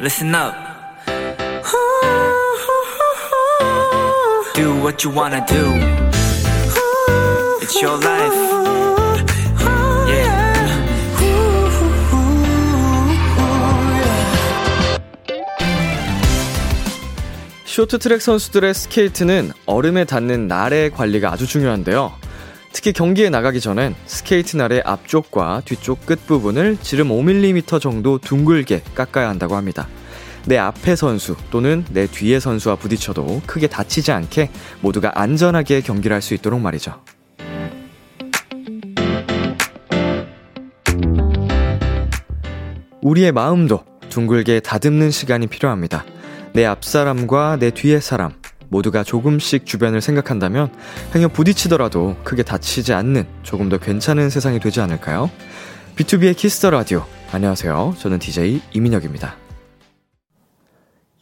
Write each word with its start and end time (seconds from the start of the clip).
listen 0.00 0.34
up. 0.34 0.54
Do 4.54 4.74
what 4.82 5.04
you 5.04 5.10
wanna 5.10 5.44
do. 5.46 5.64
It's 7.62 7.80
your 7.80 7.98
life. 7.98 8.34
Yeah. 10.08 10.50
쇼트트랙 17.64 18.20
선수들의 18.20 18.74
스케이트는 18.74 19.52
얼음에 19.66 20.04
닿는 20.04 20.48
날의 20.48 20.90
관리가 20.90 21.32
아주 21.32 21.46
중요한데요. 21.46 22.19
특히 22.72 22.92
경기에 22.92 23.30
나가기 23.30 23.60
전엔 23.60 23.94
스케이트 24.06 24.56
날의 24.56 24.82
앞쪽과 24.84 25.62
뒤쪽 25.64 26.06
끝부분을 26.06 26.78
지름 26.80 27.08
5mm 27.08 27.80
정도 27.80 28.18
둥글게 28.18 28.82
깎아야 28.94 29.28
한다고 29.28 29.56
합니다. 29.56 29.88
내 30.46 30.56
앞에 30.56 30.96
선수 30.96 31.36
또는 31.50 31.84
내 31.90 32.06
뒤에 32.06 32.40
선수와 32.40 32.76
부딪혀도 32.76 33.42
크게 33.46 33.66
다치지 33.66 34.12
않게 34.12 34.50
모두가 34.80 35.12
안전하게 35.14 35.82
경기를 35.82 36.14
할 36.14 36.22
수 36.22 36.34
있도록 36.34 36.60
말이죠. 36.60 36.94
우리의 43.02 43.32
마음도 43.32 43.84
둥글게 44.10 44.60
다듬는 44.60 45.10
시간이 45.10 45.46
필요합니다. 45.46 46.04
내 46.52 46.64
앞사람과 46.64 47.56
내 47.58 47.70
뒤의 47.70 48.00
사람, 48.00 48.32
모두가 48.70 49.04
조금씩 49.04 49.66
주변을 49.66 50.00
생각한다면 50.00 50.72
행여 51.14 51.28
부딪히더라도 51.28 52.16
크게 52.24 52.42
다치지 52.42 52.94
않는 52.94 53.26
조금 53.42 53.68
더 53.68 53.78
괜찮은 53.78 54.30
세상이 54.30 54.60
되지 54.60 54.80
않을까요? 54.80 55.30
B2B의 55.96 56.36
키스터 56.36 56.70
라디오. 56.70 57.04
안녕하세요. 57.32 57.94
저는 57.98 58.18
DJ 58.18 58.62
이민혁입니다. 58.72 59.36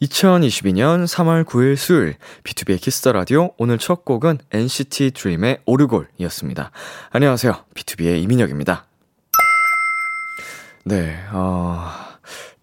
2022년 0.01 1.05
3월 1.05 1.43
9일 1.43 1.75
수요일 1.75 2.15
B2B의 2.43 2.79
키스터 2.79 3.11
라디오 3.11 3.51
오늘 3.57 3.77
첫 3.77 4.05
곡은 4.05 4.37
NCT 4.51 5.11
드림의 5.11 5.59
오르골이었습니다. 5.65 6.71
안녕하세요. 7.09 7.65
BTOB의 7.75 8.23
이민혁입니다. 8.23 8.85
네. 10.85 11.19
어 11.33 11.91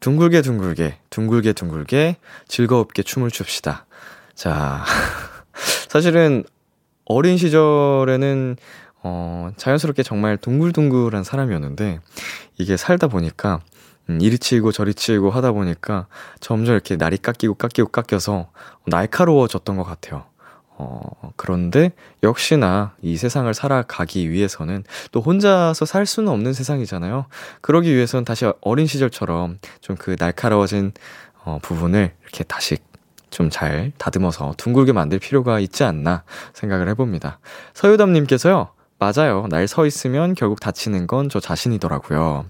둥글게 0.00 0.40
둥글게 0.42 0.98
둥글게 1.10 1.52
둥글게 1.52 2.16
즐겁게 2.48 3.02
춤을 3.02 3.30
춥시다. 3.30 3.85
자, 4.36 4.84
사실은 5.88 6.44
어린 7.06 7.38
시절에는 7.38 8.56
어, 9.02 9.50
자연스럽게 9.56 10.02
정말 10.02 10.36
둥글둥글한 10.36 11.24
사람이었는데, 11.24 12.00
이게 12.58 12.76
살다 12.76 13.08
보니까, 13.08 13.60
음, 14.10 14.20
이리 14.20 14.38
치고 14.38 14.72
저리 14.72 14.92
치고 14.94 15.30
하다 15.30 15.52
보니까 15.52 16.06
점점 16.40 16.74
이렇게 16.74 16.96
날이 16.96 17.16
깎이고 17.16 17.54
깎이고 17.54 17.88
깎여서 17.88 18.50
날카로워졌던 18.86 19.76
것 19.76 19.84
같아요. 19.84 20.24
어, 20.78 20.98
그런데 21.36 21.92
역시나 22.22 22.94
이 23.00 23.16
세상을 23.16 23.52
살아가기 23.54 24.30
위해서는 24.30 24.84
또 25.10 25.22
혼자서 25.22 25.86
살 25.86 26.04
수는 26.04 26.30
없는 26.30 26.52
세상이잖아요. 26.52 27.26
그러기 27.62 27.94
위해서는 27.94 28.24
다시 28.24 28.44
어린 28.60 28.86
시절처럼 28.86 29.58
좀 29.80 29.96
그 29.96 30.16
날카로워진 30.18 30.92
어, 31.44 31.58
부분을 31.62 32.14
이렇게 32.22 32.44
다시 32.44 32.76
좀 33.36 33.50
잘 33.50 33.92
다듬어서 33.98 34.54
둥글게 34.56 34.92
만들 34.92 35.18
필요가 35.18 35.60
있지 35.60 35.84
않나 35.84 36.24
생각을 36.54 36.88
해봅니다. 36.88 37.38
서유담님께서요, 37.74 38.70
맞아요. 38.98 39.46
날 39.50 39.66
서 39.66 39.84
있으면 39.84 40.34
결국 40.34 40.58
다치는 40.60 41.06
건 41.06 41.28
저 41.28 41.38
자신이더라고요. 41.38 42.46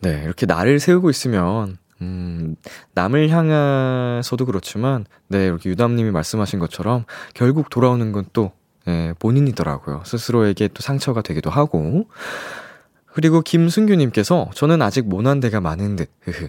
네, 0.00 0.22
이렇게 0.24 0.46
날을 0.46 0.80
세우고 0.80 1.10
있으면, 1.10 1.78
음, 2.02 2.56
남을 2.94 3.28
향해서도 3.30 4.46
그렇지만, 4.46 5.06
네, 5.28 5.46
이렇게 5.46 5.70
유담님이 5.70 6.10
말씀하신 6.10 6.58
것처럼 6.58 7.04
결국 7.34 7.70
돌아오는 7.70 8.10
건 8.12 8.24
또, 8.32 8.50
예, 8.88 9.14
본인이더라고요. 9.20 10.02
스스로에게 10.04 10.68
또 10.74 10.82
상처가 10.82 11.22
되기도 11.22 11.50
하고. 11.50 12.08
그리고 13.12 13.40
김승규님께서 13.40 14.50
저는 14.54 14.82
아직 14.82 15.08
모난 15.08 15.40
데가 15.40 15.60
많은 15.60 15.96
듯, 15.96 16.10
흐흐. 16.22 16.48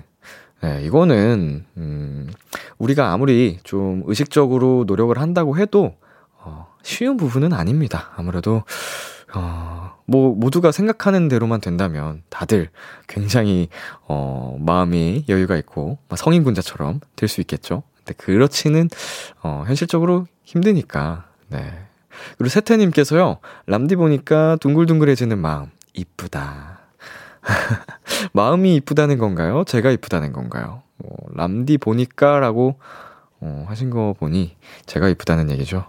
네, 0.62 0.84
이거는, 0.86 1.66
음, 1.78 2.30
우리가 2.80 3.12
아무리 3.12 3.60
좀 3.64 4.04
의식적으로 4.06 4.86
노력을 4.88 5.16
한다고 5.20 5.58
해도, 5.58 5.96
어, 6.40 6.68
쉬운 6.82 7.16
부분은 7.18 7.54
아닙니다. 7.54 8.12
아무래도, 8.16 8.64
어, 9.36 9.92
뭐, 10.06 10.34
모두가 10.36 10.72
생각하는 10.72 11.28
대로만 11.28 11.62
된다면 11.62 12.24
다들 12.30 12.70
굉장히, 13.08 13.70
어, 14.08 14.58
마음이 14.60 15.26
여유가 15.30 15.58
있고, 15.58 16.00
성인군자처럼 16.16 17.02
될 17.16 17.30
수 17.30 17.42
있겠죠. 17.42 17.84
근데 17.98 18.14
그렇지는, 18.18 18.90
어, 19.44 19.64
현실적으로 19.68 20.26
힘드니까, 20.44 21.26
네. 21.50 21.72
그리고 22.38 22.50
세태님께서요, 22.50 23.38
람디 23.68 23.96
보니까 23.96 24.58
둥글둥글해지는 24.60 25.38
마음, 25.38 25.68
이쁘다. 25.94 26.77
마음이 28.34 28.76
이쁘다는 28.76 29.18
건가요? 29.18 29.64
제가 29.66 29.92
이쁘다는 29.92 30.34
건가요? 30.34 30.84
어, 31.00 31.10
람디 31.34 31.78
보니까 31.78 32.40
라고 32.40 32.80
어, 33.40 33.66
하신 33.68 33.90
거 33.90 34.16
보니 34.18 34.56
제가 34.86 35.10
이쁘다는 35.10 35.52
얘기죠. 35.52 35.86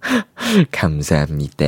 감사합니다. 0.72 1.66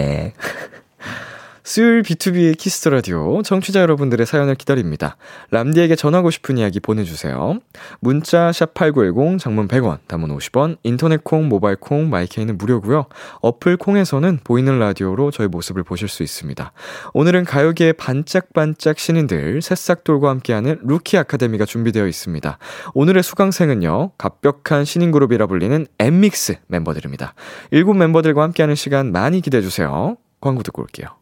수요일 1.72 2.02
비투비의 2.02 2.58
키스 2.58 2.78
더 2.78 2.90
라디오 2.90 3.40
청취자 3.40 3.80
여러분들의 3.80 4.26
사연을 4.26 4.56
기다립니다. 4.56 5.16
람디에게 5.52 5.96
전하고 5.96 6.30
싶은 6.30 6.58
이야기 6.58 6.80
보내주세요. 6.80 7.60
문자 7.98 8.50
샵8910 8.50 9.38
장문 9.38 9.68
100원, 9.68 10.00
단문 10.06 10.36
50원, 10.36 10.76
인터넷 10.82 11.24
콩, 11.24 11.48
모바일 11.48 11.76
콩, 11.76 12.10
마이케이는 12.10 12.58
무료고요. 12.58 13.06
어플 13.40 13.78
콩에서는 13.78 14.40
보이는 14.44 14.78
라디오로 14.78 15.30
저희 15.30 15.48
모습을 15.48 15.82
보실 15.82 16.08
수 16.08 16.22
있습니다. 16.22 16.72
오늘은 17.14 17.46
가요계의 17.46 17.94
반짝반짝 17.94 18.98
신인들 18.98 19.62
새싹돌과 19.62 20.28
함께하는 20.28 20.78
루키 20.82 21.16
아카데미가 21.16 21.64
준비되어 21.64 22.06
있습니다. 22.06 22.58
오늘의 22.92 23.22
수강생은요. 23.22 24.10
갑벽한 24.18 24.84
신인 24.84 25.10
그룹이라 25.10 25.46
불리는 25.46 25.86
엠믹스 25.98 26.56
멤버들입니다. 26.66 27.32
일곱 27.70 27.94
멤버들과 27.94 28.42
함께하는 28.42 28.74
시간 28.74 29.10
많이 29.10 29.40
기대해 29.40 29.62
주세요. 29.62 30.18
광고 30.38 30.62
듣고 30.62 30.82
올게요. 30.82 31.21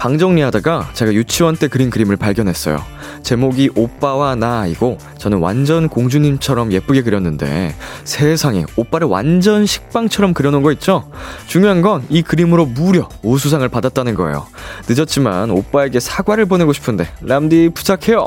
방 0.00 0.16
정리하다가 0.16 0.92
제가 0.94 1.12
유치원 1.12 1.56
때 1.56 1.68
그린 1.68 1.90
그림을 1.90 2.16
발견했어요. 2.16 2.82
제목이 3.22 3.68
오빠와 3.74 4.34
나이고 4.34 4.96
저는 5.18 5.38
완전 5.40 5.90
공주님처럼 5.90 6.72
예쁘게 6.72 7.02
그렸는데 7.02 7.74
세상에 8.04 8.64
오빠를 8.76 9.08
완전 9.08 9.66
식빵처럼 9.66 10.32
그려놓은 10.32 10.62
거 10.62 10.72
있죠? 10.72 11.10
중요한 11.46 11.82
건 11.82 12.02
이 12.08 12.22
그림으로 12.22 12.64
무려 12.64 13.10
우수상을 13.22 13.68
받았다는 13.68 14.14
거예요. 14.14 14.46
늦었지만 14.88 15.50
오빠에게 15.50 16.00
사과를 16.00 16.46
보내고 16.46 16.72
싶은데 16.72 17.06
람디 17.20 17.72
부탁해요. 17.74 18.26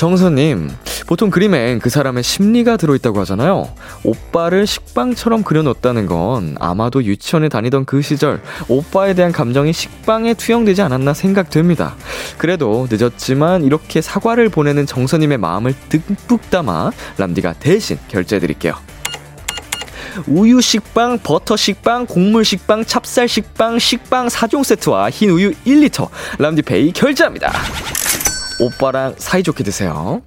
정선님, 0.00 0.70
보통 1.06 1.28
그림엔 1.28 1.78
그 1.78 1.90
사람의 1.90 2.22
심리가 2.22 2.78
들어있다고 2.78 3.20
하잖아요. 3.20 3.68
오빠를 4.02 4.66
식빵처럼 4.66 5.42
그려놓았다는 5.42 6.06
건 6.06 6.56
아마도 6.58 7.04
유치원에 7.04 7.50
다니던 7.50 7.84
그 7.84 8.00
시절 8.00 8.40
오빠에 8.68 9.12
대한 9.12 9.30
감정이 9.30 9.74
식빵에 9.74 10.32
투영되지 10.32 10.80
않았나 10.80 11.12
생각됩니다. 11.12 11.96
그래도 12.38 12.88
늦었지만 12.90 13.62
이렇게 13.62 14.00
사과를 14.00 14.48
보내는 14.48 14.86
정선님의 14.86 15.36
마음을 15.36 15.74
듬뿍 15.90 16.48
담아 16.48 16.92
람디가 17.18 17.56
대신 17.60 17.98
결제해드릴게요. 18.08 18.72
우유 20.28 20.62
식빵, 20.62 21.18
버터 21.22 21.58
식빵, 21.58 22.06
곡물 22.06 22.46
식빵, 22.46 22.86
찹쌀 22.86 23.28
식빵, 23.28 23.78
식빵 23.78 24.28
4종 24.28 24.64
세트와 24.64 25.10
흰 25.10 25.28
우유 25.28 25.52
1리터 25.66 26.08
람디페이 26.38 26.92
결제합니다. 26.92 27.52
오빠랑 28.60 29.14
사이좋게 29.16 29.64
드세요. 29.64 30.22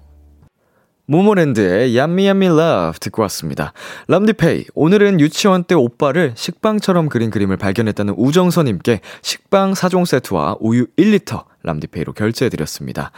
모모랜드의 1.05 1.95
Yummy 1.95 2.21
Yummy 2.21 2.47
Love 2.47 2.97
듣고 2.99 3.21
왔습니다. 3.23 3.73
람디페이, 4.07 4.65
오늘은 4.73 5.19
유치원 5.19 5.65
때 5.65 5.75
오빠를 5.75 6.33
식빵처럼 6.35 7.09
그린 7.09 7.29
그림을 7.29 7.57
발견했다는 7.57 8.15
우정선님께 8.17 9.01
식빵 9.21 9.73
4종 9.73 10.07
세트와 10.07 10.57
우유 10.61 10.87
1리터 10.97 11.43
람디페이로 11.61 12.13
결제해드렸습니다. 12.13 13.11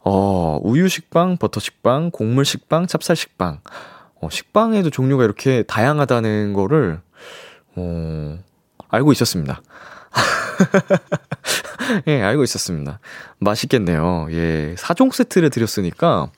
어, 0.00 0.58
우유 0.62 0.88
식빵, 0.88 1.36
버터 1.36 1.60
식빵, 1.60 2.10
곡물 2.10 2.44
식빵, 2.44 2.88
찹쌀 2.88 3.14
식빵. 3.14 3.60
어, 4.20 4.28
식빵에도 4.30 4.90
종류가 4.90 5.24
이렇게 5.24 5.62
다양하다는 5.62 6.54
거를, 6.54 7.00
어, 7.76 8.38
알고 8.88 9.12
있었습니다. 9.12 9.62
예, 12.06 12.22
알고 12.22 12.42
있었습니다. 12.44 12.98
맛있겠네요. 13.38 14.28
예, 14.30 14.74
4종 14.78 15.12
세트를 15.12 15.50
드렸으니까, 15.50 16.30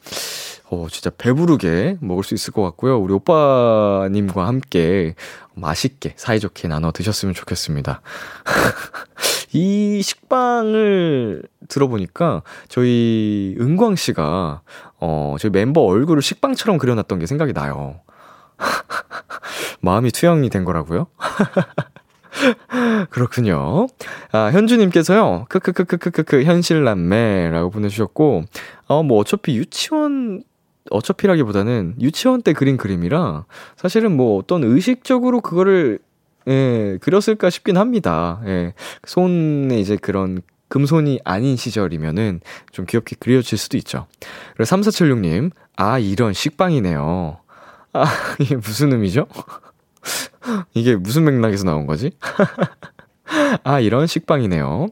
어, 0.70 0.86
진짜 0.90 1.10
배부르게 1.16 1.96
먹을 2.00 2.24
수 2.24 2.34
있을 2.34 2.52
것 2.52 2.62
같고요. 2.62 2.98
우리 2.98 3.14
오빠님과 3.14 4.46
함께 4.46 5.14
맛있게, 5.54 6.14
사이좋게 6.16 6.68
나눠 6.68 6.92
드셨으면 6.92 7.34
좋겠습니다. 7.34 8.02
이 9.52 10.02
식빵을 10.02 11.42
들어보니까 11.68 12.42
저희 12.68 13.56
은광 13.58 13.96
씨가, 13.96 14.60
어, 15.00 15.36
저희 15.38 15.50
멤버 15.50 15.80
얼굴을 15.82 16.22
식빵처럼 16.22 16.78
그려놨던 16.78 17.18
게 17.18 17.26
생각이 17.26 17.54
나요. 17.54 18.00
마음이 19.80 20.10
투영이 20.10 20.50
된 20.50 20.64
거라고요? 20.64 21.06
그렇군요. 23.10 23.86
아, 24.32 24.50
현주님께서요, 24.52 25.46
크크크크크크, 25.48 26.44
현실남매라고 26.44 27.70
보내주셨고, 27.70 28.44
어, 28.86 29.02
뭐, 29.02 29.18
어차피 29.18 29.56
유치원, 29.56 30.42
어차피라기보다는 30.90 31.96
유치원 32.00 32.42
때 32.42 32.52
그린 32.52 32.76
그림이라, 32.76 33.44
사실은 33.76 34.16
뭐 34.16 34.38
어떤 34.38 34.64
의식적으로 34.64 35.40
그거를, 35.40 35.98
예, 36.46 36.98
그렸을까 37.02 37.50
싶긴 37.50 37.76
합니다. 37.76 38.40
예, 38.46 38.72
손에 39.06 39.78
이제 39.78 39.96
그런 39.96 40.40
금손이 40.68 41.20
아닌 41.24 41.56
시절이면은 41.56 42.40
좀 42.72 42.86
귀엽게 42.86 43.16
그려질 43.18 43.58
수도 43.58 43.76
있죠. 43.78 44.06
그리고 44.54 44.64
3476님, 44.64 45.50
아, 45.76 45.98
이런 45.98 46.32
식빵이네요. 46.32 47.38
아, 47.92 48.04
이게 48.40 48.56
무슨 48.56 48.92
의미죠? 48.92 49.26
이게 50.78 50.96
무슨 50.96 51.24
맥락에서 51.24 51.64
나온 51.64 51.86
거지? 51.86 52.12
아, 53.64 53.80
이런 53.80 54.06
식빵이네요. 54.06 54.88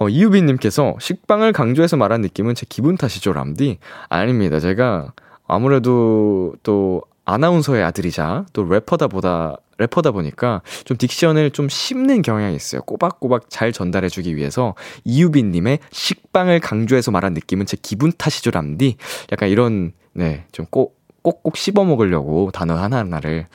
어, 0.00 0.08
이유빈님께서 0.08 0.96
식빵을 0.98 1.52
강조해서 1.52 1.96
말한 1.96 2.22
느낌은 2.22 2.54
제 2.54 2.64
기분 2.68 2.96
탓이죠, 2.96 3.32
람디? 3.32 3.78
아닙니다. 4.08 4.58
제가 4.58 5.12
아무래도 5.46 6.54
또 6.62 7.02
아나운서의 7.26 7.82
아들이자 7.84 8.46
또 8.52 8.64
래퍼다 8.64 9.08
보다, 9.08 9.56
래퍼다 9.78 10.10
보니까 10.12 10.62
좀 10.84 10.96
딕션을 10.96 11.52
좀 11.52 11.68
씹는 11.68 12.22
경향이 12.22 12.56
있어요. 12.56 12.82
꼬박꼬박 12.82 13.50
잘 13.50 13.72
전달해주기 13.72 14.36
위해서 14.36 14.74
이유빈님의 15.04 15.80
식빵을 15.90 16.60
강조해서 16.60 17.10
말한 17.10 17.34
느낌은 17.34 17.66
제 17.66 17.76
기분 17.80 18.10
탓이죠, 18.16 18.50
람디? 18.52 18.96
약간 19.32 19.48
이런, 19.48 19.92
네, 20.12 20.46
좀 20.50 20.66
꼭, 20.70 20.98
꼭꼭 21.22 21.56
씹어 21.56 21.84
먹으려고 21.84 22.50
단어 22.52 22.74
하나 22.74 22.98
하나를, 22.98 23.46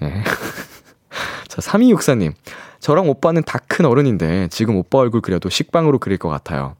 네. 0.00 0.22
자, 1.48 1.60
3264님. 1.60 2.34
저랑 2.80 3.08
오빠는 3.08 3.42
다 3.42 3.58
큰 3.68 3.84
어른인데 3.86 4.48
지금 4.48 4.76
오빠 4.76 4.98
얼굴 4.98 5.20
그려도 5.20 5.48
식빵으로 5.50 5.98
그릴 6.00 6.18
것 6.18 6.28
같아요. 6.28 6.74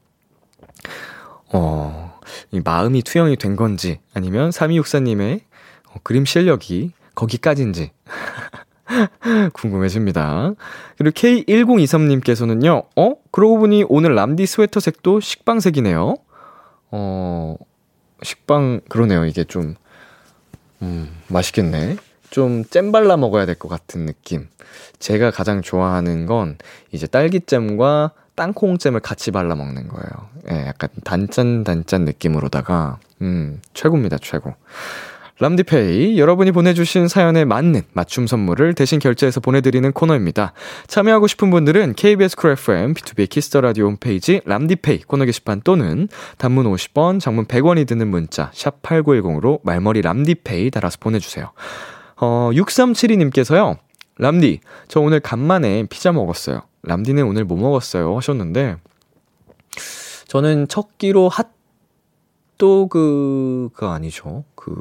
어, 1.53 2.19
이 2.51 2.61
마음이 2.65 3.03
투영이 3.03 3.37
된 3.37 3.55
건지 3.57 4.01
아니면 4.15 4.51
3264님의 4.51 5.43
어, 5.91 5.97
그림 6.03 6.25
실력이 6.25 6.93
거기까지인지 7.15 7.93
궁금해집니다. 9.53 10.55
그리고 10.97 11.15
K1023님께서는요, 11.15 12.87
어? 12.97 13.15
그러고 13.31 13.59
보니 13.59 13.85
오늘 13.89 14.15
람디 14.15 14.47
스웨터 14.47 14.81
색도 14.81 15.21
식빵색이네요. 15.21 16.17
어, 16.91 17.57
식빵, 18.23 18.81
그러네요. 18.89 19.25
이게 19.27 19.45
좀, 19.45 19.75
음, 20.83 21.09
맛있겠네. 21.29 21.97
좀 22.31 22.65
잼 22.71 22.93
발라 22.93 23.17
먹어야 23.17 23.47
될 23.47 23.55
것 23.57 23.69
같은 23.69 24.07
느낌. 24.07 24.49
제가 24.99 25.31
가장 25.31 25.63
좋아하는 25.63 26.27
건 26.27 26.57
이제 26.93 27.07
딸기잼과 27.07 28.13
땅콩잼을 28.35 29.01
같이 29.01 29.31
발라 29.31 29.55
먹는 29.55 29.89
거예요. 29.89 30.29
예, 30.51 30.67
약간 30.69 30.91
단짠 31.05 31.65
단짠 31.65 32.05
느낌으로다가 32.05 32.99
음, 33.23 33.61
최고입니다, 33.75 34.19
최고. 34.21 34.55
람디페이 35.41 36.19
여러분이 36.19 36.51
보내주신 36.51 37.07
사연에 37.07 37.45
맞는 37.45 37.83
맞춤 37.93 38.27
선물을 38.27 38.75
대신 38.75 38.99
결제해서 38.99 39.39
보내드리는 39.39 39.91
코너입니다. 39.93 40.53
참여하고 40.89 41.29
싶은 41.29 41.51
분들은 41.51 41.95
KBS 41.95 42.37
쿨 42.37 42.51
FM 42.53 42.95
비투비 42.95 43.29
키스 43.29 43.49
더 43.49 43.61
라디오 43.61 43.87
홈페이지 43.87 44.41
람디페이 44.47 45.03
코너 45.07 45.25
게시판 45.27 45.61
또는 45.63 46.09
단문 46.39 46.67
50원, 46.67 47.21
장문 47.21 47.45
100원이 47.47 47.87
드는 47.87 48.09
문자 48.09 48.51
샵 48.53 48.83
#8910으로 48.83 49.61
말머리 49.63 50.03
람디페이 50.03 50.73
달아서 50.73 50.99
보내주세요. 51.01 51.53
어, 52.21 52.51
6372님께서요. 52.53 53.79
람디, 54.17 54.61
저 54.89 55.01
오늘 55.01 55.21
간만에 55.21 55.87
피자 55.89 56.13
먹었어요. 56.13 56.63
람디는 56.83 57.25
오늘 57.25 57.45
뭐 57.45 57.57
먹었어요? 57.59 58.17
하셨는데, 58.17 58.77
저는 60.27 60.67
첫 60.69 60.99
끼로 60.99 61.31
핫도그가 62.59 63.93
아니죠. 63.93 64.45
그, 64.57 64.75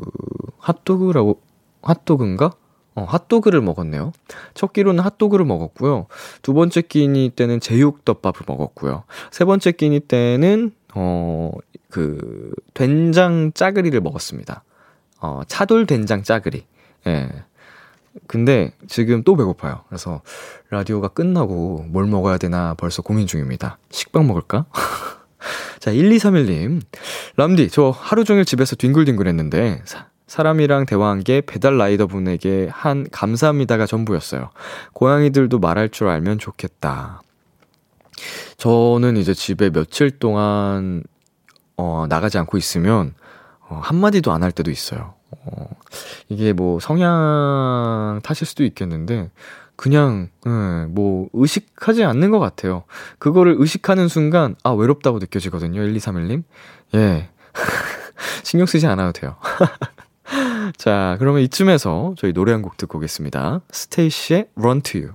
핫도그라고, 0.57 1.41
핫도그인가? 1.83 2.51
어, 2.95 3.03
핫도그를 3.03 3.61
먹었네요. 3.61 4.11
첫 4.55 4.73
끼로는 4.73 5.03
핫도그를 5.03 5.45
먹었고요. 5.45 6.07
두 6.41 6.55
번째 6.55 6.81
끼니 6.81 7.29
때는 7.35 7.59
제육덮밥을 7.59 8.41
먹었고요. 8.47 9.03
세 9.29 9.45
번째 9.45 9.71
끼니 9.73 9.99
때는, 9.99 10.71
어, 10.95 11.51
그, 11.89 12.51
된장 12.73 13.51
짜글이를 13.53 14.01
먹었습니다. 14.01 14.63
어, 15.21 15.41
차돌 15.47 15.85
된장 15.85 16.23
짜글이. 16.23 16.65
예. 17.07 17.29
근데 18.27 18.71
지금 18.87 19.23
또 19.23 19.35
배고파요. 19.35 19.83
그래서 19.87 20.21
라디오가 20.69 21.07
끝나고 21.07 21.85
뭘 21.87 22.05
먹어야 22.07 22.37
되나 22.37 22.73
벌써 22.73 23.01
고민 23.01 23.27
중입니다. 23.27 23.77
식빵 23.91 24.27
먹을까? 24.27 24.65
자, 25.79 25.91
1231님. 25.91 26.81
람디, 27.35 27.69
저 27.69 27.91
하루 27.91 28.23
종일 28.23 28.43
집에서 28.43 28.75
뒹굴뒹굴 28.75 29.27
했는데, 29.27 29.81
사, 29.85 30.07
사람이랑 30.25 30.87
대화한 30.87 31.23
게 31.23 31.41
배달 31.41 31.77
라이더 31.77 32.07
분에게 32.07 32.69
한 32.71 33.07
감사합니다가 33.11 33.85
전부였어요. 33.85 34.49
고양이들도 34.93 35.59
말할 35.59 35.89
줄 35.89 36.07
알면 36.07 36.39
좋겠다. 36.39 37.21
저는 38.57 39.15
이제 39.17 39.33
집에 39.35 39.69
며칠 39.69 40.09
동안, 40.09 41.03
어, 41.77 42.07
나가지 42.09 42.39
않고 42.39 42.57
있으면, 42.57 43.13
어, 43.69 43.79
한마디도 43.83 44.31
안 44.31 44.41
할 44.43 44.51
때도 44.51 44.71
있어요. 44.71 45.13
어, 45.47 45.69
이게 46.29 46.53
뭐 46.53 46.79
성향 46.79 48.19
탓일 48.23 48.45
수도 48.45 48.63
있겠는데, 48.63 49.29
그냥, 49.75 50.29
예, 50.47 50.85
뭐, 50.89 51.29
의식하지 51.33 52.03
않는 52.03 52.31
것 52.31 52.39
같아요. 52.39 52.83
그거를 53.19 53.55
의식하는 53.59 54.07
순간, 54.07 54.55
아, 54.63 54.71
외롭다고 54.71 55.19
느껴지거든요. 55.19 55.81
1231님. 55.81 56.43
예. 56.95 57.29
신경 58.43 58.65
쓰지 58.65 58.87
않아도 58.87 59.11
돼요. 59.11 59.35
자, 60.77 61.15
그러면 61.19 61.41
이쯤에서 61.43 62.15
저희 62.17 62.33
노래 62.33 62.51
한 62.51 62.61
곡 62.63 62.77
듣고 62.77 62.97
오겠습니다. 62.97 63.61
스테이시의 63.71 64.47
Run 64.57 64.81
to 64.81 65.01
You. 65.01 65.13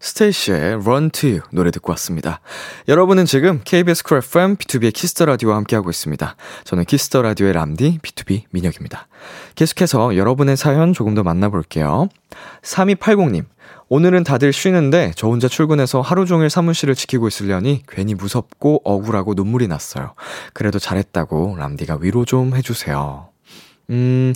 스테이시의 0.00 0.74
Run 0.74 1.10
to 1.10 1.28
You 1.28 1.40
노래 1.50 1.70
듣고 1.70 1.90
왔습니다. 1.92 2.40
여러분은 2.86 3.26
지금 3.26 3.60
KBS 3.64 4.04
쿨 4.04 4.18
FM 4.18 4.56
비투비의 4.56 4.92
키스 4.92 5.12
더 5.12 5.24
라디오와 5.26 5.56
함께하고 5.56 5.90
있습니다. 5.90 6.36
저는 6.64 6.84
키스 6.84 7.08
더 7.08 7.22
라디오의 7.22 7.52
람디 7.52 7.98
비투비 8.02 8.44
민혁입니다. 8.50 9.08
계속해서 9.56 10.16
여러분의 10.16 10.56
사연 10.56 10.92
조금 10.92 11.14
더 11.14 11.22
만나볼게요. 11.22 12.08
3280님, 12.62 13.44
오늘은 13.88 14.22
다들 14.22 14.52
쉬는데 14.52 15.12
저 15.16 15.28
혼자 15.28 15.48
출근해서 15.48 16.00
하루 16.00 16.26
종일 16.26 16.50
사무실을 16.50 16.94
지키고 16.94 17.26
있으려니 17.26 17.82
괜히 17.88 18.14
무섭고 18.14 18.82
억울하고 18.84 19.34
눈물이 19.34 19.66
났어요. 19.66 20.14
그래도 20.52 20.78
잘했다고 20.78 21.56
람디가 21.58 21.98
위로 22.00 22.24
좀 22.24 22.54
해주세요. 22.54 23.30
음, 23.90 24.34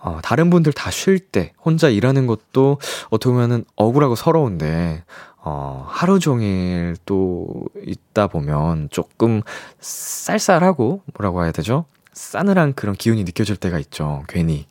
어, 0.00 0.20
다른 0.22 0.50
분들 0.50 0.72
다 0.72 0.90
쉴 0.90 1.18
때 1.18 1.52
혼자 1.64 1.88
일하는 1.88 2.26
것도 2.26 2.78
어떻게 3.10 3.32
보면은 3.32 3.64
억울하고 3.76 4.14
서러운데, 4.14 5.02
어, 5.38 5.84
하루 5.88 6.18
종일 6.18 6.96
또 7.06 7.48
있다 7.84 8.26
보면 8.28 8.88
조금 8.90 9.42
쌀쌀하고 9.80 11.02
뭐라고 11.14 11.42
해야 11.42 11.52
되죠? 11.52 11.84
싸늘한 12.12 12.74
그런 12.74 12.94
기운이 12.94 13.24
느껴질 13.24 13.56
때가 13.56 13.78
있죠. 13.78 14.24
괜히. 14.28 14.66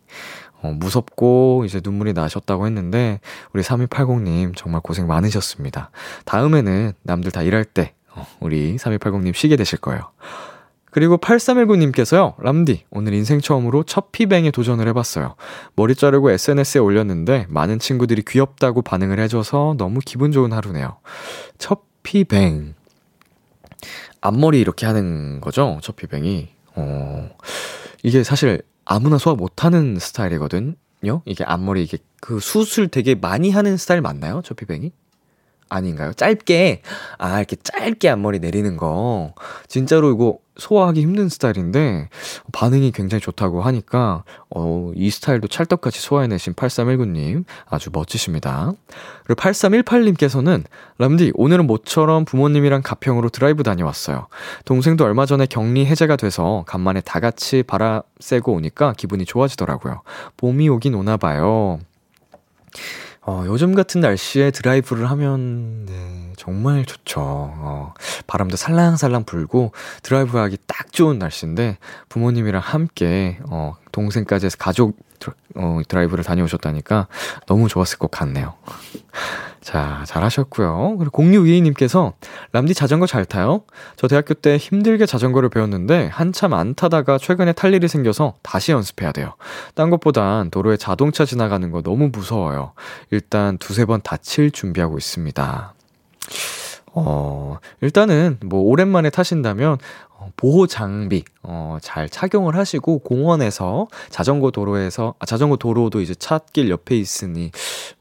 어, 0.62 0.72
무섭고 0.72 1.63
이제 1.65 1.79
눈물이 1.84 2.13
나셨다고 2.13 2.65
했는데 2.65 3.19
우리 3.53 3.62
3280님 3.62 4.55
정말 4.55 4.81
고생 4.81 5.07
많으셨습니다. 5.07 5.91
다음에는 6.25 6.93
남들 7.03 7.31
다 7.31 7.43
일할 7.43 7.63
때 7.63 7.93
어, 8.15 8.25
우리 8.39 8.75
3280님 8.75 9.34
쉬게 9.36 9.55
되실 9.55 9.79
거예요. 9.79 10.10
그리고 10.89 11.17
8319님께서요, 11.17 12.36
람디, 12.41 12.86
오늘 12.89 13.13
인생 13.13 13.41
처음으로 13.41 13.84
첫 13.84 14.12
피뱅에 14.12 14.51
도전을 14.51 14.88
해봤어요. 14.88 15.36
머리 15.75 15.96
자르고 15.96 16.32
SNS에 16.32 16.79
올렸는데, 16.79 17.46
많은 17.50 17.79
친구들이 17.79 18.24
귀엽다고 18.25 18.82
반응을 18.82 19.20
해줘서 19.20 19.75
너무 19.77 20.00
기분 20.03 20.32
좋은 20.32 20.53
하루네요. 20.53 20.98
첫 21.58 21.82
피뱅. 22.03 22.74
앞머리 24.22 24.60
이렇게 24.60 24.86
하는 24.86 25.41
거죠? 25.41 25.79
첫 25.84 25.96
피뱅이. 25.98 26.48
어, 26.75 27.29
이게 28.03 28.24
사실 28.24 28.62
아무나 28.86 29.17
소화 29.17 29.36
못하는 29.36 30.00
스타일이거든요? 30.00 31.22
이게 31.25 31.44
앞머리, 31.44 31.84
이게 31.84 31.98
그 32.22 32.39
수술 32.39 32.88
되게 32.88 33.13
많이 33.13 33.51
하는 33.51 33.75
스타일 33.77 34.01
맞나요? 34.01 34.41
choppy 34.44 34.56
bang이? 34.56 34.91
아닌가요? 35.69 36.13
짧게, 36.13 36.81
아, 37.17 37.38
이렇게 37.38 37.55
짧게 37.62 38.09
앞머리 38.09 38.39
내리는 38.39 38.77
거. 38.77 39.33
진짜로 39.67 40.12
이거 40.12 40.39
소화하기 40.57 41.01
힘든 41.01 41.29
스타일인데, 41.29 42.09
반응이 42.51 42.91
굉장히 42.91 43.21
좋다고 43.21 43.62
하니까, 43.62 44.24
어, 44.50 44.91
이 44.95 45.09
스타일도 45.12 45.47
찰떡같이 45.47 46.00
소화해내신 46.00 46.53
8319님, 46.53 47.45
아주 47.69 47.89
멋지십니다. 47.93 48.71
그리고 49.25 49.41
8318님께서는, 49.41 50.63
람디, 50.97 51.33
오늘은 51.36 51.67
모처럼 51.67 52.25
부모님이랑 52.25 52.81
가평으로 52.81 53.29
드라이브 53.29 53.63
다녀왔어요. 53.63 54.27
동생도 54.65 55.03
얼마 55.03 55.25
전에 55.25 55.45
격리 55.45 55.86
해제가 55.86 56.15
돼서 56.15 56.63
간만에 56.67 57.01
다 57.01 57.19
같이 57.19 57.62
바람 57.62 58.01
쐬고 58.19 58.53
오니까 58.53 58.93
기분이 58.97 59.25
좋아지더라고요. 59.25 60.01
봄이 60.38 60.69
오긴 60.69 60.95
오나 60.95 61.17
봐요. 61.17 61.79
어, 63.29 63.43
요즘 63.46 63.75
같은 63.75 64.00
날씨에 64.00 64.51
드라이브를 64.51 65.12
하면, 65.12 65.86
네, 65.86 66.31
정말 66.38 66.86
좋죠. 66.86 67.19
어, 67.19 67.93
바람도 68.25 68.55
살랑살랑 68.55 69.25
불고, 69.25 69.74
드라이브 70.01 70.38
하기 70.38 70.57
딱 70.65 70.93
좋은 70.93 71.19
날씨인데, 71.19 71.77
부모님이랑 72.07 72.62
함께, 72.62 73.38
어, 73.50 73.74
동생까지 73.91 74.46
해서 74.46 74.55
가족, 74.57 74.98
어, 75.55 75.79
드라이브를 75.88 76.24
다녀오셨다니까, 76.24 77.07
너무 77.47 77.67
좋았을 77.67 77.97
것 77.97 78.12
같네요. 78.12 78.53
자, 79.67 80.03
잘하셨고요. 80.07 80.95
그리고 80.97 81.24
0622님께서 81.24 82.13
람디 82.53 82.74
자전거 82.74 83.05
잘 83.05 83.25
타요? 83.25 83.63
저 83.97 84.07
대학교 84.07 84.33
때 84.33 84.55
힘들게 84.55 85.05
자전거를 85.05 85.50
배웠는데 85.50 86.07
한참 86.07 86.53
안 86.53 86.74
타다가 86.74 87.17
최근에 87.17 87.51
탈 87.51 87.74
일이 87.74 87.89
생겨서 87.89 88.36
다시 88.43 88.71
연습해야 88.71 89.12
돼요. 89.12 89.33
딴 89.75 89.89
것보단 89.89 90.51
도로에 90.51 90.77
자동차 90.77 91.25
지나가는 91.25 91.69
거 91.69 91.81
너무 91.81 92.07
무서워요. 92.13 92.71
일단 93.12 93.57
두세 93.57 93.83
번 93.83 94.00
다칠 94.01 94.51
준비하고 94.51 94.97
있습니다. 94.97 95.74
어, 96.93 97.59
일단은 97.81 98.38
뭐 98.45 98.62
오랜만에 98.62 99.09
타신다면 99.09 99.74
어, 99.74 100.07
보호 100.38 100.67
장비 100.67 101.25
어, 101.44 101.77
잘 101.82 102.08
착용을 102.10 102.56
하시고 102.56 103.00
공원에서 103.00 103.88
자전거 104.10 104.51
도로에서 104.51 105.15
아, 105.20 105.25
자전거 105.25 105.58
도로도 105.58 106.00
이제 106.00 106.13
찻길 106.15 106.70
옆에 106.70 106.96
있으니 106.96 107.51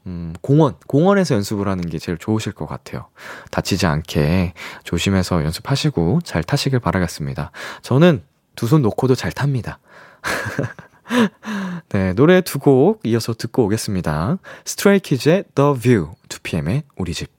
음, 0.05 0.33
공원 0.41 0.75
공원에서 0.87 1.35
연습을 1.35 1.67
하는 1.67 1.83
게 1.89 1.97
제일 1.99 2.17
좋으실 2.17 2.53
것 2.53 2.67
같아요. 2.67 3.07
다치지 3.51 3.85
않게 3.87 4.53
조심해서 4.83 5.43
연습하시고 5.43 6.21
잘 6.23 6.43
타시길 6.43 6.79
바라겠습니다. 6.79 7.51
저는 7.81 8.23
두 8.55 8.67
손 8.67 8.81
놓고도 8.83 9.15
잘 9.15 9.31
탑니다. 9.31 9.79
네, 11.89 12.13
노래 12.13 12.41
두 12.41 12.59
곡 12.59 13.01
이어서 13.05 13.33
듣고 13.33 13.65
오겠습니다. 13.65 14.37
스트레이키즈의 14.65 15.45
The 15.55 15.73
View, 15.79 16.11
2PM의 16.29 16.83
우리 16.97 17.13
집. 17.13 17.36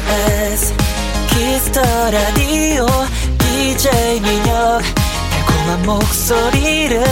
KBS 0.00 0.74
키스터 1.28 1.80
라디오 2.10 2.86
DJ 3.38 4.20
민혁 4.20 4.80
달콤한 5.30 5.82
목소리를 5.84 7.02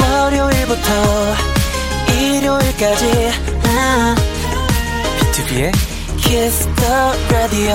월요일부터 0.00 0.88
일요일까지 2.18 3.30
아, 3.64 4.14
B2B의 5.20 5.72
키스터 6.18 7.12
라디오 7.30 7.74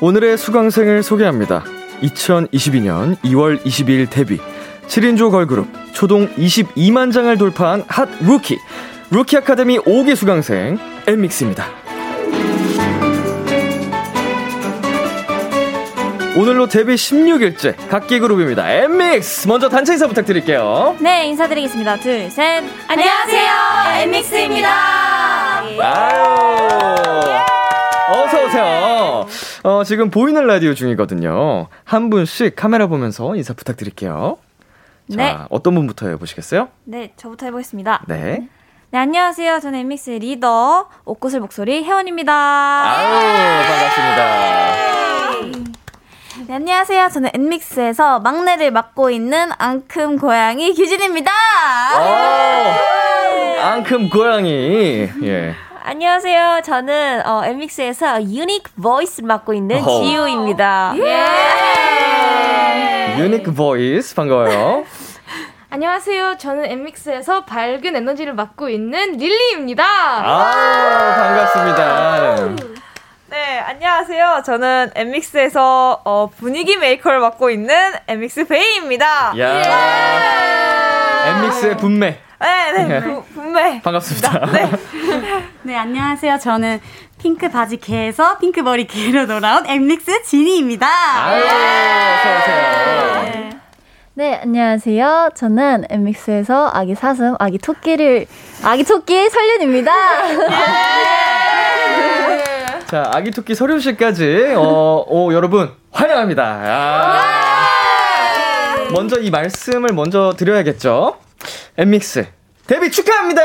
오늘의 0.00 0.36
수강생을 0.36 1.02
소개합니다. 1.02 1.64
2022년 2.04 3.16
2월 3.22 3.62
22일 3.64 4.10
데뷔 4.10 4.38
7인조 4.86 5.30
걸그룹 5.30 5.68
초동 5.92 6.28
22만 6.34 7.12
장을 7.12 7.36
돌파한 7.36 7.84
hot 7.88 8.08
rookie 8.20 8.58
루키 9.10 9.36
아카데미 9.38 9.78
5기 9.78 10.16
수강생 10.16 10.78
엔믹스입니다. 11.06 11.66
오늘로 16.36 16.66
데뷔 16.66 16.96
16일째 16.96 17.76
갓기 17.88 18.18
그룹입니다. 18.18 18.68
엔믹스 18.68 19.46
먼저 19.46 19.68
단체 19.68 19.92
인사 19.92 20.08
부탁드릴게요. 20.08 20.96
네, 20.98 21.26
인사드리겠습니다. 21.26 21.96
둘, 21.98 22.28
셋. 22.28 22.64
안녕하세요, 22.88 24.02
엔믹스입니다. 24.02 25.60
아유. 25.80 26.24
어서 28.08 28.44
오세요. 28.44 29.26
어, 29.66 29.82
지금 29.82 30.10
보이는 30.10 30.46
라디오 30.46 30.74
중이거든요. 30.74 31.68
한 31.84 32.10
분씩 32.10 32.54
카메라 32.54 32.86
보면서 32.86 33.34
인사 33.34 33.54
부탁드릴게요. 33.54 34.36
자, 35.10 35.16
네. 35.16 35.34
어떤 35.48 35.74
분부터 35.74 36.06
해보시겠어요? 36.08 36.68
네, 36.84 37.14
저부터 37.16 37.46
해보겠습니다. 37.46 38.02
네. 38.06 38.46
네, 38.90 38.98
안녕하세요. 38.98 39.60
저는 39.60 39.78
엠믹스의 39.80 40.18
리더, 40.18 40.90
옷구슬 41.06 41.40
목소리 41.40 41.82
혜원입니다. 41.82 42.32
아유, 42.34 43.08
반갑습니다. 43.66 44.74
네, 46.46 46.54
안녕하세요. 46.54 47.08
저는 47.08 47.30
엠믹스에서 47.32 48.20
막내를 48.20 48.70
맡고 48.70 49.08
있는 49.08 49.48
앙큼 49.56 50.18
고양이 50.18 50.74
규진입니다. 50.74 51.32
오, 51.96 52.02
앙큼 53.62 54.10
고양이. 54.10 55.08
예. 55.22 55.54
안녕하세요. 55.86 56.62
저는 56.64 57.26
어, 57.26 57.44
엔믹스에서 57.44 58.22
unique 58.22 58.70
voice를 58.82 59.26
맡고 59.26 59.52
있는 59.52 59.76
어허. 59.76 60.02
지우입니다. 60.02 60.94
unique 63.18 63.52
voice 63.52 64.14
반가워요. 64.14 64.84
안녕하세요. 65.68 66.36
저는 66.38 66.70
엔믹스에서 66.70 67.44
밝은 67.44 67.94
에너지를 67.96 68.32
맡고 68.32 68.70
있는 68.70 69.12
릴리입니다. 69.18 69.84
아, 69.84 71.14
반갑습니다. 71.52 72.64
네, 73.28 73.58
안녕하세요. 73.58 74.42
저는 74.46 74.92
엔믹스에서 74.94 76.00
어, 76.02 76.30
분위기 76.34 76.78
메이커를 76.78 77.20
맡고 77.20 77.50
있는 77.50 77.92
엔믹스 78.06 78.46
배이입니다. 78.46 79.34
야. 79.38 79.62
엠믹스의 81.26 81.76
분매. 81.76 82.23
네, 82.40 82.72
네, 82.88 83.00
부- 83.00 83.22
분매. 83.34 83.80
반갑습니다. 83.82 84.46
네. 84.52 84.70
네, 85.62 85.76
안녕하세요. 85.76 86.38
저는 86.38 86.80
핑크 87.18 87.48
바지 87.48 87.76
개에서 87.78 88.38
핑크 88.38 88.60
머리 88.60 88.86
개로 88.86 89.26
돌아온 89.26 89.66
엠믹스 89.66 90.22
지니입니다. 90.24 90.86
아유, 90.86 91.42
어서오세요. 91.42 93.54
네, 94.16 94.38
안녕하세요. 94.42 95.30
저는 95.34 95.86
엠믹스에서 95.90 96.70
아기 96.72 96.94
사슴, 96.94 97.34
아기 97.38 97.58
토끼를, 97.58 98.26
아기 98.62 98.84
토끼의 98.84 99.28
설련입니다. 99.30 99.92
자, 102.86 103.10
아기 103.12 103.30
토끼 103.32 103.54
서륜 103.56 103.80
씨까지, 103.80 104.54
어, 104.56 105.04
오, 105.08 105.32
여러분, 105.32 105.72
환영합니다. 105.90 106.44
아. 106.44 107.20
먼저 108.92 109.18
이 109.20 109.30
말씀을 109.30 109.92
먼저 109.92 110.32
드려야겠죠. 110.36 111.16
엔믹스 111.76 112.26
데뷔 112.68 112.88
축하합니다! 112.90 113.42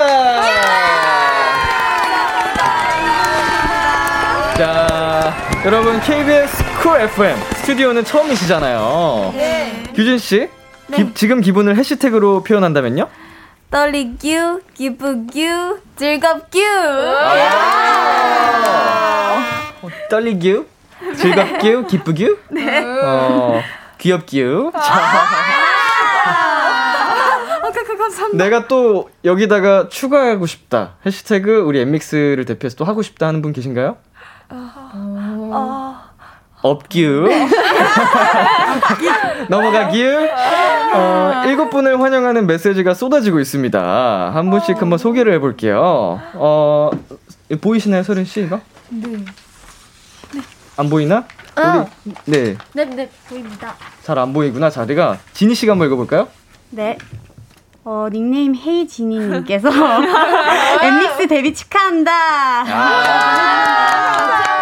자, 4.56 5.36
여러분 5.66 6.00
KBS 6.02 6.64
쿨 6.82 7.02
FM 7.02 7.38
스튜디오는 7.56 8.04
처음이시잖아요. 8.04 9.34
네. 9.36 9.84
규진 9.96 10.20
씨, 10.20 10.48
네. 10.88 10.98
기, 10.98 11.14
지금 11.16 11.42
기분을 11.42 11.76
해시태그로 11.76 12.44
표현한다면요? 12.44 13.08
떨리규, 13.72 14.62
기쁘규, 14.76 15.80
즐겁규. 15.96 16.60
아. 17.24 18.24
떨리규, 20.10 20.66
즐겁규, 21.18 21.88
기쁘규, 21.88 22.38
네. 22.52 22.84
어, 22.84 23.62
귀엽규. 23.98 24.72
아. 24.76 25.69
내가 28.34 28.68
또 28.68 29.10
여기다가 29.26 29.90
추가하고 29.90 30.46
싶다. 30.46 30.96
해시태그 31.06 31.62
우리 31.62 31.80
엠믹스를 31.80 32.46
대표해서 32.46 32.76
또 32.78 32.86
하고 32.86 33.02
싶다 33.02 33.28
하는 33.28 33.42
분 33.42 33.52
계신가요? 33.54 33.98
어... 34.50 35.98
업규. 36.62 37.28
넘어가규. 39.50 39.98
어, 40.94 41.44
일곱 41.48 41.70
분을 41.70 42.00
환영하는 42.02 42.48
메시지가 42.48 42.94
쏟아지고 42.94 43.40
있습니다. 43.40 44.32
한 44.34 44.50
분씩 44.50 44.82
한번 44.82 44.98
소개를 44.98 45.34
해볼게요. 45.34 46.20
어, 46.34 46.90
보이시나요, 47.62 48.04
서른 48.04 48.26
씨, 48.26 48.42
이거? 48.42 48.60
네. 48.90 49.08
네. 50.34 50.42
안 50.78 50.90
보이나? 50.90 51.26
어. 51.56 51.88
우리, 52.06 52.14
네. 52.26 52.58
네, 52.74 52.86
네, 52.86 53.10
보입니다. 53.30 53.76
잘 54.04 54.18
안 54.18 54.34
보이구나, 54.34 54.70
자리가. 54.70 55.18
지니 55.34 55.56
씨가 55.56 55.74
한번 55.74 55.88
읽어볼까요? 55.88 56.28
네. 56.72 56.98
어, 57.84 58.08
닉네임 58.12 58.56
헤이지니님께서 58.56 59.70
엠믹스 60.84 61.28
데뷔 61.28 61.54
축하한다. 61.54 62.12
아~ 62.12 62.66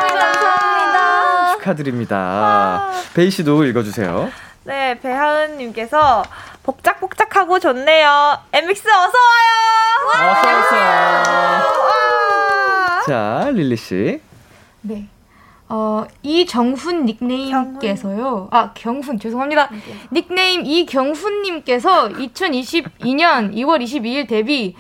감사합니다. 0.08 1.52
축하드립니다. 1.54 2.90
베이 3.14 3.30
씨도 3.32 3.64
읽어주세요. 3.66 4.30
네, 4.64 5.00
배하은님께서 5.00 6.24
복작복작하고 6.64 7.60
좋네요. 7.60 8.38
엠믹스 8.52 8.88
어서 8.88 9.18
와요. 9.18 10.32
어서 10.32 10.60
오세요. 10.60 11.64
자, 13.08 13.50
릴리 13.52 13.78
씨. 13.78 14.22
네. 14.82 15.08
어, 15.70 16.06
이정훈 16.24 17.06
닉네임께서요. 17.06 18.48
아, 18.52 18.72
경훈, 18.74 19.20
죄송합니다. 19.20 19.70
닉네임 20.14 20.66
이경훈님께서 20.66 22.10
2022년 22.10 23.54
2월 23.54 23.84
22일 23.84 24.28
데뷔 24.30 24.76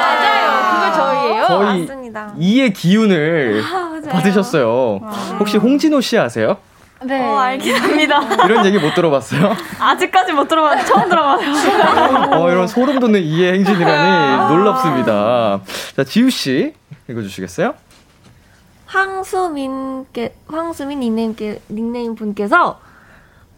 맞아요. 0.00 0.50
그거 0.72 0.92
저희예요. 1.04 1.46
거의 1.46 1.80
맞습니다. 1.80 2.34
2의 2.38 2.74
기운을 2.74 3.62
아, 3.64 4.00
받으셨어요. 4.10 4.98
와. 5.02 5.10
혹시 5.38 5.58
홍진호 5.58 6.00
씨 6.00 6.18
아세요? 6.18 6.56
네. 7.04 7.20
어, 7.22 7.38
알긴 7.38 7.74
합니다. 7.74 8.20
이런 8.44 8.64
얘기 8.66 8.78
못 8.78 8.94
들어봤어요? 8.94 9.54
아직까지 9.80 10.32
못 10.32 10.48
들어봤는데 10.48 10.88
처음 10.88 11.08
들어봐요. 11.08 11.38
어, 12.42 12.50
이런 12.50 12.66
소름 12.66 13.00
돋는 13.00 13.22
이해 13.22 13.52
행진이라니 13.54 14.54
놀랍습니다. 14.54 15.60
자, 15.96 16.04
지우 16.04 16.30
씨, 16.30 16.74
읽어 17.08 17.22
주시겠어요? 17.22 17.74
황수민께, 18.86 20.34
황수민 20.48 21.00
닉네임께, 21.00 21.60
닉네임 21.70 22.14
분께서 22.14 22.80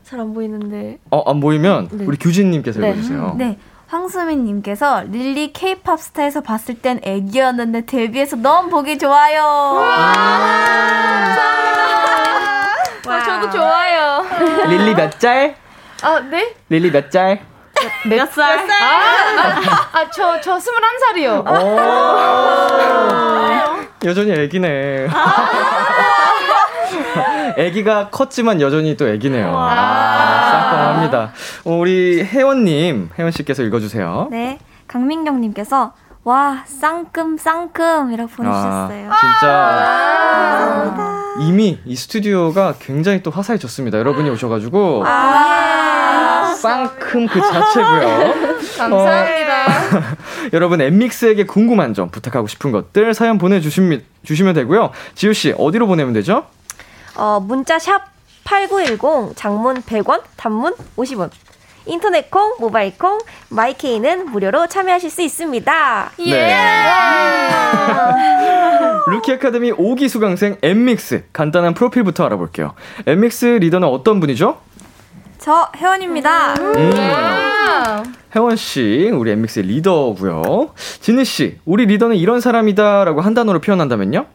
잘 0.05 0.21
안 0.21 0.33
보이는데. 0.35 0.99
어, 1.11 1.29
안 1.29 1.41
보이면 1.41 1.89
네. 1.91 2.05
우리 2.05 2.17
규진 2.17 2.51
님께서 2.51 2.81
네. 2.81 2.91
읽어 2.91 3.01
주세요. 3.01 3.35
네. 3.37 3.59
황수민님께서 3.87 5.05
릴리 5.05 5.53
케이팝 5.53 6.01
스타에서 6.01 6.41
봤을 6.41 6.75
땐 6.75 7.01
애기였는데 7.03 7.87
데뷔해서 7.87 8.37
너무 8.37 8.71
보기 8.71 8.99
좋아요. 8.99 9.43
와, 9.43 10.15
저도 13.23 13.51
좋아요. 13.51 14.25
릴리 14.69 14.95
몇 14.95 15.19
짤? 15.21 15.55
아, 16.03 16.21
네? 16.21 16.55
릴리 16.69 16.91
몇 16.91 17.11
짤? 17.11 17.41
몇 18.09 18.33
살? 18.33 18.57
몇 18.57 18.67
살? 18.67 18.83
아, 18.83 18.87
아, 18.87 19.99
아, 19.99 20.11
저, 20.11 20.41
저 20.41 20.57
21살이요. 20.57 21.45
여전히 24.05 24.33
애기네. 24.33 25.09
애기가 27.57 28.11
컸지만 28.11 28.61
여전히 28.61 28.97
또 28.97 29.09
애기네요. 29.09 29.47
쌍쌍합니다. 29.47 31.33
우리 31.65 32.25
혜원님, 32.25 33.11
혜원 33.19 33.31
씨께서 33.33 33.63
읽어주세요. 33.63 34.29
네. 34.31 34.59
강민경님께서 34.89 35.93
와 36.25 36.65
쌍끔 36.67 37.37
쌍끔이라고 37.37 38.31
보내주셨어요. 38.31 39.11
아, 39.13 39.17
진짜 39.21 39.49
아~ 40.57 41.35
이미 41.41 41.79
이 41.85 41.95
스튜디오가 41.95 42.77
굉장히 42.79 43.23
또 43.23 43.31
화사해졌습니다. 43.31 43.99
여러분이 43.99 44.31
오셔가지고 44.31 45.05
아~ 45.07 46.55
쌍큼 46.57 47.27
그 47.27 47.39
자체고요. 47.39 48.35
감사합니다. 48.79 49.67
어, 49.67 50.17
여러분 50.55 50.81
엠믹스에게 50.81 51.45
궁금한 51.45 51.93
점 51.93 52.09
부탁하고 52.09 52.47
싶은 52.47 52.73
것들 52.73 53.13
사연 53.13 53.37
보내주시면 53.37 54.03
주시면 54.25 54.55
되고요. 54.55 54.93
지우 55.15 55.35
씨 55.35 55.55
어디로 55.59 55.87
보내면 55.87 56.15
되죠? 56.15 56.47
어 57.17 57.39
문자 57.39 57.79
샵 57.79 58.01
#8910 58.45 59.37
장문 59.37 59.83
100원, 59.83 60.23
단문 60.37 60.75
50원. 60.97 61.31
인터넷 61.87 62.31
콩, 62.31 62.55
모바일 62.59 62.97
콩, 62.99 63.19
마이케이는 63.51 64.31
무료로 64.31 64.69
참여하실 64.69 65.11
수 65.11 65.23
있습니다. 65.23 66.11
네. 66.19 66.31
예! 66.31 66.55
루키 69.11 69.33
아카데미 69.33 69.73
5기 69.73 70.09
수강생 70.09 70.57
엔믹스 70.63 71.25
간단한 71.33 71.75
프로필부터 71.75 72.25
알아볼게요. 72.25 72.75
엔믹스 73.07 73.45
리더는 73.47 73.87
어떤 73.89 74.21
분이죠? 74.21 74.59
저 75.39 75.69
해원입니다. 75.77 76.55
음. 76.55 78.15
해원 78.35 78.57
씨, 78.57 79.11
우리 79.13 79.31
엔믹스의 79.33 79.67
리더고요. 79.67 80.71
지니 81.01 81.25
씨, 81.25 81.59
우리 81.67 81.85
리더는 81.87 82.17
이런 82.17 82.41
사람이다라고 82.41 83.21
한 83.21 83.35
단어로 83.35 83.61
표현한다면요? 83.61 84.27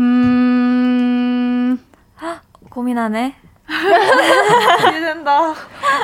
음. 0.00 1.78
고민하네. 2.68 3.34
기대된다. 4.78 5.54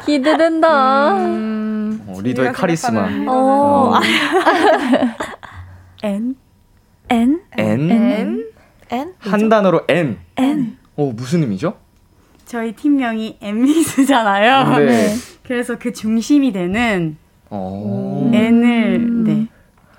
기대된다. 0.05 1.17
음, 1.17 2.05
어, 2.07 2.21
리더의 2.21 2.53
카리스마. 2.53 3.09
어. 3.27 3.95
어. 3.95 4.01
N. 6.05 6.37
N. 7.09 7.41
N. 7.57 7.91
N. 7.91 8.45
N. 8.91 9.15
한 9.19 9.49
단어로 9.49 9.85
N. 9.89 10.19
N. 10.37 10.77
어, 10.97 11.13
무슨 11.15 11.41
의미죠? 11.43 11.75
저희 12.45 12.73
팀명이 12.73 13.39
엠미스잖아요. 13.41 14.77
네. 14.79 15.15
그래서 15.47 15.77
그 15.79 15.93
중심이 15.93 16.53
되는 16.53 17.17
오. 17.51 18.31
N을 18.33 19.25
네. 19.25 19.47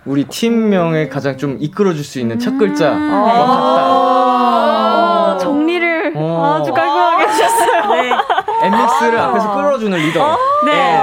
우리 0.05 0.25
팀명에 0.25 1.09
가장 1.09 1.37
좀 1.37 1.57
이끌어줄 1.59 2.03
수 2.03 2.19
있는 2.19 2.37
첫 2.37 2.55
글자. 2.57 2.93
음. 2.93 3.09
아~ 3.11 4.45
정리를 5.41 6.13
어. 6.15 6.59
아주 6.61 6.71
깔끔하게 6.71 7.23
해주셨어요. 7.23 8.01
네. 8.01 8.11
엠믹스를 8.65 9.19
앞에서 9.19 9.55
끌어주는 9.55 9.97
리더. 9.97 10.33
어? 10.33 10.37
네. 10.65 10.97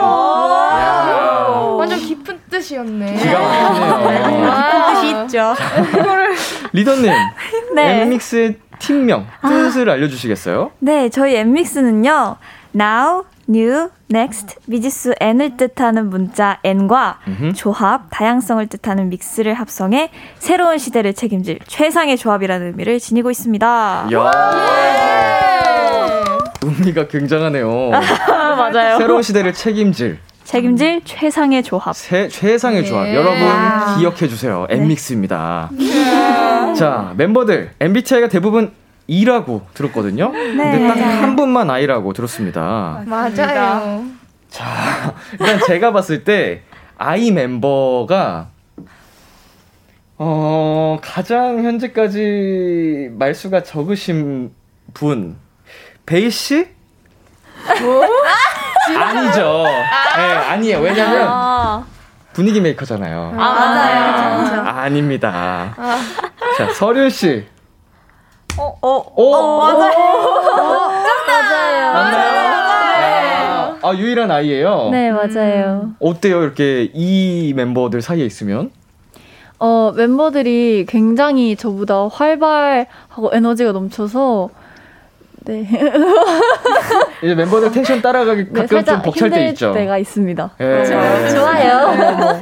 완전 1.78 1.98
깊은 1.98 2.40
뜻이었네. 2.50 3.14
기가 3.14 3.40
막히네요. 3.40 4.08
네. 4.08 4.18
깊은 4.18 4.94
뜻이 4.94 5.10
있죠. 5.22 5.54
리더님, 6.72 7.12
네. 7.74 8.02
엠믹스의 8.02 8.56
팀명, 8.78 9.26
뜻을 9.42 9.88
아. 9.88 9.92
알려주시겠어요? 9.94 10.72
네, 10.80 11.08
저희 11.08 11.34
엠믹스는요, 11.36 12.36
now, 12.74 13.24
new, 13.48 13.90
next, 14.12 14.56
미지수 14.66 15.14
n을 15.20 15.56
뜻하는 15.56 16.08
문자 16.08 16.58
n과 16.64 17.18
음흠. 17.28 17.52
조합, 17.54 18.06
다양성을 18.10 18.66
뜻하는 18.68 19.08
믹스를 19.08 19.54
합성해 19.54 20.10
새로운 20.38 20.78
시대를 20.78 21.14
책임질 21.14 21.58
최상의 21.66 22.16
조합이라는 22.16 22.66
의미를 22.68 22.98
지니고 22.98 23.30
있습니다. 23.30 24.08
예! 24.12 25.41
의미가 26.62 27.08
굉장하네요. 27.08 27.90
맞아요. 28.30 28.98
새로운 28.98 29.22
시대를 29.22 29.52
책임질. 29.52 30.18
책임질 30.44 31.02
최상의 31.04 31.62
조합. 31.62 31.94
새, 31.94 32.28
최상의 32.28 32.84
조합. 32.86 33.04
네. 33.04 33.14
여러분 33.14 33.38
기억해 33.98 34.28
주세요. 34.28 34.66
엠믹스입니다. 34.70 35.70
네. 35.72 36.74
자, 36.74 37.12
멤버들 37.16 37.70
MBTI가 37.80 38.28
대부분 38.28 38.72
E라고 39.06 39.62
들었거든요. 39.74 40.30
네. 40.32 40.54
근데 40.56 40.88
딱 40.88 40.96
한 41.22 41.36
분만 41.36 41.70
I라고 41.70 42.12
들었습니다. 42.12 43.02
맞아요. 43.06 44.04
자, 44.50 45.14
일단 45.38 45.60
제가 45.66 45.92
봤을 45.92 46.24
때 46.24 46.62
I 46.98 47.30
멤버가 47.30 48.48
어, 50.18 50.98
가장 51.02 51.64
현재까지 51.64 53.10
말수가 53.12 53.62
적으신 53.64 54.52
분 54.94 55.36
베이 56.06 56.30
씨? 56.30 56.66
뭐? 57.80 58.04
아니죠. 58.98 59.64
예, 60.18 60.20
네, 60.26 60.32
아니에요. 60.34 60.80
왜냐면 60.80 61.26
아. 61.28 61.84
분위기 62.32 62.60
메이커잖아요. 62.60 63.34
아, 63.36 63.52
맞아요. 63.52 64.62
아 64.66 64.88
닙니다. 64.88 65.74
자, 66.58 66.72
서륜 66.72 67.08
씨. 67.10 67.46
어, 68.58 68.76
어, 68.82 69.12
오, 69.16 69.58
맞아요. 69.58 69.94
맞나요? 71.92 72.42
아, 73.82 73.94
유일한 73.94 74.30
아이예요. 74.30 74.90
네, 74.90 75.10
맞아요. 75.10 75.90
어때요? 76.00 76.42
이렇게 76.42 76.90
이 76.94 77.52
멤버들 77.56 78.00
사이에 78.00 78.24
있으면? 78.24 78.70
어, 79.58 79.92
멤버들이 79.96 80.86
굉장히 80.88 81.56
저보다 81.56 82.08
활발하고 82.08 83.30
에너지가 83.32 83.72
넘쳐서 83.72 84.50
네. 85.44 85.68
이제 87.22 87.34
멤버들 87.34 87.72
텐션 87.72 88.00
따라가기 88.00 88.46
네, 88.50 88.60
가끔 88.62 88.84
좀 88.84 89.02
벅찰 89.02 89.30
때 89.30 89.48
있죠. 89.48 89.72
때가 89.72 89.98
있습니다. 89.98 90.50
예. 90.60 90.84
좋아요. 91.30 92.40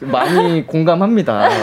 많이 0.00 0.66
공감합니다. 0.66 1.50
예. 1.50 1.62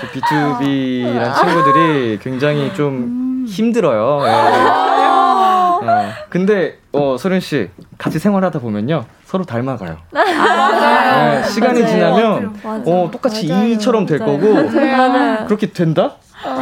그 0.00 0.06
B2B란 0.20 1.34
친구들이 1.36 2.18
굉장히 2.22 2.72
좀 2.74 3.44
힘들어요. 3.48 4.24
예. 4.26 4.30
어, 4.30 5.80
근데 6.28 6.78
어, 6.92 7.16
소련 7.18 7.40
씨 7.40 7.70
같이 7.96 8.18
생활하다 8.18 8.58
보면요 8.58 9.04
서로 9.24 9.44
닮아가요. 9.44 9.96
예, 10.16 11.42
시간이 11.48 11.86
지나면 11.86 12.54
어, 12.64 13.08
똑같이 13.12 13.46
이처럼 13.46 14.04
될 14.06 14.18
거고 14.18 14.54
맞아요. 14.54 15.46
그렇게 15.46 15.68
된다? 15.72 16.16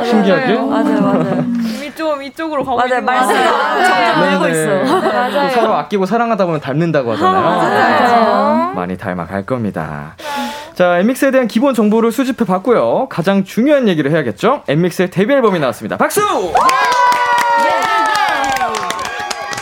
신기하게. 0.05 0.55
맞아요, 0.55 1.01
맞아요. 1.01 1.45
이미 1.77 1.95
좀 1.95 2.23
이쪽으로 2.23 2.65
가고 2.65 2.77
맞아요. 2.79 3.05
같아요. 3.05 3.85
점점 3.85 4.31
늘고. 4.31 4.49
있어. 4.49 5.31
또 5.31 5.49
서로 5.51 5.75
아끼고 5.75 6.07
사랑하다 6.07 6.45
보면 6.47 6.61
닮는다고 6.61 7.13
하잖아요. 7.13 8.73
많이 8.75 8.97
닮아갈 8.97 9.45
겁니다. 9.45 10.17
자, 10.75 10.99
엠믹스에 10.99 11.31
대한 11.33 11.49
기본 11.49 11.75
정보를 11.75 12.13
수집해 12.13 12.45
봤고요. 12.45 13.09
가장 13.09 13.45
중요한 13.45 13.89
얘기를 13.89 14.11
해야겠죠? 14.11 14.63
엠믹스의 14.69 15.11
데뷔 15.11 15.35
앨범이 15.35 15.59
나왔습니다. 15.59 15.97
박수! 15.97 16.21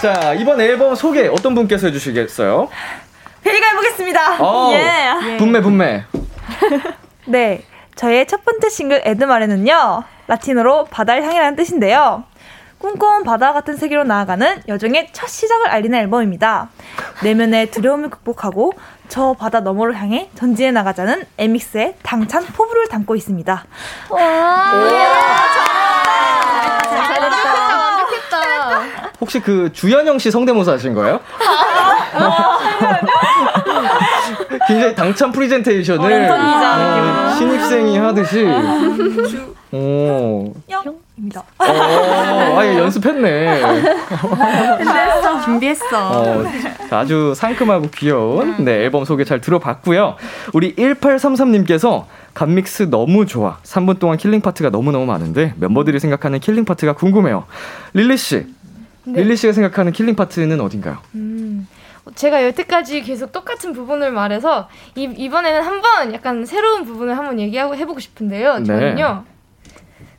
자, 0.02 0.34
이번 0.34 0.60
앨범 0.60 0.94
소개 0.94 1.26
어떤 1.26 1.54
분께서 1.54 1.86
해주시겠어요? 1.86 2.68
회의가 3.46 3.66
해보겠습니다. 3.68 4.36
어, 4.40 4.72
예. 4.74 5.36
분매, 5.38 5.60
분매. 5.62 6.04
네, 7.24 7.62
저의 7.96 8.26
첫 8.26 8.44
번째 8.44 8.68
싱글 8.68 9.00
에드마레는요, 9.04 10.02
라틴어로 10.26 10.84
바다를 10.90 11.24
향해라는 11.24 11.56
뜻인데요. 11.56 12.24
꿈꿔온 12.78 13.24
바다 13.24 13.54
같은 13.54 13.74
세계로 13.78 14.04
나아가는 14.04 14.62
여정의 14.68 15.08
첫 15.14 15.28
시작을 15.28 15.68
알리는 15.68 15.98
앨범입니다. 15.98 16.68
내면의 17.22 17.70
두려움을 17.70 18.10
극복하고 18.10 18.74
저 19.08 19.34
바다 19.38 19.60
너머를 19.60 19.98
향해 19.98 20.28
전진해 20.34 20.72
나가자는 20.72 21.24
에믹스의 21.38 21.94
당찬 22.02 22.44
포부를 22.44 22.88
담고 22.88 23.16
있습니다. 23.16 23.64
완벽했다. 27.86 28.82
혹시 29.22 29.40
그 29.40 29.72
주현영 29.72 30.18
씨 30.18 30.30
성대모사 30.30 30.72
하신 30.72 30.92
거예요? 30.92 31.20
굉장히 34.66 34.94
당찬 34.94 35.32
프리젠테이션을 35.32 36.30
어, 36.30 37.34
신입생이 37.36 37.98
하듯이. 37.98 38.44
오. 39.72 40.54
입니다. 41.18 41.42
어, 41.58 42.58
아예 42.58 42.78
연습했네. 42.78 43.62
준비했어. 45.44 45.86
어, 45.92 46.44
아주 46.90 47.32
상큼하고 47.34 47.88
귀여운 47.94 48.64
네, 48.64 48.82
앨범 48.84 49.04
소개 49.04 49.24
잘 49.24 49.40
들어봤고요. 49.40 50.16
우리 50.52 50.74
1833님께서 50.74 52.04
갓믹스 52.34 52.90
너무 52.90 53.24
좋아. 53.24 53.58
3분 53.62 53.98
동안 53.98 54.18
killing 54.18 54.42
part가 54.42 54.70
너무너무 54.70 55.06
많은데 55.06 55.54
멤버들이 55.56 56.00
생각하는 56.00 56.38
killing 56.38 56.64
part가 56.64 56.92
궁금해요. 56.92 57.44
릴리 57.94 58.16
씨. 58.16 58.46
릴리 59.06 59.36
씨가 59.36 59.52
생각하는 59.52 59.92
killing 59.92 60.16
파트는 60.16 60.60
어딘가요? 60.60 60.98
음, 61.14 61.66
제가 62.14 62.44
여태까지 62.44 63.02
계속 63.02 63.32
똑같은 63.32 63.72
부분을 63.72 64.12
말해서 64.12 64.68
이, 64.94 65.04
이번에는 65.04 65.62
한번 65.62 66.14
약간 66.14 66.44
새로운 66.46 66.84
부분을 66.84 67.16
한번 67.18 67.40
얘기하고 67.40 67.74
해보고 67.76 67.98
싶은데요. 68.00 68.58
네. 68.58 68.64
저는요. 68.64 69.24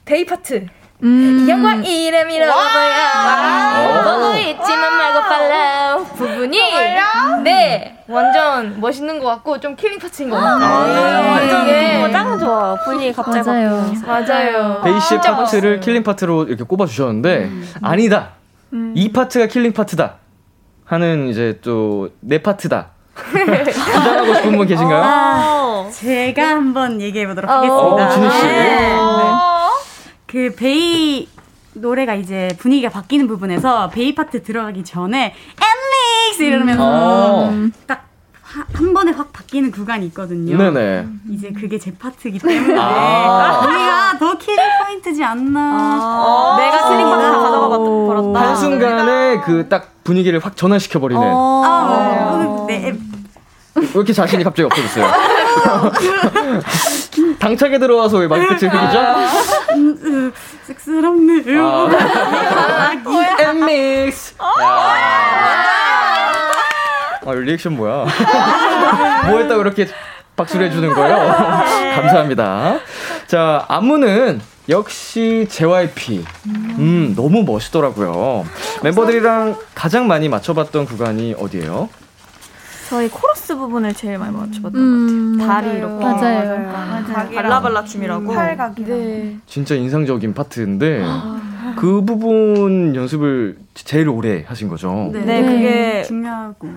배이 0.06 0.26
파트. 0.26 0.65
음. 1.04 1.45
이 1.45 1.50
영화 1.50 1.76
이름이라고요. 1.76 2.56
보고 4.04 4.34
있지만 4.36 4.97
말고 4.97 5.19
빨라 5.30 5.97
부분이 6.15 6.60
네 7.43 8.04
완전 8.08 8.80
멋있는 8.82 9.19
것 9.19 9.28
같고 9.28 9.60
좀 9.60 9.76
killing 9.76 10.00
파트인 10.00 10.30
것 10.32 10.38
같아요. 10.38 11.30
완전 11.32 11.67
네. 11.67 12.04
어, 12.04 12.10
짱 12.10 12.39
좋아. 12.39 12.76
분위기 12.84 13.13
갑자기 13.13 13.47
맞아요. 13.47 13.91
맞아요. 14.08 14.82
배이 14.84 15.02
씨 15.02 15.16
파트를 15.17 15.36
멋있어요. 15.36 15.80
killing 15.82 16.04
파트로 16.04 16.45
이렇게 16.45 16.63
꼽아 16.63 16.88
주셨는데 16.88 17.50
아니다. 17.82 18.30
이 18.95 19.12
파트가 19.12 19.45
killing 19.48 19.74
파트다. 19.73 20.15
하는 20.88 21.28
이제 21.30 21.60
또 21.62 22.10
내 22.21 22.41
파트다. 22.41 22.88
주장하고 23.73 24.34
싶은 24.36 24.58
분 24.58 24.67
계신가요? 24.67 25.89
제가 25.91 26.50
한번 26.50 27.02
얘기해 27.02 27.28
보도록 27.28 27.50
어, 27.50 27.54
하겠습니다. 27.54 28.10
지니 28.12 28.30
씨. 28.32 28.45
네. 28.45 28.95
그 30.28 30.56
배이 30.56 31.28
노래가 31.73 32.15
이제 32.15 32.50
분위기가 32.60 32.89
바뀌는 32.89 33.28
부분에서 33.28 33.89
배이 33.90 34.13
파트 34.15 34.43
들어가기 34.43 34.84
전에 34.84 35.34
엔믹스 36.32 36.44
이러면서 36.43 36.84
어. 36.86 37.52
딱 37.88 38.48
한 38.48 38.94
번에 38.93 39.12
확 39.12 39.32
바뀌는 39.34 39.71
구간이 39.71 40.06
있거든요. 40.08 40.58
네네. 40.58 41.08
이제 41.32 41.52
그게 41.52 41.78
제 41.80 41.93
파트이기 41.97 42.39
때문에 42.39 42.76
아. 42.80 43.60
거기가 43.62 44.17
더 44.19 44.38
killing 44.38 44.63
포인트지 44.86 45.23
않나. 45.23 46.58
내가 46.58 46.89
killing 46.90 47.06
파트 47.10 47.21
다 47.23 47.38
가져가 47.39 47.78
버렸다. 47.78 48.39
한순간에 48.50 49.39
그 49.41 49.67
딱 49.69 49.97
분위기를 50.08 50.39
확 50.39 50.56
전환시켜 50.56 51.02
버리는. 51.02 51.22
아, 51.22 52.65
네. 52.70 52.80
네. 52.80 52.98
왜 53.76 53.88
이렇게 53.93 54.13
자신이 54.13 54.41
갑자기 54.41 54.65
없어졌어요? 54.65 55.06
당차게 57.39 57.78
들어와서 57.78 58.20
왜 58.20 58.28
마이크 58.28 58.56
음, 59.76 60.32
쑥스럽네요. 60.65 61.89
엠믹스. 63.39 64.36
아, 67.26 67.32
리액션 67.34 67.76
뭐야? 67.76 68.06
뭐 69.28 69.39
했다고 69.39 69.60
이렇게 69.60 69.89
박수를 70.38 70.67
해주는 70.67 70.93
거예요? 70.93 71.17
감사합니다. 71.96 72.78
자, 73.28 73.66
안무는 73.68 74.40
역시 74.70 75.48
JYP. 75.50 76.24
음, 76.80 77.13
너무 77.16 77.44
멋있더라고요. 77.44 78.46
멤버들이랑 78.84 79.56
가장 79.76 80.08
많이 80.08 80.30
맞춰봤던 80.30 80.86
구간이 80.86 81.36
어디예요? 81.38 81.90
저희 82.90 83.10
코러스 83.10 83.54
부분을 83.58 83.94
제일 83.94 84.18
많이 84.18 84.34
맞춰봤던 84.36 84.76
음, 84.82 85.38
것 85.38 85.46
같아요. 85.46 85.68
다리 85.70 85.78
이렇게. 85.78 86.04
맞아요. 86.04 87.28
발라발라 87.36 87.84
춤이라고. 87.84 88.34
네. 88.86 89.38
진짜 89.46 89.76
인상적인 89.76 90.34
파트인데 90.34 91.04
그 91.76 92.02
부분 92.06 92.96
연습을 92.96 93.58
제일 93.74 94.08
오래 94.08 94.46
하신 94.48 94.70
거죠? 94.70 95.10
네, 95.12 95.20
네, 95.20 95.42
그게 95.42 96.04
중요하고. 96.04 96.70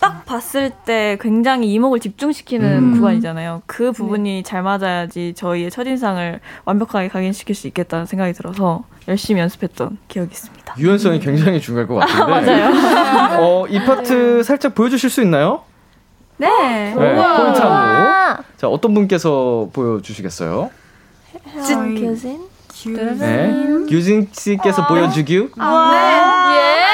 딱 0.00 0.24
봤을 0.24 0.70
때 0.84 1.18
굉장히 1.20 1.72
이목을 1.72 1.98
집중시키는 2.00 2.78
음. 2.78 2.94
구간이잖아요. 2.94 3.62
그 3.66 3.90
부분이 3.92 4.42
잘 4.44 4.62
맞아야지 4.62 5.34
저희의 5.36 5.70
첫인상을 5.70 6.40
완벽하게 6.64 7.08
각인시킬 7.08 7.54
수 7.54 7.66
있겠다는 7.66 8.06
생각이 8.06 8.32
들어서 8.32 8.84
열심히 9.08 9.40
연습했던 9.40 9.98
기억이 10.06 10.30
있습니다. 10.30 10.74
유연성이 10.78 11.18
굉장히 11.18 11.60
중요할 11.60 11.86
것 11.88 11.96
같은데. 11.96 12.22
맞아요. 12.30 13.40
어, 13.42 13.66
이 13.68 13.80
파트 13.84 14.42
살짝 14.42 14.74
보여주실 14.74 15.10
수 15.10 15.22
있나요? 15.22 15.62
네. 16.36 16.48
네, 16.48 16.94
포인트 16.94 17.60
안무. 17.60 18.42
자, 18.56 18.68
어떤 18.68 18.94
분께서 18.94 19.68
보여주시겠어요? 19.72 20.70
저희 21.66 22.00
교진? 22.00 22.46
네. 23.18 23.66
규진 23.88 24.28
씨께서 24.30 24.86
보여주기요? 24.86 25.42
예. 25.42 25.46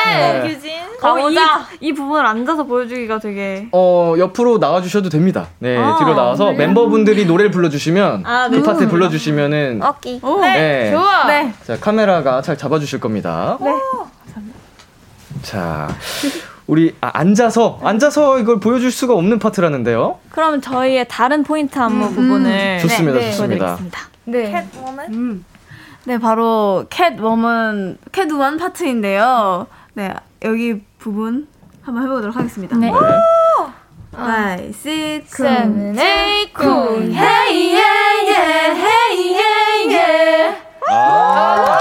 네. 0.06 0.48
유진. 0.50 0.83
가보자. 1.04 1.66
이, 1.80 1.88
이 1.88 1.92
부분을 1.92 2.24
앉아서 2.26 2.64
보여주기가 2.64 3.18
되게 3.18 3.68
어, 3.72 4.14
옆으로 4.18 4.58
나와주셔도 4.58 5.08
됩니다. 5.08 5.48
네, 5.58 5.76
아, 5.76 5.96
뒤로 5.98 6.14
나와서 6.14 6.52
멤버분들이 6.52 7.26
노래를 7.26 7.50
불러주시면 7.50 8.24
아, 8.26 8.48
그 8.48 8.56
네. 8.56 8.62
파트 8.62 8.88
불러주시면은 8.88 9.80
어깨. 9.82 10.20
네. 10.40 10.90
좋아. 10.90 11.26
네. 11.26 11.52
자, 11.64 11.78
카메라가 11.78 12.42
잘 12.42 12.56
잡아주실 12.56 13.00
겁니다. 13.00 13.58
네. 13.60 13.70
자, 15.42 15.88
우리 16.66 16.94
아, 17.00 17.10
앉아서 17.12 17.78
앉아서 17.82 18.38
이걸 18.38 18.58
보여줄 18.60 18.90
수가 18.90 19.14
없는 19.14 19.38
파트라는데요. 19.38 20.18
그러면 20.30 20.62
저희의 20.62 21.06
다른 21.08 21.42
포인트 21.42 21.78
안무 21.78 22.08
부분을 22.14 22.78
좋습니다, 22.80 23.18
네, 23.18 23.30
좋습니다. 23.30 23.76
보여드리겠습니다. 23.76 23.98
네. 24.26 24.68
음. 25.10 25.44
네, 26.06 26.18
바로 26.18 26.84
캣워먼, 26.90 27.98
캣원 28.12 28.58
파트인데요. 28.58 29.66
네, 29.96 30.12
여기 30.42 30.82
부분 30.98 31.46
한번 31.82 32.02
해보도록 32.04 32.34
하겠습니다. 32.36 32.76
네. 32.76 32.90
Five, 34.12 34.68
six, 34.70 35.42
seven, 35.42 35.96
eight, 35.98 36.52
쿵. 36.52 37.12
Hey, 37.12 37.74
yeah, 37.74 38.28
yeah, 38.28 38.74
hey, 38.74 39.34
yeah, 39.34 39.94
yeah. 39.94 40.56
아. 40.90 41.78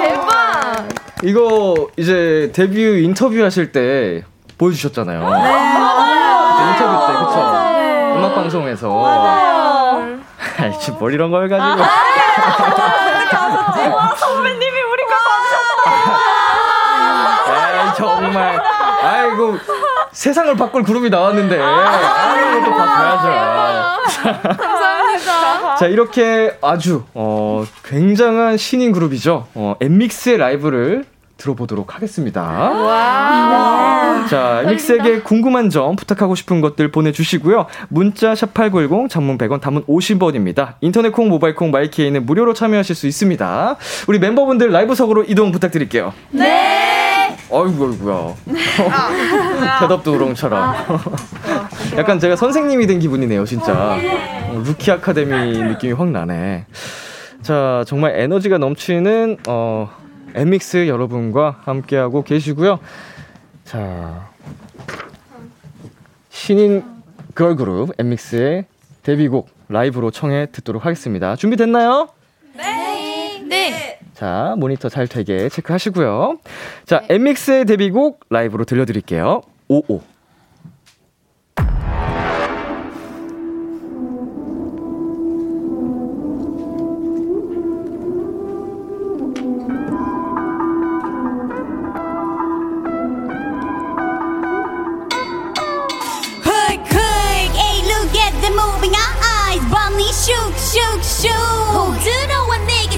대박. 0.00 0.88
이거 1.22 1.88
이제 1.96 2.50
데뷔 2.54 3.04
인터뷰 3.04 3.42
하실 3.42 3.70
때 3.72 4.24
보여주셨잖아요. 4.58 5.20
그때 5.20 6.62
인터뷰 6.70 7.06
때, 7.06 7.12
그쵸? 7.18 7.36
음악 8.16 8.34
방송에서. 8.34 8.88
맞아요. 8.88 10.18
아이, 10.58 10.78
지금 10.78 10.98
뭘 10.98 11.12
이런 11.12 11.30
걸 11.30 11.48
가지고. 11.48 11.84
선배님이 14.16 14.80
우리 14.82 15.04
거 15.04 15.12
아이, 17.54 17.91
정말. 18.06 18.60
아이고, 19.02 19.56
세상을 20.12 20.54
바꿀 20.56 20.82
그룹이 20.82 21.10
나왔는데. 21.10 21.60
아이고, 21.60 22.64
또 22.64 22.70
바꿔야죠. 22.72 23.28
감사합니다. 24.56 25.76
자, 25.76 25.86
이렇게 25.86 26.56
아주, 26.62 27.04
어, 27.14 27.64
굉장한 27.84 28.56
신인 28.56 28.92
그룹이죠. 28.92 29.46
어, 29.54 29.76
엠믹스의 29.80 30.38
라이브를 30.38 31.04
들어보도록 31.36 31.94
하겠습니다. 31.96 32.70
자, 34.30 34.62
엠믹스에게 34.64 35.22
궁금한 35.22 35.70
점, 35.70 35.96
부탁하고 35.96 36.36
싶은 36.36 36.60
것들 36.60 36.92
보내주시고요. 36.92 37.66
문자 37.88 38.32
샵8910, 38.34 39.08
장문 39.10 39.38
100원, 39.38 39.60
단문 39.60 39.84
50원입니다. 39.86 40.74
인터넷 40.80 41.10
콩, 41.10 41.28
모바일 41.28 41.56
콩, 41.56 41.72
마이케이는 41.72 42.26
무료로 42.26 42.54
참여하실 42.54 42.94
수 42.94 43.08
있습니다. 43.08 43.76
우리 44.06 44.20
멤버분들 44.20 44.70
라이브석으로 44.70 45.24
이동 45.24 45.50
부탁드릴게요. 45.50 46.12
네! 46.30 47.11
아이고, 47.52 47.86
아이고야. 47.88 48.34
대답도 49.80 50.12
우렁차. 50.14 50.74
약간 51.96 52.18
제가 52.18 52.36
선생님이 52.36 52.86
된 52.86 52.98
기분이네요, 52.98 53.44
진짜. 53.44 53.98
어, 54.48 54.62
루키 54.64 54.90
아카데미 54.90 55.58
느낌이 55.58 55.92
확 55.92 56.08
나네. 56.08 56.66
자, 57.42 57.84
정말 57.86 58.18
에너지가 58.18 58.58
넘치는, 58.58 59.38
어, 59.48 59.90
엔믹스 60.34 60.88
여러분과 60.88 61.60
함께하고 61.64 62.22
계시고요. 62.22 62.78
자, 63.64 64.28
신인 66.30 66.84
걸그룹 67.34 67.92
엔믹스의 67.98 68.64
데뷔곡 69.02 69.48
라이브로 69.68 70.10
청해 70.10 70.48
듣도록 70.52 70.84
하겠습니다. 70.84 71.36
준비됐나요? 71.36 72.08
네. 73.48 73.98
자, 74.22 74.54
모니터 74.56 74.88
잘 74.88 75.08
되게 75.08 75.48
체크하시고요. 75.48 76.38
자, 76.86 77.02
엠믹스의 77.08 77.64
데뷔곡 77.64 78.20
라이브로 78.30 78.64
들려드릴게요. 78.64 79.40
55. 79.66 80.00
Quick, 96.44 96.84
quick, 96.86 97.50
hey, 97.58 97.82
look 97.90 98.14
at 98.14 98.32
the 98.40 98.52
moving 98.54 98.94
eyes. 98.94 99.64
밤이 99.68 100.04
shoot, 100.12 100.54
shoot, 100.54 101.02
shoot. 101.02 101.32
부드러워 101.72 101.96
내게 101.96 102.21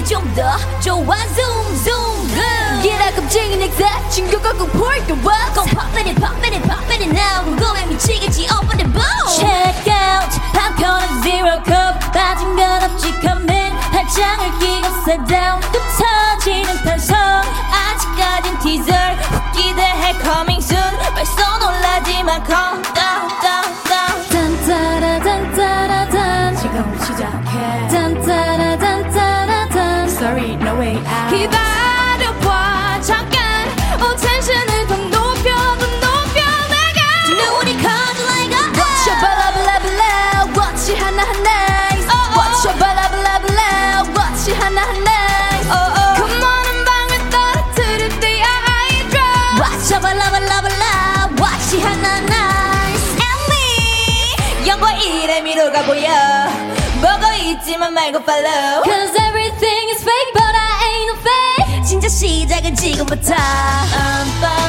좀더 0.04 0.56
좋아, 0.80 1.16
zoom, 1.16 1.74
zoom, 1.84 2.28
good. 2.34 2.82
기라 2.82 3.10
겁쟁이 3.12 3.56
내가 3.56 4.08
충격과 4.10 4.52
꼭 4.54 4.72
볼까 4.72 5.14
봐. 5.22 5.52
Go 5.54 5.64
poppin' 5.64 6.08
it, 6.08 6.20
poppin' 6.20 6.54
it, 6.54 6.62
poppin' 6.68 7.02
it 7.02 7.10
now. 7.10 7.44
궁금해 7.44 7.86
미치겠지, 7.86 8.46
open 8.52 8.78
the 8.78 8.88
boom. 8.92 9.26
Check 9.38 9.88
out, 9.88 10.30
한편은 10.54 11.22
zero 11.22 11.62
cup. 11.64 11.98
빠진 12.12 12.56
건 12.56 12.82
없지, 12.82 13.12
come 13.20 13.46
in. 13.48 13.72
팔짱을 13.92 14.58
끼고 14.58 14.86
sit 15.06 15.24
down. 15.26 15.60
또 15.72 15.78
터지는 15.98 16.84
탄성. 16.84 17.16
아직까진 17.16 18.58
teaser. 18.60 19.16
기대해 19.52 20.14
coming 20.22 20.62
soon. 20.62 20.98
벌써 21.14 21.58
놀라지만 21.58 22.44
calm 22.46 22.82
down, 22.82 22.94
down, 22.94 23.40
down. 23.40 23.43
말고 57.94 58.18
follow. 58.24 58.82
Cause 58.84 59.14
everything 59.20 59.88
is 59.90 60.02
fake, 60.02 60.32
but 60.34 60.54
I 60.54 60.88
ain't 60.90 61.06
no 61.06 61.16
fake. 61.22 61.84
진짜 61.86 62.08
시작은 62.08 62.74
지금부터. 62.74 63.34
빰빰, 63.34 64.63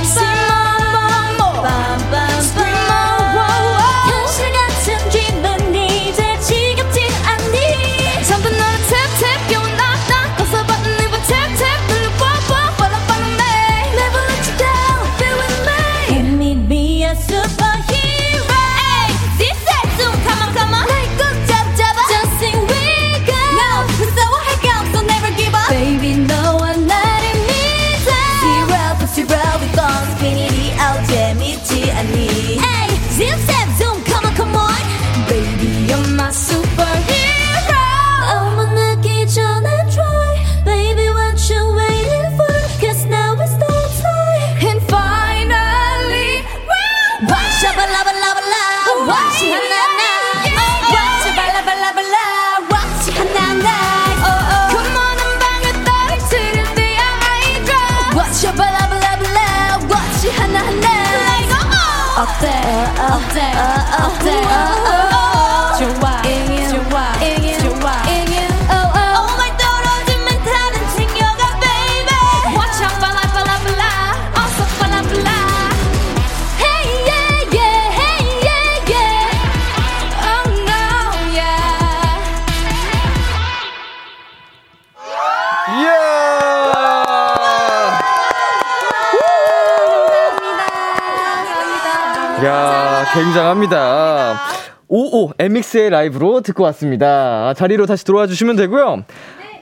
어때, 62.37 62.49
어때, 63.01 63.53
어때, 64.05 64.43
좋아, 64.43 65.06
굉장합니다. 93.37 94.39
55 94.89 95.33
엠믹스의 95.39 95.91
라이브로 95.91 96.41
듣고 96.41 96.63
왔습니다. 96.65 97.53
자리로 97.55 97.85
다시 97.85 98.05
들어와 98.05 98.27
주시면 98.27 98.57
되고요. 98.57 99.05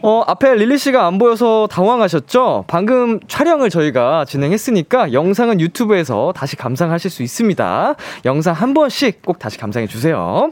어, 0.03 0.23
앞에 0.27 0.55
릴리 0.55 0.79
씨가 0.79 1.07
안 1.07 1.19
보여서 1.19 1.67
당황하셨죠? 1.71 2.65
방금 2.69 3.19
촬영을 3.27 3.71
저희가 3.71 4.27
진행했으니까 4.27 5.13
영상은 5.13 5.61
유튜브에서 5.61 6.33
다시 6.37 6.57
감상하실 6.57 7.11
수 7.11 7.23
있습니다. 7.23 7.95
영상 8.27 8.55
한 8.55 8.75
번씩 8.75 9.23
꼭 9.23 9.39
다시 9.41 9.59
감상해 9.59 9.89
주세요. 9.89 10.51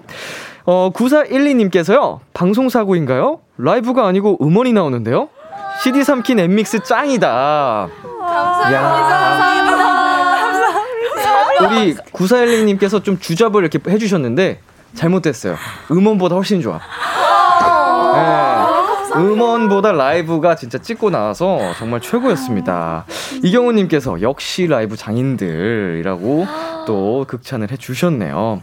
어, 0.64 0.90
9412님께서요. 0.92 2.18
방송사고인가요? 2.34 3.40
라이브가 3.58 4.06
아니고 4.06 4.38
음원이 4.40 4.72
나오는데요? 4.72 5.28
CD 5.82 6.02
삼킨 6.02 6.40
엠믹스 6.40 6.82
짱이다. 6.82 7.88
감사합니다. 8.18 9.71
우리 11.62 11.94
9416님께서 11.94 13.02
좀 13.02 13.18
주접을 13.18 13.62
이렇게 13.62 13.78
해주셨는데 13.88 14.60
잘못됐어요. 14.94 15.56
음원보다 15.90 16.34
훨씬 16.36 16.60
좋아. 16.60 16.78
네. 18.14 19.20
음원보다 19.20 19.92
라이브가 19.92 20.56
진짜 20.56 20.78
찢고 20.78 21.10
나와서 21.10 21.58
정말 21.78 22.00
최고였습니다. 22.00 23.04
이경우님께서 23.42 24.22
역시 24.22 24.66
라이브 24.66 24.96
장인들이라고 24.96 26.46
또 26.86 27.24
극찬을 27.28 27.70
해주셨네요. 27.70 28.62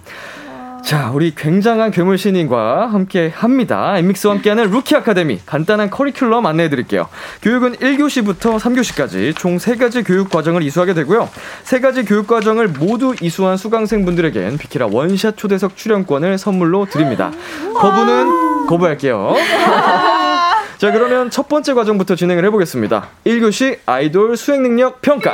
자, 0.84 1.12
우리 1.14 1.36
굉장한 1.36 1.92
괴물 1.92 2.18
신인과 2.18 2.88
함께 2.88 3.32
합니다. 3.36 3.98
엔믹스와 3.98 4.36
함께하는 4.36 4.72
루키 4.72 4.96
아카데미. 4.96 5.40
간단한 5.46 5.90
커리큘럼 5.90 6.46
안내해 6.46 6.70
드릴게요. 6.70 7.08
교육은 7.42 7.76
1교시부터 7.76 8.58
3교시까지 8.60 9.36
총 9.36 9.58
3가지 9.58 10.06
교육 10.06 10.30
과정을 10.30 10.64
이수하게 10.64 10.94
되고요. 10.94 11.30
3가지 11.64 12.08
교육 12.08 12.26
과정을 12.28 12.70
모두 12.70 13.14
이수한 13.22 13.58
수강생분들에겐 13.58 14.58
비키라 14.58 14.88
원샷 14.88 15.38
초대석 15.38 15.76
출연권을 15.78 16.38
선물로 16.38 16.86
드립니다. 16.86 17.32
거부는 17.76 18.66
거부할게요. 18.68 19.36
자, 20.80 20.92
그러면 20.92 21.30
첫 21.30 21.50
번째 21.50 21.74
과정부터 21.74 22.16
진행을 22.16 22.46
해 22.46 22.50
보겠습니다. 22.50 23.10
1교시 23.26 23.80
아이돌 23.86 24.38
수행 24.38 24.64
능력 24.64 25.02
평가. 25.02 25.32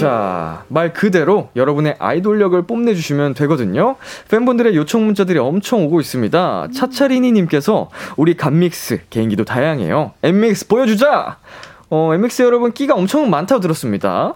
자, 0.00 0.64
말 0.68 0.92
그대로 0.92 1.50
여러분의 1.56 1.96
아이돌력을 1.98 2.60
뽐내주시면 2.66 3.34
되거든요. 3.34 3.96
팬분들의 4.28 4.74
요청 4.76 5.04
문자들이 5.04 5.38
엄청 5.38 5.84
오고 5.84 6.00
있습니다. 6.00 6.68
차차리니님께서 6.74 7.90
우리 8.16 8.36
감믹스 8.36 9.02
개인기도 9.10 9.44
다양해요. 9.44 10.12
엠믹스 10.22 10.68
보여주자! 10.68 11.36
어, 11.90 12.14
엠믹스 12.14 12.42
여러분 12.42 12.72
끼가 12.72 12.94
엄청 12.94 13.28
많다고 13.30 13.60
들었습니다. 13.60 14.34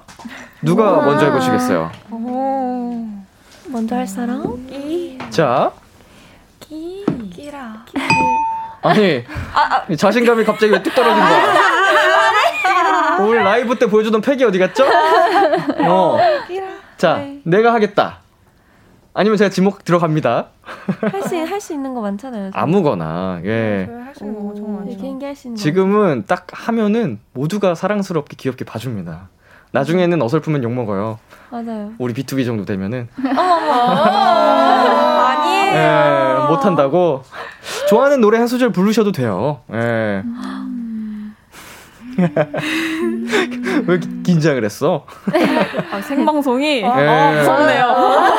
누가 0.62 0.92
우와. 0.92 1.04
먼저 1.06 1.26
해보시겠어요? 1.26 1.90
먼저 3.68 3.96
할 3.96 4.06
사람? 4.06 4.42
자, 5.30 5.72
끼. 6.60 7.04
끼라. 7.32 7.84
아니, 8.82 9.24
자신감이 9.96 10.44
갑자기 10.44 10.72
왜 10.72 10.82
뚝 10.82 10.94
떨어진 10.94 11.22
거야? 11.22 11.73
오늘 13.24 13.42
라이브 13.44 13.78
때 13.78 13.86
보여주던 13.86 14.20
팩이 14.20 14.44
어디 14.44 14.58
갔죠? 14.58 14.84
어. 15.88 16.18
자, 16.96 17.24
내가 17.44 17.72
하겠다. 17.74 18.18
아니면 19.14 19.36
제가 19.38 19.48
지목 19.50 19.84
들어갑니다. 19.84 20.46
할 21.00 21.22
수 21.22 21.36
할 21.46 21.60
수 21.60 21.72
있는 21.72 21.94
거 21.94 22.00
많잖아요. 22.00 22.50
아무거나, 22.52 23.40
예. 23.44 23.88
할수 24.06 24.24
있는 24.24 24.48
거 24.48 24.54
정말 24.54 24.84
많죠. 24.86 24.98
개인기 25.00 25.24
할수 25.24 25.46
있는 25.48 25.56
거. 25.56 25.62
지금은 25.62 26.24
딱 26.26 26.46
하면은 26.52 27.20
모두가 27.32 27.74
사랑스럽게 27.76 28.34
귀엽게 28.36 28.64
봐줍니다. 28.64 29.28
나중에는 29.72 30.20
어설프면 30.22 30.62
욕 30.64 30.72
먹어요. 30.72 31.18
맞아요. 31.50 31.92
우리 31.98 32.12
B2B 32.14 32.44
정도 32.44 32.64
되면은. 32.64 33.08
아니에요. 34.74 35.74
예, 35.74 36.46
못 36.48 36.64
한다고. 36.64 37.22
좋아하는 37.88 38.20
노래 38.20 38.38
한 38.38 38.46
소절 38.46 38.70
부르셔도 38.72 39.12
돼요. 39.12 39.60
예. 39.72 40.22
왜 43.86 43.94
이렇게 43.94 44.08
긴장을 44.24 44.64
했어? 44.64 45.04
아, 45.92 46.00
생방송이 46.00 46.78
예. 46.82 47.44
잘리네요. 47.44 48.34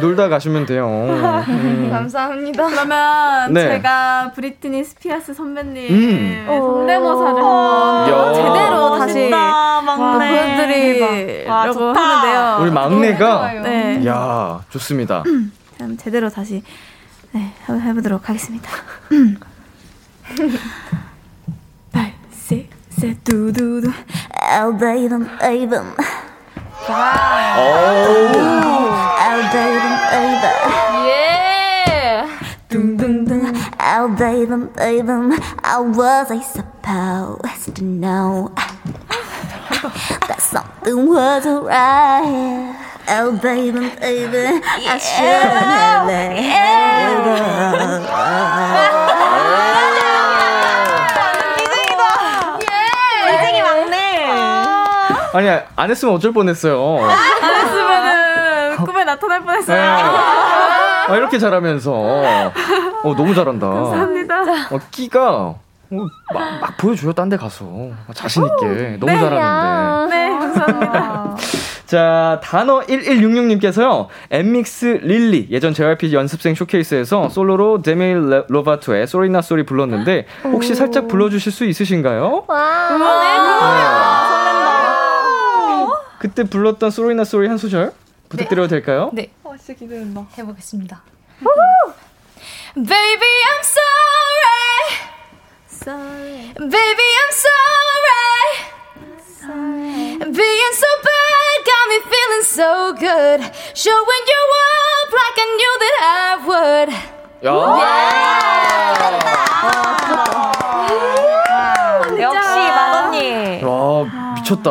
놀다 0.00 0.28
가시면 0.28 0.66
돼요. 0.66 0.86
음. 0.88 1.88
감사합니다. 1.90 2.66
그러면 2.68 3.52
네. 3.52 3.68
제가 3.68 4.32
브리트니 4.34 4.84
스피어스 4.84 5.34
선배님 5.34 5.90
음. 5.90 6.44
성대모사를 6.46 7.42
야. 7.42 7.46
한번 7.46 8.34
제대로 8.34 8.98
다시. 8.98 9.30
보여드리려고. 10.30 11.92
하는데요. 11.92 12.58
우리 12.62 12.70
막내가 12.70 13.52
네. 13.62 14.06
야 14.06 14.60
좋습니다. 14.70 15.22
그럼 15.76 15.96
제대로 15.96 16.28
다시 16.28 16.62
네, 17.32 17.52
한번 17.64 17.86
해보도록 17.88 18.28
하겠습니다. 18.28 18.70
발세세 22.50 23.14
두두두 23.22 23.92
알베이든 24.32 25.28
에이든 25.40 25.94
알베이든 29.18 29.86
에이든 30.12 30.44
예. 31.06 32.26
둥둥둥 32.68 33.52
알베이든 33.78 34.72
에이든 34.80 35.38
How 35.64 35.84
was 35.96 36.32
I 36.32 36.40
supposed 36.42 37.76
to 37.76 37.84
know 37.84 38.50
that 40.26 40.40
something 40.40 41.06
wasn't 41.08 41.66
right 41.66 42.74
Oh 43.12 43.32
baby, 43.32 43.90
baby, 44.00 44.60
I 44.86 44.98
shouldn't 44.98 45.66
have 45.66 46.06
let 46.06 46.32
it 46.38 46.60
인생이 53.30 53.62
막내. 53.62 54.26
아니 55.32 55.48
안 55.76 55.90
했으면 55.90 56.14
어쩔 56.14 56.32
뻔했어요. 56.32 56.98
안 57.04 57.56
했으면은 57.66 58.76
꿈에 58.84 59.04
나타날 59.04 59.40
네. 59.40 59.44
뻔했어요. 59.46 59.82
아, 61.08 61.16
이렇게 61.16 61.38
잘하면서 61.38 61.92
어 61.92 63.14
너무 63.16 63.34
잘한다. 63.34 63.68
감사합니다. 63.68 64.42
어, 64.70 64.78
끼가 64.90 65.30
어, 65.32 66.06
막, 66.32 66.60
막 66.60 66.76
보여줘요 66.76 67.12
딴 67.12 67.28
데 67.28 67.36
가서 67.36 67.64
자신 68.14 68.44
있게 68.44 68.96
너무 69.00 69.12
잘하는데. 69.18 70.16
네, 70.16 70.30
감사합니다. 70.30 71.36
자, 71.90 72.40
단어 72.44 72.82
1166님께서요, 72.82 74.06
엠믹스 74.30 75.00
릴리, 75.02 75.48
예전 75.50 75.74
JYP 75.74 76.14
연습생 76.14 76.54
쇼케이스에서 76.54 77.28
솔로로 77.30 77.82
데밀 77.82 78.44
로바토의 78.48 79.08
소리나 79.08 79.42
소리 79.42 79.64
불렀는데, 79.66 80.26
혹시 80.44 80.76
살짝 80.76 81.08
불러주실 81.08 81.50
수 81.50 81.64
있으신가요? 81.64 82.44
네. 82.48 82.54
그때 86.20 86.44
불렀던 86.44 86.90
소리나 86.90 87.24
소리 87.24 87.48
한 87.48 87.56
소절 87.56 87.94
부탁드려도 88.28 88.68
될까요? 88.68 89.08
네. 89.14 89.30
와, 89.42 89.56
진짜 89.56 89.72
기대된다. 89.72 90.26
해보겠습니다. 90.36 91.02
Baby, 92.76 93.32
I'm 93.50 93.64
sorry. 93.64 94.84
Sorry, 95.66 96.52
Baby, 96.54 97.08
I'm 97.20 97.32
sorry. 97.32 97.80
Being 100.20 100.74
so 100.74 100.86
bad 101.02 101.58
got 101.66 101.84
me 101.88 101.98
feeling 102.06 102.44
so 102.44 102.92
good. 102.94 103.40
Showing 103.74 104.24
you 104.28 104.42
up 104.60 105.10
like 105.16 105.38
I 105.40 105.46
knew 105.56 105.74
that 105.80 105.96
I 106.04 106.36
would. 106.46 106.90
야, 107.42 107.50
역시 112.20 112.54
맏언니. 112.70 113.64
와, 113.64 114.04
미쳤다. 114.50 114.70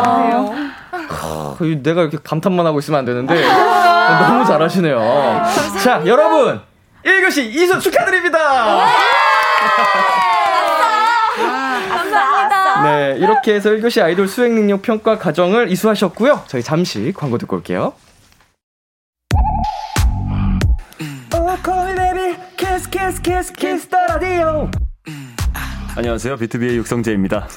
같아요. 0.00 0.54
아, 0.92 1.56
내가 1.82 2.02
이렇게 2.02 2.18
감탄만 2.22 2.66
하고 2.66 2.80
있으면 2.80 2.98
안 2.98 3.04
되는데, 3.04 3.44
너무 4.20 4.44
잘하시네요. 4.44 4.98
자, 5.82 6.02
여러분, 6.04 6.60
1교시 7.04 7.44
이수 7.54 7.78
축하드립니다! 7.78 8.86
네, 12.82 13.16
이렇게 13.18 13.54
해서 13.54 13.70
1교시 13.70 14.02
아이돌 14.02 14.28
수행 14.28 14.54
능력 14.54 14.82
평가 14.82 15.18
과정을 15.18 15.70
이수하셨고요. 15.70 16.44
저희 16.46 16.62
잠시 16.62 17.12
광고 17.16 17.38
듣고 17.38 17.56
올게요. 17.56 17.92
안녕하세요. 25.96 26.36
비투비의 26.36 26.76
육성재입니다. 26.76 27.48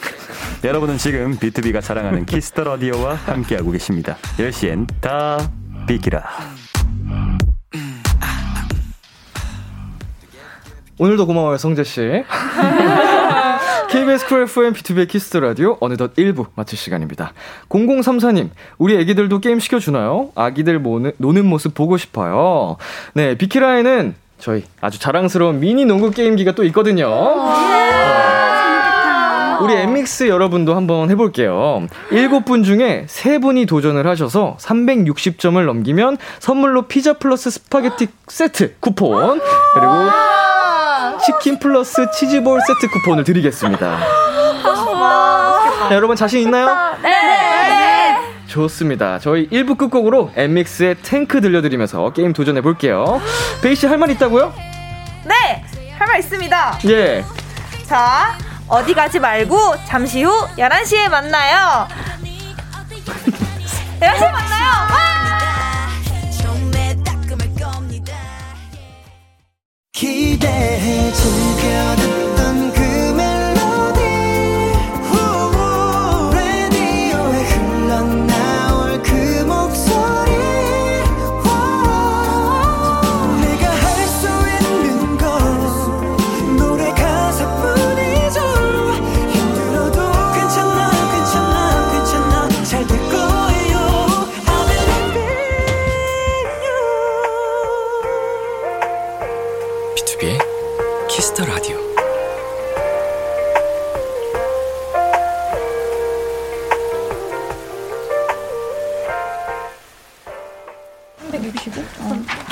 여러분은 0.64 1.00
지금 1.00 1.38
비투비가 1.40 1.82
자랑하는 1.82 2.26
Kiss 2.26 2.48
the 2.48 2.64
Radio와 2.64 3.16
함께하고 3.16 3.72
계십니다. 3.72 4.18
10시엔 4.38 4.88
다 5.02 5.40
비키라. 5.88 6.24
오늘도 11.00 11.26
고마워요, 11.26 11.58
성재 11.58 11.84
씨. 11.84 12.24
KBS 13.90 14.28
쿨 14.28 14.44
FM 14.44 14.74
B2B 14.74 15.08
키스트 15.10 15.38
라디오 15.38 15.78
어느덧 15.80 16.14
1부 16.14 16.50
마칠 16.54 16.78
시간입니다. 16.78 17.34
0034님, 17.70 18.52
우리 18.78 18.96
애기들도 18.98 19.40
게임 19.40 19.60
시켜주나요? 19.60 20.30
아기들 20.36 20.78
모는, 20.78 21.14
노는 21.18 21.46
모습 21.48 21.74
보고 21.74 21.98
싶어요. 21.98 22.78
네, 23.16 23.36
비키라에는 23.36 24.14
저희 24.38 24.64
아주 24.80 25.00
자랑스러운 25.00 25.60
미니 25.60 25.86
농구 25.86 26.12
게임기가 26.12 26.52
또 26.54 26.64
있거든요. 26.66 27.10
우리 29.62 29.74
엔믹스 29.76 30.28
여러분도 30.28 30.76
한번 30.76 31.10
해볼게요. 31.12 31.88
7분 32.12 32.64
중에 32.64 33.06
3분이 33.08 33.68
도전을 33.68 34.08
하셔서 34.08 34.58
360점을 34.60 35.64
넘기면 35.66 36.18
선물로 36.40 36.84
피자 36.84 37.14
플러스 37.14 37.50
스파게티 37.52 38.08
세트 38.28 38.76
쿠폰, 38.80 39.40
그리고 39.74 39.94
치킨 41.26 41.60
플러스 41.60 42.10
치즈볼 42.12 42.60
세트 42.62 42.92
쿠폰을 42.92 43.24
드리겠습니다. 43.24 44.00
자, 45.90 45.96
여러분 45.96 46.16
자신 46.16 46.40
있나요? 46.42 46.68
네. 47.02 47.10
네. 47.10 48.18
좋습니다. 48.48 49.20
저희 49.20 49.48
1부 49.50 49.78
끝곡으로 49.78 50.32
엠믹스의 50.36 50.96
탱크 51.04 51.40
들려드리면서 51.42 52.12
게임 52.14 52.34
도전해 52.34 52.62
볼게요. 52.62 53.22
배이 53.62 53.76
씨 53.76 53.86
할 53.88 53.98
말 53.98 54.10
있다고요? 54.12 54.54
네, 55.26 55.64
할 55.98 56.08
말 56.08 56.20
있습니다. 56.20 56.80
예. 56.88 57.24
자, 57.86 58.36
어디 58.72 58.94
가지 58.94 59.20
말고 59.20 59.76
잠시 59.86 60.24
후 60.24 60.32
11시에 60.58 61.10
만나요. 61.10 61.88
11시에 64.00 64.32
만나요. 64.32 64.72
기대해 69.92 71.12
즐겨 71.12 72.31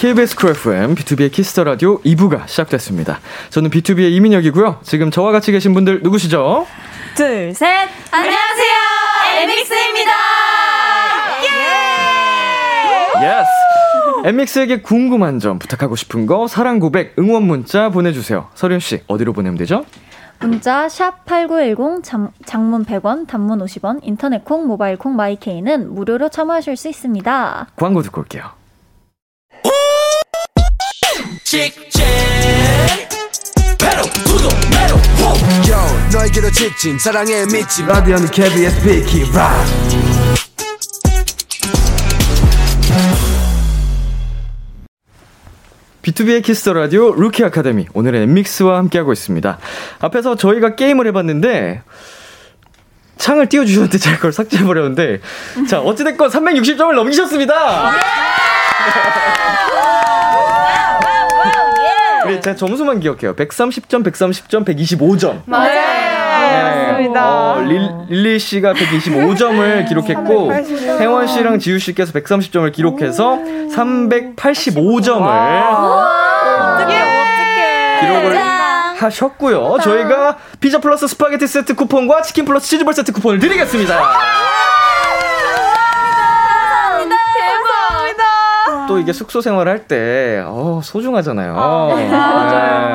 KBS 0.10 0.36
Cool 0.38 0.50
FM, 0.50 0.96
비투비의 0.96 1.32
Kiss 1.32 1.50
the 1.50 1.64
Radio 1.64 2.02
2부가 2.02 2.48
시작됐습니다. 2.48 3.20
저는 3.52 3.70
비투비의 3.70 4.12
이민혁이고요. 4.14 4.80
지금 4.82 5.12
저와 5.12 5.32
같이 5.32 5.52
계신 5.52 5.76
분들 5.76 6.02
누구시죠? 6.02 6.66
둘, 7.16 7.54
셋. 7.54 7.88
안녕하세요. 8.10 8.74
엔믹스입니다. 9.38 10.12
Yes! 13.22 14.28
엔믹스에게 14.28 14.82
궁금한 14.82 15.38
점, 15.38 15.60
부탁하고 15.60 15.96
싶은 15.96 16.26
거, 16.26 16.48
사랑 16.48 16.80
고백, 16.80 17.14
응원 17.20 17.44
문자 17.44 17.90
보내주세요. 17.90 18.48
설윤 18.56 18.80
씨, 18.80 19.04
어디로 19.06 19.34
보내면 19.34 19.60
되죠? 19.60 19.86
문자 20.40 20.90
샵 20.90 21.24
8910 21.26 22.04
장, 22.04 22.32
장문 22.48 22.84
100원, 22.84 23.28
단문 23.28 23.60
50원, 23.60 24.00
인터넷 24.02 24.44
콩, 24.44 24.66
모바일 24.66 24.98
콩, 24.98 25.16
my 25.16 25.38
K는 25.38 25.94
무료로 25.94 26.30
참여하실 26.30 26.78
수 26.78 26.90
있습니다. 26.90 27.68
광고 27.76 28.02
듣고 28.02 28.22
올게요. 28.22 28.59
직진. 31.50 32.06
배로 33.80 34.04
구독 34.24 34.52
매로 34.70 34.96
요 35.72 36.10
너에게로 36.14 36.52
직진 36.52 37.00
사랑에 37.00 37.44
미친. 37.46 37.88
라디오는 37.88 38.30
KBS 38.30 38.84
비키 38.84 39.24
라 39.34 39.52
B2B의 46.04 46.44
키스터 46.44 46.74
라디오 46.74 47.16
루키 47.16 47.44
아카데미 47.44 47.88
오늘은 47.96 48.22
엠믹스와 48.22 48.78
함께하고 48.78 49.12
있습니다. 49.12 49.58
앞에서 50.02 50.36
저희가 50.36 50.76
게임을 50.76 51.08
해봤는데 51.08 51.82
창을 53.18 53.50
띄워주셨는데 53.50 53.98
제가 53.98 54.18
그걸 54.18 54.34
삭제해버렸는데 54.34 55.22
자 55.68 55.80
어찌됐건 55.82 56.30
360점을 56.30 56.94
넘기셨습니다. 56.94 57.94
우리 62.30 62.42
제가 62.42 62.56
점수만 62.56 63.00
기억해요. 63.00 63.36
130점, 63.36 64.04
130점, 64.04 64.66
125점. 64.66 65.42
맞아요. 65.46 65.80
맞습니다. 66.94 67.52
어, 67.54 67.62
릴, 67.62 67.90
릴리 68.10 68.40
씨가 68.40 68.74
125점을 68.74 69.88
기록했고, 69.88 70.50
380점. 70.50 71.00
혜원 71.00 71.28
씨랑 71.28 71.60
지우 71.60 71.80
씨께서 71.80 72.12
130점을 72.14 72.72
기록해서 72.72 73.40
385점을 73.76 75.22
어떡해, 75.22 77.02
어떡해. 77.02 78.00
기록을 78.02 78.38
하셨고요. 79.00 79.78
저희가 79.82 80.38
피자 80.60 80.80
플러스 80.80 81.08
스파게티 81.08 81.48
세트 81.48 81.76
쿠폰과 81.76 82.22
치킨 82.22 82.46
플러스 82.46 82.68
치즈볼 82.68 82.94
세트 82.94 83.12
쿠폰을 83.14 83.40
드리겠습니다. 83.40 83.98
또 88.90 88.98
이게 88.98 89.14
숙소 89.14 89.40
생활을 89.40 89.72
할 89.72 89.86
때, 89.88 90.42
어, 90.44 90.82
소중하잖아요. 90.84 91.54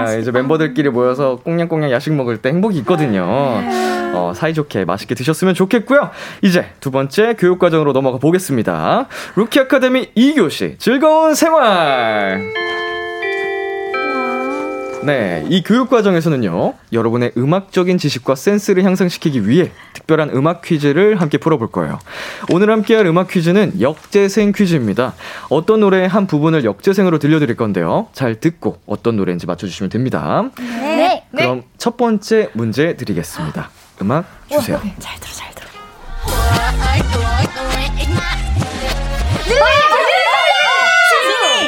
네, 0.06 0.18
이제 0.20 0.32
멤버들끼리 0.32 0.90
모여서 0.90 1.36
꽁냥꽁냥 1.44 1.92
야식 1.92 2.12
먹을 2.14 2.38
때 2.38 2.48
행복이 2.48 2.76
있거든요. 2.78 3.22
어, 3.24 4.32
사이좋게 4.34 4.86
맛있게 4.86 5.14
드셨으면 5.14 5.54
좋겠고요. 5.54 6.10
이제 6.42 6.66
두 6.80 6.90
번째 6.90 7.34
교육과정으로 7.38 7.92
넘어가 7.92 8.18
보겠습니다. 8.18 9.06
루키 9.36 9.60
아카데미 9.60 10.12
2교시 10.16 10.80
즐거운 10.80 11.36
생활! 11.36 12.42
네, 15.04 15.44
이 15.50 15.62
교육 15.62 15.90
과정에서는요, 15.90 16.72
여러분의 16.92 17.32
음악적인 17.36 17.98
지식과 17.98 18.34
센스를 18.36 18.84
향상시키기 18.84 19.46
위해 19.46 19.70
특별한 19.92 20.30
음악 20.30 20.62
퀴즈를 20.62 21.20
함께 21.20 21.36
풀어볼 21.36 21.70
거예요. 21.70 21.98
오늘 22.50 22.70
함께할 22.70 23.04
음악 23.06 23.28
퀴즈는 23.28 23.82
역재생 23.82 24.52
퀴즈입니다. 24.52 25.12
어떤 25.50 25.80
노래의 25.80 26.08
한 26.08 26.26
부분을 26.26 26.64
역재생으로 26.64 27.18
들려드릴 27.18 27.54
건데요. 27.56 28.08
잘 28.14 28.40
듣고 28.40 28.78
어떤 28.86 29.16
노래인지 29.16 29.46
맞춰주시면 29.46 29.90
됩니다. 29.90 30.50
네. 30.58 31.24
그럼 31.36 31.64
첫 31.76 31.98
번째 31.98 32.48
문제 32.54 32.96
드리겠습니다. 32.96 33.68
음악 34.00 34.24
주세요. 34.48 34.80
잘 34.98 35.20
들어, 35.20 35.32
잘 35.32 35.54
들어. 35.54 35.68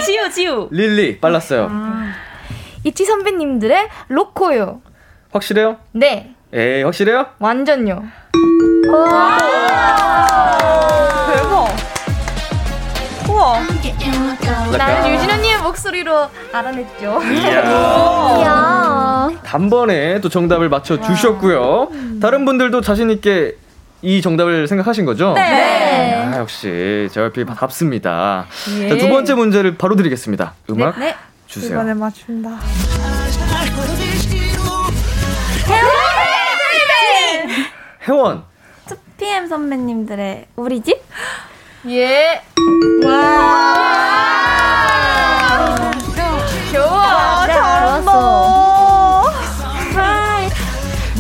지우, 0.07 0.31
지우. 0.31 0.69
릴리, 0.71 1.21
빨랐어요. 1.21 1.71
이치 2.87 3.05
선배님들의 3.05 3.89
로코요. 4.07 4.81
확실해요? 5.33 5.77
네, 5.91 6.33
에이, 6.53 6.85
확실해요? 6.85 7.27
완전요. 7.41 8.01
대박. 11.27 11.67
우와. 13.29 13.59
나는 14.79 15.13
유진 15.13 15.29
언니의 15.29 15.59
목소리로 15.63 16.29
알아냈죠. 16.53 17.21
이야. 17.25 19.31
단번에 19.45 20.21
또 20.21 20.29
정답을 20.29 20.69
맞춰 20.69 21.01
주셨고요. 21.01 21.89
다른 22.23 22.45
분들도 22.45 22.83
자신 22.83 23.11
있게 23.11 23.57
이 24.03 24.23
정답을 24.23 24.69
생각하신 24.69 25.07
거죠? 25.07 25.33
네. 25.33 26.15
아, 26.15 26.39
역시 26.39 27.09
JYP 27.11 27.47
답습니다. 27.47 28.47
예. 28.79 28.91
자, 28.91 28.97
두 28.97 29.09
번째 29.09 29.35
문제를 29.35 29.77
바로 29.77 29.97
드리겠습니다. 29.97 30.53
음악 30.71 31.01
네. 31.01 31.17
주세요. 31.47 31.73
이번에 31.73 31.95
맞춘다. 31.95 32.59
혜원. 38.07 38.45
PM 39.19 39.49
선배님들의 39.49 40.47
우리 40.57 40.83
집? 40.83 41.01
예. 41.89 42.43
와. 43.05 43.73
좋아. 46.73 47.47
좋았어. 47.47 49.33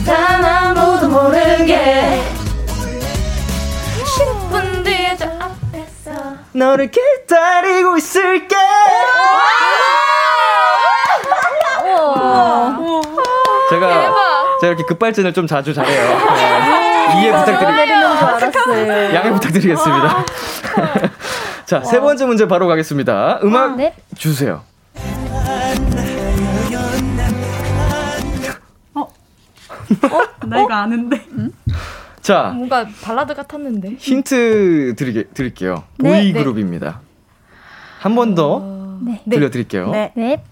단 0.05 0.45
아무도 0.45 1.09
모르게 1.09 2.23
10분 4.05 4.85
뒤에 4.85 5.17
저 5.17 5.25
앞에서 5.27 6.37
너를 6.53 6.91
기다리고 6.91 7.97
있을게. 7.97 8.55
제가 13.71 14.15
제가 14.61 14.69
이렇게 14.69 14.85
급발진을 14.85 15.33
좀 15.33 15.47
자주 15.47 15.75
잘해요. 15.75 16.09
네. 16.35 17.21
이해 17.21 17.33
부탁드립니다. 17.33 19.15
양해 19.15 19.31
부탁드리겠습니다. 19.33 20.25
자, 21.67 21.83
세 21.83 22.01
번째 22.01 22.27
문제 22.27 22.47
바로 22.47 22.67
가겠습니다. 22.67 23.41
음악 23.43 23.77
네. 23.77 23.95
주세요. 24.17 24.63
나 30.47 30.63
이거 30.63 30.73
아는데. 30.73 31.25
자, 32.21 32.53
뭔가 32.55 32.87
발라드 33.03 33.35
같았는데. 33.35 33.97
힌트 33.99 34.95
드리게, 34.97 35.25
드릴게요. 35.35 35.85
네, 35.99 36.11
보이 36.11 36.33
네. 36.33 36.39
그룹입니다. 36.41 37.01
한 38.01 38.15
번더 38.15 38.99
네. 39.03 39.23
들려드릴게요. 39.29 39.91
네. 39.91 40.43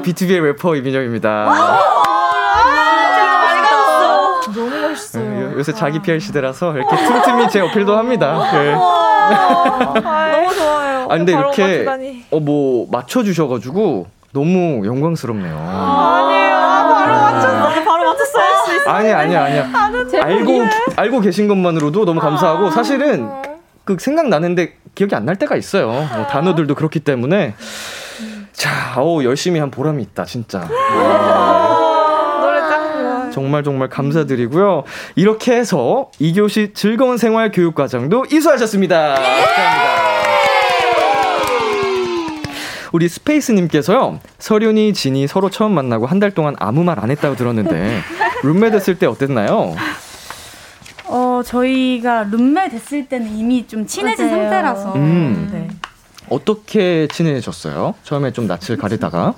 안녕하세요 0.00 0.02
B2B의 0.02 0.42
래퍼 0.44 0.76
이민정입니다 0.76 1.52
너무 4.54 4.68
멋있어요. 4.88 5.42
요- 5.42 5.58
요 5.58 5.62
새 5.62 5.72
자기 5.72 6.00
PR 6.00 6.18
시대라서 6.18 6.72
이렇게 6.74 6.96
틈틈이 6.96 7.48
제 7.50 7.60
어필도 7.60 7.96
합니다 7.96 8.50
네. 8.52 8.72
너무 8.74 10.54
좋아요. 10.54 11.02
아 11.08 11.16
근데 11.16 11.32
이렇게 11.32 11.84
맞추다니. 11.84 12.24
어뭐 12.30 12.88
맞춰 12.90 13.22
주셔가지고 13.22 14.06
너무 14.32 14.84
영광스럽네요. 14.86 15.56
아니에요. 15.56 16.56
바로 16.56 17.12
맞췄어. 17.12 17.84
바로 17.84 18.04
맞췄어. 18.12 18.38
할수 18.40 18.76
있어. 18.76 18.90
아니야 18.90 19.18
아니야 19.18 19.44
아니야. 19.44 19.70
알고 20.24 20.62
알고 20.96 21.20
계신 21.20 21.46
것만으로도 21.48 22.04
너무 22.04 22.20
감사하고 22.20 22.70
사실은 22.70 23.28
그 23.84 23.96
생각나는데 24.00 24.76
기억이 24.94 25.14
안 25.14 25.24
날 25.26 25.36
때가 25.36 25.54
있어요. 25.56 25.86
뭐 25.88 26.26
단어들도 26.28 26.74
그렇기 26.74 27.00
때문에 27.00 27.54
자, 28.60 29.00
오 29.00 29.24
열심히 29.24 29.58
한 29.58 29.70
보람이 29.70 30.02
있다 30.02 30.26
진짜. 30.26 30.58
노래 30.68 32.60
짱 32.60 32.92
좋아요. 32.92 33.30
정말 33.32 33.62
정말 33.64 33.88
감사드리고요. 33.88 34.84
이렇게 35.16 35.54
해서 35.56 36.10
2교시 36.20 36.74
즐거운 36.74 37.16
생활 37.16 37.50
교육 37.52 37.74
과정도 37.74 38.26
이수하셨습니다. 38.30 39.14
축하합니다. 39.16 40.10
우리 42.92 43.08
스페이스님께서요, 43.08 44.18
서륜이 44.38 44.92
진이 44.92 45.26
서로 45.28 45.48
처음 45.48 45.72
만나고 45.72 46.06
한 46.06 46.18
달 46.20 46.32
동안 46.32 46.54
아무 46.58 46.82
말 46.84 46.98
안 46.98 47.10
했다고 47.10 47.36
들었는데, 47.36 48.00
룸메 48.42 48.70
됐을 48.72 48.98
때 48.98 49.06
어땠나요? 49.06 49.74
어, 51.06 51.40
저희가 51.44 52.24
룸메 52.24 52.68
됐을 52.68 53.06
때는 53.06 53.28
이미 53.28 53.66
좀 53.66 53.86
친해진 53.86 54.26
맞아요. 54.26 54.42
상태라서. 54.42 54.92
음. 54.96 55.48
네. 55.52 55.68
어떻게 56.30 57.06
친해졌어요? 57.08 57.94
처음에 58.04 58.32
좀 58.32 58.46
낯을 58.46 58.76
가리다가. 58.78 59.34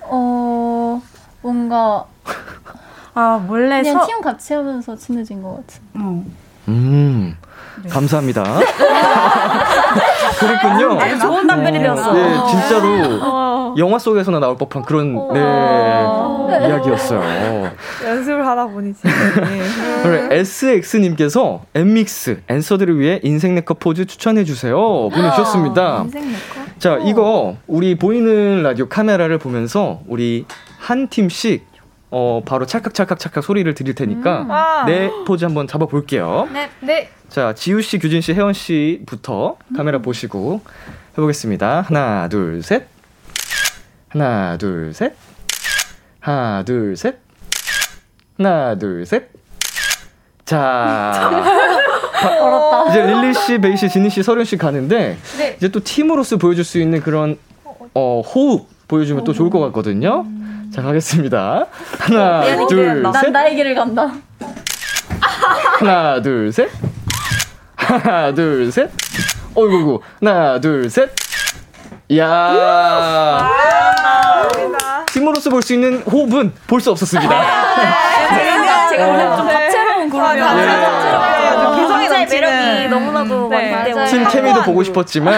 어, 0.00 1.02
뭔가 1.42 2.06
아, 3.14 3.42
몰래 3.46 3.82
그냥 3.82 4.00
서, 4.00 4.06
팀 4.06 4.20
같이 4.20 4.54
하면서 4.54 4.96
친해진 4.96 5.42
것 5.42 5.56
같은. 5.56 5.82
어. 5.94 6.24
음, 6.68 7.36
감사합니다. 7.90 8.42
그랬군요. 10.38 11.00
아주 11.00 11.18
좋은 11.18 11.46
답변이 11.46 11.78
되었어. 11.78 12.12
네, 12.12 12.34
진짜로 12.48 13.20
영화 13.78 13.98
속에서나 13.98 14.38
나올 14.38 14.56
법한 14.56 14.82
그런 14.84 15.14
네, 15.32 15.40
이야기였어요. 16.68 17.70
연습을 18.04 18.46
하다 18.46 18.66
보니 18.66 18.94
진짜. 18.94 19.16
SX님께서 20.30 21.62
엔믹스 21.74 22.42
NSWER들을 22.48 22.98
위해 22.98 23.20
인생 23.22 23.54
네컷 23.54 23.78
포즈 23.78 24.04
추천해 24.06 24.44
주세요 24.44 24.76
보내주셨습니다. 25.10 26.06
자, 26.78 26.98
이거 27.04 27.56
우리 27.66 27.94
보이는 27.96 28.62
라디오 28.62 28.88
카메라를 28.88 29.38
보면서 29.38 30.00
우리 30.06 30.44
한 30.78 31.08
팀씩 31.08 31.66
어 32.10 32.42
바로 32.44 32.66
찰칵찰칵 32.66 33.18
찰칵 33.18 33.42
소리를 33.42 33.72
드릴 33.74 33.94
테니까 33.94 34.46
와. 34.46 34.84
네 34.84 35.10
포즈 35.26 35.44
한번 35.44 35.66
잡아 35.66 35.86
볼게요. 35.86 36.46
네. 36.52 36.68
네. 36.80 37.08
자, 37.30 37.54
지우 37.54 37.80
씨, 37.80 37.98
규진 37.98 38.20
씨, 38.20 38.34
해원 38.34 38.52
씨부터 38.52 39.56
카메라 39.74 40.00
보시고 40.00 40.60
해보겠습니다. 41.12 41.80
하나, 41.80 42.28
둘, 42.28 42.62
셋. 42.62 42.91
하나, 44.12 44.58
둘, 44.58 44.92
셋. 44.92 45.14
하나, 46.20 46.62
둘, 46.64 46.96
셋. 46.98 47.16
하나, 48.36 48.76
둘, 48.78 49.06
셋. 49.06 49.30
자. 50.44 51.42
어렵다. 52.22 52.90
이제 52.90 53.06
릴리 53.06 53.32
씨, 53.32 53.58
베이 53.58 53.74
씨, 53.76 53.88
지니 53.88 54.10
씨, 54.10 54.22
서륜 54.22 54.44
씨 54.44 54.58
가는데 54.58 55.16
네. 55.38 55.54
이제 55.56 55.68
또 55.68 55.80
팀으로서 55.82 56.36
보여줄 56.36 56.62
수 56.62 56.78
있는 56.78 57.00
그런 57.00 57.38
어, 57.94 58.20
호흡 58.20 58.68
보여주면 58.86 59.24
또 59.24 59.32
좋을 59.32 59.48
것 59.48 59.60
같거든요. 59.60 60.26
자, 60.74 60.82
가겠습니다. 60.82 61.66
하나, 61.98 62.66
둘, 62.68 63.00
난 63.02 63.12
셋. 63.14 63.30
나의 63.30 63.56
길을 63.56 63.74
간다. 63.74 64.12
하나, 65.78 66.20
둘, 66.20 66.52
셋. 66.52 66.68
하나, 67.76 68.34
둘, 68.34 68.70
셋. 68.70 68.90
어이구, 69.54 70.00
하나, 70.20 70.60
둘, 70.60 70.90
셋. 70.90 71.10
이야. 72.12 73.48
팀으로서 75.12 75.48
볼 75.50 75.62
수 75.62 75.72
있는 75.72 76.02
호흡은 76.02 76.52
볼 76.66 76.80
수 76.80 76.90
없었습니다. 76.90 77.30
제가, 78.90 79.06
원래 79.08 79.36
좀 79.36 79.46
다채로운 79.48 80.10
그룹이라서. 80.10 80.58
예. 80.58 80.64
개성의 81.80 82.08
각자의 82.08 82.26
매력이 82.26 82.54
매력이 82.54 82.88
너무나도 82.88 83.28
네, 83.34 83.40
많기 83.40 83.84
때문에. 83.84 84.06
팀 84.06 84.28
케미도 84.28 84.62
보고 84.62 84.82
싶었지만 84.82 85.34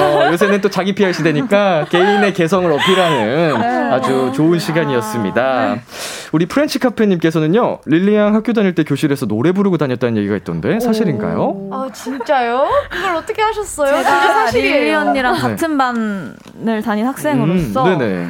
어, 0.00 0.28
요새는 0.32 0.60
또 0.60 0.70
자기 0.70 0.94
PR 0.94 1.12
시대니까 1.12 1.86
개인의 1.90 2.32
개성을 2.34 2.70
어필하는 2.70 3.92
아주 3.92 4.32
좋은 4.34 4.58
시간이었습니다. 4.58 5.76
우리 6.32 6.46
프렌치 6.46 6.78
카페님께서는요 6.78 7.80
릴리양 7.84 8.34
학교 8.34 8.52
다닐 8.54 8.74
때 8.74 8.84
교실에서 8.84 9.26
노래 9.26 9.52
부르고 9.52 9.76
다녔다는 9.76 10.16
얘기가 10.16 10.36
있던데 10.36 10.80
사실인가요? 10.80 11.68
아 11.70 11.88
진짜요? 11.92 12.66
그걸 12.90 13.16
어떻게 13.16 13.42
하셨어요? 13.42 13.94
진짜 13.96 14.20
제가 14.20 14.32
사실이에요. 14.34 14.74
릴리 14.80 14.94
언니랑 14.94 15.34
네. 15.34 15.40
같은 15.40 15.76
반을 15.78 16.82
다닌 16.82 17.06
학생으로서 17.06 17.84
음, 17.84 17.98
네네. 17.98 18.28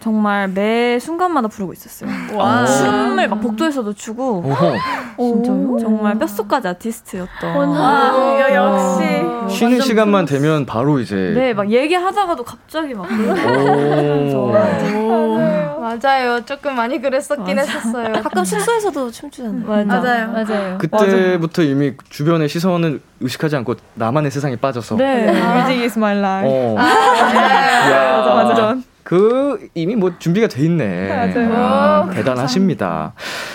정말 0.00 0.46
매 0.48 0.98
순간마다 1.00 1.48
부르고 1.48 1.72
있었어요. 1.72 2.08
와. 2.34 2.64
춤을 2.64 3.28
막 3.28 3.40
복도에서도 3.40 3.92
추고. 3.94 4.44
진짜요? 5.18 5.76
정말 5.80 6.16
뼈속까지 6.18 6.68
아티스트였던. 6.68 7.56
완전 7.56 7.82
아, 7.82 8.54
역시. 8.54 9.56
쉬는 9.58 9.80
시간만 9.80 10.24
되면 10.26 10.66
바로 10.66 11.00
이제 11.00 11.32
네, 11.34 11.52
막 11.52 11.68
얘기하다가도 11.70 12.44
갑자기 12.44 12.94
막 12.94 13.06
오. 14.94 15.28
맞아요. 15.80 16.44
조금 16.44 16.76
많이 16.76 17.00
그랬었긴 17.00 17.58
했었어요. 17.58 18.12
가끔 18.22 18.44
숙소에서도 18.44 19.10
춤추잖아요. 19.10 19.84
맞아요. 19.86 20.28
맞아요. 20.32 20.78
그때부터 20.78 21.62
이미 21.62 21.94
주변의 22.08 22.48
시선을 22.48 23.00
의식하지 23.20 23.56
않고 23.56 23.74
나만의 23.94 24.30
세상에 24.30 24.54
빠져서 24.56 24.96
네. 24.96 25.28
Music 25.30 25.82
is 25.82 25.98
my 25.98 26.16
life. 26.16 26.50
어. 26.50 26.74
맞아, 26.74 27.90
야. 27.90 28.18
완전. 28.34 28.84
그 29.08 29.70
이미 29.72 29.96
뭐 29.96 30.12
준비가 30.18 30.48
돼 30.48 30.60
있네. 30.64 31.08
맞아요. 31.32 31.52
아, 31.54 32.10
대단하십니다. 32.12 33.14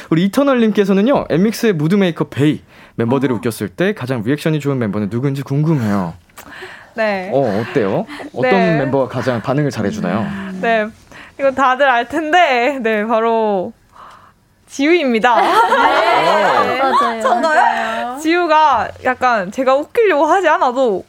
우리 0.09 0.23
이터널님께서는요, 0.25 1.27
엠믹스의 1.29 1.73
무드 1.73 1.93
메이커 1.93 2.23
베이 2.23 2.63
멤버들이 2.95 3.31
웃겼을 3.35 3.69
때 3.69 3.93
가장 3.93 4.23
리액션이 4.23 4.59
좋은 4.59 4.79
멤버는 4.79 5.11
누군지 5.11 5.43
궁금해요. 5.43 6.15
네. 6.97 7.29
어 7.31 7.61
어때요? 7.61 8.07
어떤 8.33 8.49
네. 8.51 8.77
멤버가 8.79 9.07
가장 9.07 9.43
반응을 9.43 9.69
잘해주나요? 9.69 10.25
네. 10.59 10.87
이거 11.39 11.51
다들 11.51 11.87
알 11.87 12.09
텐데, 12.09 12.79
네, 12.81 13.05
바로 13.05 13.73
지우입니다. 14.65 15.35
네. 15.39 16.79
맞아요. 16.81 17.21
저가요? 17.21 18.17
지우가 18.19 18.89
약간 19.03 19.51
제가 19.51 19.75
웃기려고 19.75 20.25
하지 20.25 20.47
않아도, 20.47 21.05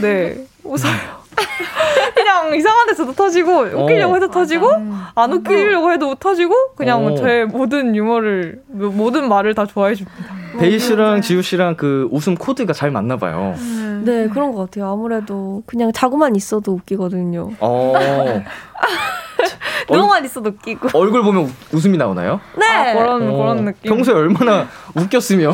네, 0.00 0.46
웃어요. 0.64 1.19
그냥 2.14 2.54
이상한 2.54 2.86
데서도 2.88 3.12
터지고 3.12 3.60
웃기려고 3.60 4.12
어. 4.12 4.14
해도 4.16 4.30
터지고 4.30 4.70
안 5.14 5.32
웃기려고 5.32 5.92
해도 5.92 6.14
터지고 6.14 6.54
그냥 6.76 7.06
어. 7.06 7.14
제 7.16 7.44
모든 7.44 7.94
유머를 7.94 8.60
모든 8.68 9.28
말을 9.28 9.54
다 9.54 9.66
좋아해 9.66 9.94
줍니다. 9.94 10.34
베이 10.58 10.78
씨랑 10.78 11.20
지우 11.22 11.42
씨랑 11.42 11.76
그 11.76 12.08
웃음 12.10 12.34
코드가 12.34 12.72
잘 12.72 12.90
맞나 12.90 13.16
봐요. 13.16 13.54
음. 13.58 14.02
네, 14.04 14.28
그런 14.28 14.52
것 14.52 14.70
같아요. 14.70 14.90
아무래도 14.92 15.62
그냥 15.66 15.92
자고만 15.92 16.34
있어도 16.36 16.72
웃기거든요. 16.72 17.50
어. 17.60 17.94
너무만 19.88 20.24
있어도 20.24 20.50
웃기고. 20.50 20.96
얼굴 20.98 21.22
보면 21.22 21.52
웃음이 21.72 21.96
나오나요? 21.98 22.40
네. 22.56 22.66
아, 22.66 22.92
그런 22.94 23.28
어. 23.28 23.36
그런 23.36 23.64
느낌. 23.64 23.94
평소에 23.94 24.14
얼마나 24.14 24.66
웃겼으면 24.94 25.52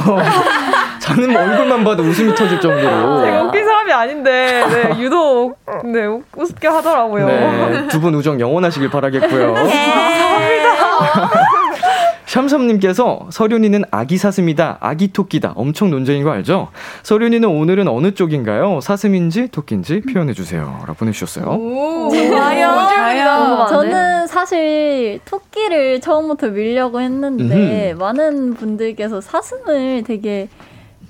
자는 1.07 1.37
얼굴만 1.37 1.85
봐도 1.85 2.03
웃음이 2.03 2.35
터질 2.35 2.61
정도로. 2.61 3.25
제가 3.25 3.43
웃긴 3.45 3.65
사람이 3.65 3.93
아닌데 3.93 4.65
네, 4.69 4.99
유독 5.01 5.57
네 5.85 6.05
웃게 6.37 6.67
하더라고요. 6.67 7.27
네, 7.27 7.87
두분 7.89 8.15
우정 8.17 8.41
영원하시길 8.41 8.91
바라겠고요. 8.91 9.53
네. 9.65 10.63
감사합니다. 10.63 11.31
샴샴님께서 12.27 13.29
서륜이는 13.31 13.85
아기 13.93 14.19
사슴이다, 14.19 14.79
아기 14.81 15.13
토끼다. 15.13 15.53
엄청 15.55 15.91
논쟁인 15.91 16.25
거 16.25 16.33
알죠? 16.33 16.69
서륜이는 17.05 17.49
오늘은 17.49 17.87
어느 17.87 18.13
쪽인가요? 18.15 18.81
사슴인지 18.81 19.49
토끼인지 19.53 20.03
표현해 20.03 20.33
주세요. 20.35 20.81
라고 20.81 20.95
보내주셨어요. 20.95 21.47
오, 21.47 22.09
과연? 22.11 23.69
저는 23.69 24.27
사실 24.27 25.21
토끼를 25.25 26.01
처음부터 26.01 26.49
밀려고 26.49 27.01
했는데, 27.01 27.93
음흠. 27.93 28.03
많은 28.03 28.55
분들께서 28.55 29.21
사슴을 29.21 30.03
되게 30.05 30.49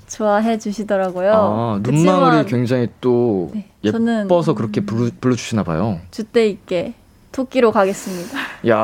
좋아해 0.09 0.57
주시더라고요. 0.57 1.31
아, 1.33 1.79
눈망울이 1.81 2.45
굉장히 2.45 2.87
또 3.01 3.51
네, 3.53 3.69
예뻐서 3.83 4.53
그렇게 4.53 4.81
불러, 4.81 5.09
불러주시나 5.19 5.63
봐요. 5.63 5.99
주대 6.11 6.47
있게 6.47 6.93
토끼로 7.31 7.71
가겠습니다. 7.71 8.37
야 8.69 8.77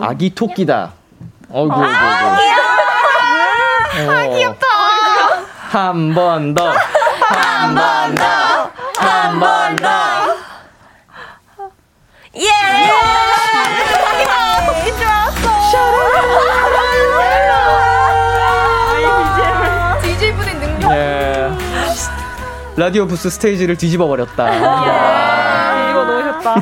아기 0.02 0.34
토끼다. 0.34 0.92
어이구, 1.50 1.74
어이구, 1.74 1.84
아, 1.86 2.36
귀여워. 3.92 4.12
아, 4.16 4.26
귀엽다. 4.28 4.66
한 5.70 6.14
번 6.14 6.54
더. 6.54 6.70
한 6.70 7.74
번 7.74 8.14
더. 8.14 8.24
한 8.98 9.38
번 9.40 9.76
더. 9.76 9.88
예! 12.36 13.13
라디오 22.76 23.06
부스 23.06 23.30
스테이지를 23.30 23.76
뒤집어 23.76 24.08
버렸다. 24.08 24.50
귀엽다. 25.94 26.54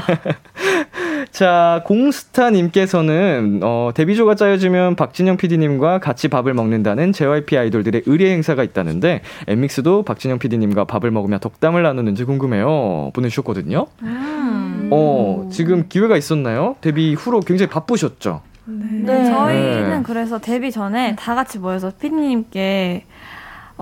자, 1.31 1.83
공스타님께서는, 1.87 3.61
어, 3.63 3.91
데뷔조가 3.95 4.35
짜여지면 4.35 4.97
박진영 4.97 5.39
PD님과 5.39 6.01
같이 6.01 6.29
밥을 6.29 6.53
먹는다는 6.53 7.13
JYP 7.13 7.57
아이돌들의 7.57 8.03
의뢰 8.05 8.31
행사가 8.33 8.63
있다는데, 8.63 9.23
엠믹스도 9.49 10.03
박진영 10.03 10.39
PD님과 10.39 10.85
밥을 10.85 11.11
먹으며 11.11 11.39
덕담을 11.39 11.83
나누는지 11.83 12.25
궁금해요. 12.25 13.13
보내주셨거든요. 13.15 13.87
음. 14.03 14.91
어, 14.93 15.49
지금 15.51 15.87
기회가 15.89 16.19
있었나요? 16.19 16.77
데뷔 16.83 17.15
후로 17.15 17.41
굉장히 17.41 17.71
바쁘셨죠? 17.71 18.43
네. 18.67 18.85
네. 19.05 19.25
저희는 19.25 19.91
네. 19.91 20.03
그래서 20.05 20.39
데뷔 20.39 20.71
전에 20.71 21.17
다 21.17 21.35
같이 21.35 21.59
모여서 21.59 21.91
피디님께 21.99 23.07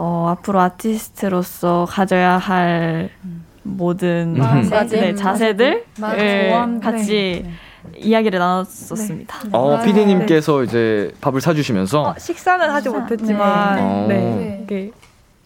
어, 0.03 0.29
앞으로 0.31 0.61
아티스트로서 0.61 1.87
가져야 1.87 2.39
할 2.39 3.11
음. 3.23 3.45
모든 3.63 4.35
자세들, 4.35 4.99
네, 4.99 5.15
자세들 5.15 5.85
네, 6.17 6.81
같이 6.83 7.45
네. 7.45 7.53
이야기를 7.99 8.39
나눴었습니다. 8.39 9.41
네. 9.45 9.51
어, 9.53 9.79
피디님께서 9.83 10.65
이제 10.65 11.13
밥을 11.21 11.43
사주시면서 11.43 12.03
어, 12.03 12.15
식사는 12.19 12.71
하지 12.71 12.89
못했지만 12.89 14.09
네. 14.09 14.65
네. 14.67 14.91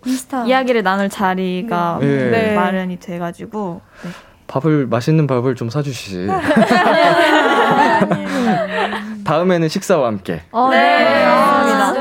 인스타. 0.07 0.45
이야기를 0.45 0.85
나눌 0.85 1.09
자리가 1.09 1.99
마련이 2.55 3.01
돼가지고 3.01 3.81
밥을 4.47 4.87
맛있는 4.87 5.27
밥을 5.27 5.57
좀 5.57 5.69
사주시지. 5.69 6.29
다음에는 9.25 9.69
식사와 9.69 10.07
함께. 10.07 10.43
어, 10.53 10.69
네. 10.71 11.25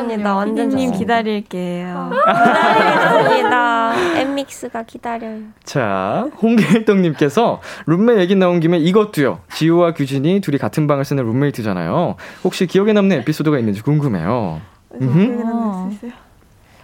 좋습니다. 0.03 0.35
완전 0.35 0.69
님 0.69 0.91
기다릴게요. 0.91 2.11
기다립니다. 2.11 3.93
엠믹스가 4.19 4.83
기다려요. 4.83 5.41
자, 5.63 6.27
홍길동님께서 6.41 7.61
룸메 7.85 8.17
얘기 8.17 8.35
나온 8.35 8.59
김에 8.59 8.77
이것도요. 8.77 9.39
지우와 9.53 9.93
규진이 9.93 10.41
둘이 10.41 10.57
같은 10.57 10.87
방을 10.87 11.05
쓰는 11.05 11.23
룸메이트잖아요. 11.25 12.15
혹시 12.43 12.67
기억에 12.67 12.93
남는 12.93 13.19
에피소드가 13.19 13.57
있는지 13.57 13.81
궁금해요. 13.81 14.61
기억에 14.99 15.43
남는 15.43 15.91
수 15.91 15.95
있어요? 15.97 16.11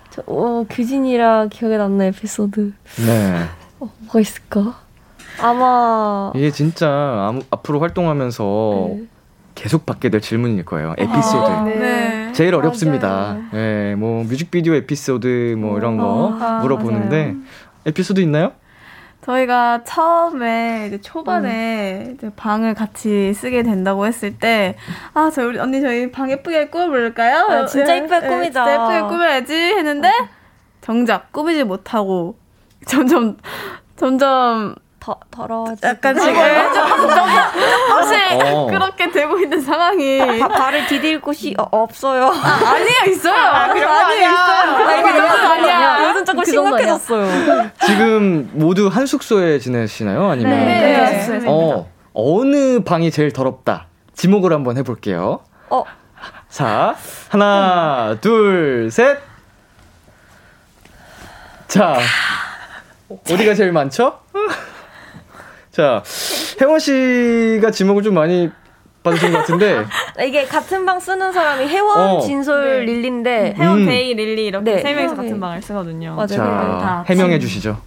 저, 0.10 0.24
어, 0.26 0.66
규진이랑 0.70 1.50
기억에 1.50 1.78
남는 1.78 2.08
에피소드. 2.08 2.74
네. 3.06 3.44
어, 3.80 3.90
뭐가 4.00 4.20
있을까? 4.20 4.80
아마 5.42 6.32
이게 6.36 6.52
진짜 6.52 6.88
아무, 6.90 7.42
앞으로 7.50 7.80
활동하면서 7.80 8.88
네. 8.90 9.04
계속 9.56 9.86
받게 9.86 10.10
될 10.10 10.22
질문일 10.22 10.66
거예요. 10.66 10.96
에피소드. 10.98 11.52
아, 11.52 11.64
네. 11.64 12.19
제일 12.34 12.56
어렵습니다. 12.56 13.38
예, 13.54 13.58
네, 13.58 13.96
뭐 13.96 14.24
뮤직비디오 14.24 14.74
에피소드 14.74 15.56
뭐 15.58 15.78
이런 15.78 15.98
거 15.98 16.38
아, 16.40 16.60
물어보는데 16.62 17.24
맞아요. 17.24 17.36
에피소드 17.86 18.20
있나요? 18.22 18.54
저희가 19.22 19.84
처음에 19.84 20.86
이제 20.88 21.02
초반에 21.02 22.06
음. 22.08 22.14
이제 22.16 22.32
방을 22.36 22.74
같이 22.74 23.34
쓰게 23.34 23.64
된다고 23.64 24.06
했을 24.06 24.38
때, 24.38 24.76
아, 25.14 25.30
저 25.34 25.46
우리 25.46 25.60
언니 25.60 25.82
저희 25.82 26.10
방 26.12 26.32
예쁘게 26.32 26.70
꾸며볼까요? 26.70 27.46
아, 27.50 27.66
진짜 27.66 27.98
예쁘게 27.98 28.28
꾸미자. 28.28 28.66
진짜 28.66 28.74
예쁘게 28.74 29.02
꾸며야지 29.14 29.54
했는데, 29.54 30.10
정작 30.82 31.32
꾸미지 31.32 31.64
못하고, 31.64 32.38
점점, 32.88 33.38
점점 33.98 34.76
더, 35.10 35.18
더러워지 35.32 35.82
약간 35.84 36.20
지금 36.20 36.36
사실 36.36 38.18
어. 38.44 38.68
그렇게 38.68 39.10
되고 39.10 39.40
있는 39.40 39.60
상황이 39.60 40.40
바, 40.40 40.48
발을 40.48 40.86
디딜 40.86 41.20
곳이 41.20 41.56
어, 41.58 41.64
없어요. 41.72 42.28
아, 42.28 42.78
니에요 42.78 43.16
있어요. 43.16 43.34
아, 43.34 43.74
그런 43.74 43.88
거 43.88 43.94
아니에요 44.06 44.30
있어요. 44.30 45.04
그 45.04 45.12
정도 45.14 45.48
아니야. 45.48 46.10
요즘 46.10 46.26
조금 46.26 46.44
그 46.44 46.52
심각해졌어요. 46.52 47.72
지금 47.86 48.52
모두 48.54 48.88
한 48.88 49.08
숙소에 49.08 49.58
지내시나요? 49.58 50.30
아니면 50.30 50.52
네, 50.52 51.28
네. 51.28 51.40
네. 51.40 51.46
어 51.48 51.90
어느 52.14 52.84
방이 52.84 53.10
제일 53.10 53.34
더럽다. 53.34 53.88
지목을 54.14 54.54
한번 54.54 54.78
해볼게요. 54.78 55.40
어. 55.72 55.84
자 56.50 56.96
하나 57.30 58.16
둘 58.22 58.90
셋. 58.92 59.18
자 61.68 61.98
어디가 63.10 63.56
제일 63.56 63.72
많죠? 63.72 64.20
자, 65.72 66.04
혜원 66.62 66.80
씨가 66.80 67.72
지목을 67.72 68.04
좀 68.04 68.14
많이 68.16 68.50
받으신 69.04 69.32
것 69.32 69.40
같은데. 69.40 69.86
이게 70.26 70.46
같은 70.46 70.86
방 70.86 71.00
쓰는 71.00 71.32
사람이 71.32 71.68
혜원, 71.68 72.00
어. 72.00 72.20
진솔, 72.20 72.86
네. 72.86 72.92
릴리인데. 72.92 73.56
혜원, 73.58 73.82
음. 73.82 73.86
베이, 73.86 74.14
릴리 74.14 74.48
이렇게 74.48 74.76
네. 74.76 74.82
세 74.82 74.94
명이서 74.94 75.16
같은 75.16 75.40
방을 75.40 75.62
쓰거든요. 75.62 76.16
맞아요. 76.16 76.28
자, 76.28 77.06
해명해 77.08 77.40
주시죠. 77.40 77.78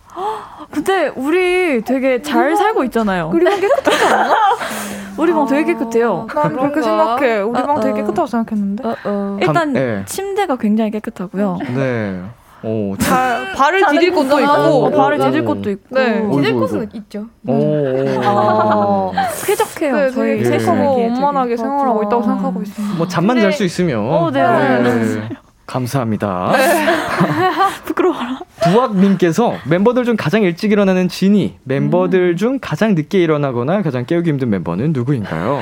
근데 0.71 1.13
우리 1.17 1.83
되게 1.83 2.23
잘 2.23 2.57
살고 2.57 2.85
있잖아요. 2.85 3.31
우리 3.33 3.45
방 3.45 3.61
깨끗하지 3.61 4.05
않아? 4.07 4.35
우리 5.19 5.33
방 5.33 5.47
되게 5.47 5.75
깨끗해요. 5.75 6.27
난 6.33 6.57
그렇게 6.57 6.81
생각해. 6.81 7.41
우리 7.41 7.63
방 7.63 7.81
되게 7.81 8.01
깨끗하고 8.01 8.27
생각했는데. 8.27 8.89
어, 8.89 8.97
어. 9.05 9.39
일단 9.43 9.73
네. 9.75 10.03
침대가 10.07 10.57
굉장히 10.57 10.91
깨끗하고요. 10.93 11.59
네. 11.75 12.23
오, 12.65 12.95
발, 12.97 13.53
발을 13.55 13.83
디딜 13.91 14.13
곳도 14.13 14.41
있고, 14.41 14.53
어, 14.53 14.91
발을 14.91 15.19
디딜 15.19 15.45
곳도 15.45 15.71
있고. 15.71 15.95
네, 15.99 16.29
디딜 16.31 16.55
곳은 16.55 16.89
있죠. 16.95 17.27
아, 17.49 19.11
쾌적해요. 19.47 19.97
네, 19.97 20.11
저희 20.11 20.45
셋하고 20.45 21.01
원만하게 21.03 21.57
생활하고 21.57 22.03
있다고 22.05 22.23
생각하고 22.23 22.63
있습니다. 22.63 22.97
뭐 22.97 23.09
잠만 23.09 23.41
잘 23.41 23.53
수 23.53 23.65
있으면. 23.65 24.01
어, 24.09 24.31
네. 24.31 24.43
네. 24.43 25.29
감사합니다. 25.67 26.53
네. 26.53 26.87
부끄러워라. 27.87 28.41
부학님께서 28.63 29.55
멤버들 29.69 30.05
중 30.05 30.17
가장 30.17 30.43
일찍 30.43 30.71
일어나는 30.73 31.09
진이, 31.09 31.57
멤버들 31.65 32.33
음. 32.33 32.37
중 32.37 32.59
가장 32.61 32.95
늦게 32.95 33.19
일어나거나 33.23 33.83
가장 33.83 34.05
깨우기 34.05 34.29
힘든 34.31 34.51
멤버는 34.51 34.93
누구인가요? 34.93 35.61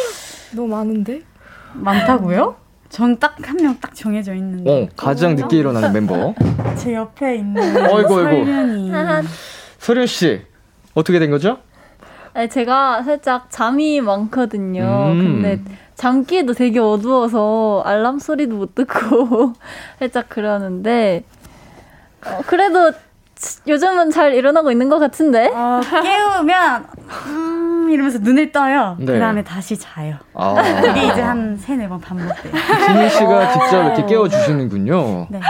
너무 0.54 0.68
많은데? 0.68 1.20
많다고요? 1.74 2.56
전 2.92 3.16
딱 3.18 3.40
한 3.40 3.56
명 3.56 3.80
딱 3.80 3.94
정해져 3.94 4.34
있는데. 4.34 4.70
어, 4.70 4.88
가장 4.96 5.34
늦게 5.34 5.56
일어나는 5.56 5.92
멤버. 5.92 6.34
제 6.76 6.94
옆에 6.94 7.36
있는 7.36 7.62
어이구, 7.90 8.08
설윤이. 8.08 8.92
설윤 9.78 10.06
씨 10.06 10.42
어떻게 10.94 11.18
된 11.18 11.30
거죠? 11.30 11.58
네, 12.34 12.48
제가 12.48 13.02
살짝 13.02 13.46
잠이 13.50 14.00
많거든요. 14.02 14.82
음. 15.12 15.18
근데 15.42 15.60
잠기에도 15.94 16.52
되게 16.52 16.78
어두워서 16.80 17.82
알람 17.86 18.18
소리도 18.18 18.56
못 18.56 18.74
듣고 18.74 19.52
살짝 19.98 20.28
그러는데 20.28 21.24
어, 22.26 22.40
그래도 22.46 22.92
요즘은 23.66 24.10
잘 24.10 24.34
일어나고 24.34 24.70
있는 24.70 24.88
것 24.88 24.98
같은데. 24.98 25.50
어, 25.54 25.80
깨우면 26.02 26.86
음 27.26 27.88
이러면서 27.90 28.18
눈을 28.20 28.52
떠요. 28.52 28.96
네. 28.98 29.14
그다음에 29.14 29.42
다시 29.44 29.78
자요. 29.78 30.16
아. 30.34 30.54
그게 30.82 31.06
이제 31.06 31.20
한 31.20 31.56
세네 31.56 31.88
번 31.88 32.00
반복돼요. 32.00 32.52
진희 32.86 33.10
씨가 33.10 33.52
직접 33.52 33.82
이렇게 33.84 34.06
깨워 34.06 34.28
주시는군요. 34.28 35.26
네. 35.30 35.40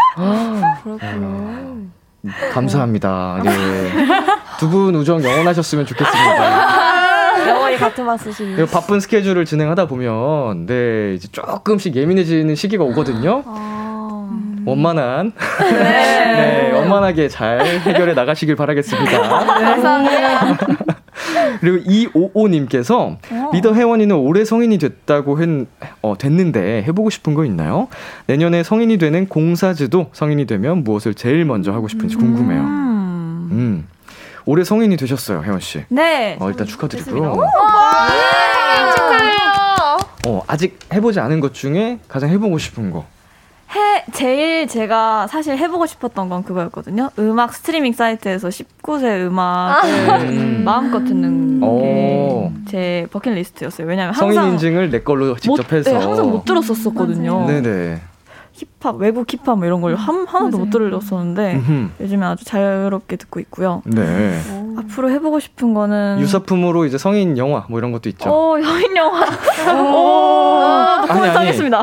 그렇구나. 0.82 1.72
감사합니다. 2.52 3.40
네. 3.44 3.50
두분 4.58 4.94
우정 4.94 5.22
영원하셨으면 5.24 5.86
좋겠습니다. 5.86 7.48
영원히 7.48 7.76
같은 7.76 8.06
방 8.06 8.16
쓰시는. 8.16 8.66
바쁜 8.66 9.00
스케줄을 9.00 9.44
진행하다 9.44 9.86
보면 9.86 10.66
네 10.66 11.14
이제 11.14 11.28
조금씩 11.32 11.96
예민해지는 11.96 12.54
시기가 12.54 12.84
오거든요. 12.84 13.42
원만한 14.64 15.32
네. 15.60 16.72
원만하게 16.72 17.28
잘 17.28 17.64
해결해 17.64 18.14
나가시길 18.14 18.56
바라겠습니다. 18.56 19.18
감사합니다. 19.28 20.58
그리고 21.60 21.78
이오오님께서 21.86 23.18
리더 23.52 23.74
혜원이는 23.74 24.16
올해 24.16 24.44
성인이 24.44 24.78
됐다고 24.78 25.40
했, 25.40 25.66
어, 26.00 26.16
됐는데 26.18 26.82
해보고 26.84 27.10
싶은 27.10 27.34
거 27.34 27.44
있나요? 27.44 27.88
내년에 28.26 28.62
성인이 28.62 28.98
되는 28.98 29.28
공사즈도 29.28 30.06
성인이 30.12 30.46
되면 30.46 30.82
무엇을 30.84 31.14
제일 31.14 31.44
먼저 31.44 31.72
하고 31.72 31.88
싶은지 31.88 32.16
궁금해요. 32.16 32.60
음. 32.60 33.86
올해 34.44 34.64
성인이 34.64 34.96
되셨어요, 34.96 35.42
혜원 35.44 35.60
씨. 35.60 35.84
네. 35.88 36.36
어, 36.40 36.48
일단 36.48 36.66
축하드리고요. 36.66 37.32
축하해요. 38.96 39.98
어, 40.26 40.42
아직 40.48 40.78
해보지 40.92 41.20
않은 41.20 41.38
것 41.40 41.54
중에 41.54 41.98
가장 42.08 42.30
해보고 42.30 42.58
싶은 42.58 42.90
거. 42.90 43.04
해 44.08 44.12
제일 44.12 44.66
제가 44.66 45.26
사실 45.26 45.56
해보고 45.56 45.86
싶었던 45.86 46.28
건 46.28 46.42
그거였거든요. 46.44 47.10
음악 47.18 47.54
스트리밍 47.54 47.92
사이트에서 47.92 48.48
19세 48.48 49.26
음악을 49.26 49.90
음. 50.28 50.62
마음껏 50.64 51.04
듣는 51.04 51.62
오. 51.62 52.52
게제 52.66 53.08
버킷리스트였어요. 53.10 53.86
왜냐면 53.86 54.14
성인 54.14 54.38
항상 54.38 54.52
인증을 54.54 54.90
내 54.90 55.00
걸로 55.00 55.34
직접 55.36 55.62
못, 55.62 55.72
해서. 55.72 55.90
네, 55.90 55.96
항상 55.96 56.30
못 56.30 56.44
들었었거든요. 56.44 57.46
네네. 57.46 58.00
힙합 58.52 58.96
외국 58.96 59.32
힙합 59.32 59.58
뭐 59.58 59.66
이런 59.66 59.80
걸 59.80 59.94
한, 59.94 60.26
하나도 60.26 60.58
못 60.58 60.70
들었었는데 60.70 61.54
음흠. 61.54 61.90
요즘에 62.00 62.26
아주 62.26 62.44
자유롭게 62.44 63.16
듣고 63.16 63.40
있고요. 63.40 63.82
네. 63.84 64.40
앞으로 64.78 65.10
해보고 65.10 65.40
싶은 65.40 65.74
거는 65.74 66.18
유사품으로 66.20 66.84
이제 66.84 66.98
성인 66.98 67.38
영화 67.38 67.64
뭐 67.68 67.78
이런 67.78 67.92
것도 67.92 68.08
있죠. 68.10 68.28
오 68.30 68.60
여인 68.62 68.96
영화. 68.96 69.24
오. 69.82 70.62
아니, 71.08 71.20
아니. 71.20 71.28
하겠습니다. 71.36 71.82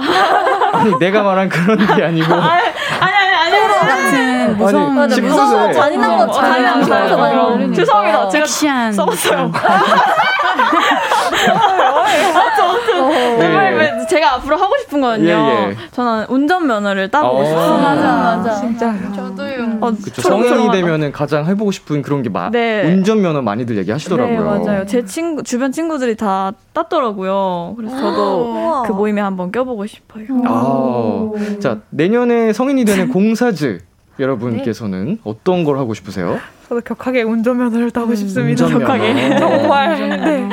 아니 0.73 0.97
내가 0.99 1.23
말한 1.23 1.49
그런 1.49 1.77
게 1.77 2.03
아니고. 2.03 2.33
아니 2.33 2.63
아니 2.99 3.35
아니. 3.35 3.69
같은 3.69 4.57
무서운 4.57 4.83
아니, 4.83 4.95
맞아, 4.95 5.21
무서운 5.21 5.73
잔인한 5.73 6.17
거 6.17 6.31
잔인한 6.31 6.81
거 6.81 7.17
많이 7.17 7.35
어, 7.35 7.73
죄송합니다. 7.73 8.29
제가 8.29 8.45
써봤어요. 8.91 9.51
네. 12.09 13.37
정말 13.39 13.75
왜 13.75 14.05
제가 14.07 14.35
앞으로 14.35 14.57
하고 14.57 14.75
싶은 14.77 15.01
거는요. 15.01 15.27
예, 15.27 15.69
예. 15.69 15.75
저는 15.91 16.25
운전 16.29 16.67
면허를 16.67 17.09
따보고 17.09 17.39
어. 17.41 17.45
싶어요. 17.45 17.77
맞아, 17.77 18.15
맞아. 18.15 18.55
진짜요. 18.55 19.13
저도요. 19.15 19.77
어, 19.81 19.91
그쵸. 19.91 20.21
성인이 20.21 20.71
되면은 20.71 21.11
가장 21.11 21.45
해보고 21.45 21.71
싶은 21.71 22.01
그런 22.01 22.21
게 22.21 22.29
마, 22.29 22.49
네. 22.49 22.83
운전면허 22.85 23.41
많이들 23.41 23.77
얘기하시더라고요. 23.77 24.57
네, 24.57 24.65
맞아요. 24.65 24.85
제 24.85 25.05
친구 25.05 25.43
주변 25.43 25.71
친구들이 25.71 26.15
다 26.15 26.51
땄더라고요. 26.73 27.75
그래서 27.77 27.95
저도 27.97 28.53
우와. 28.53 28.81
그 28.83 28.91
모임에 28.91 29.21
한번 29.21 29.51
껴보고 29.51 29.85
싶어요. 29.85 30.25
아, 30.45 31.29
자 31.59 31.79
내년에 31.89 32.53
성인이 32.53 32.85
되는 32.85 33.09
공사즈 33.13 33.79
여러분께서는 34.19 35.19
어떤 35.23 35.63
걸 35.63 35.77
하고 35.77 35.93
싶으세요? 35.93 36.39
저도 36.69 36.81
격하게 36.81 37.23
운전면허를 37.23 37.89
따고 37.89 38.13
싶습니다. 38.13 38.63
운전면허. 38.63 38.85
격하게. 38.85 39.39
정말. 39.39 40.09
네. 40.09 40.49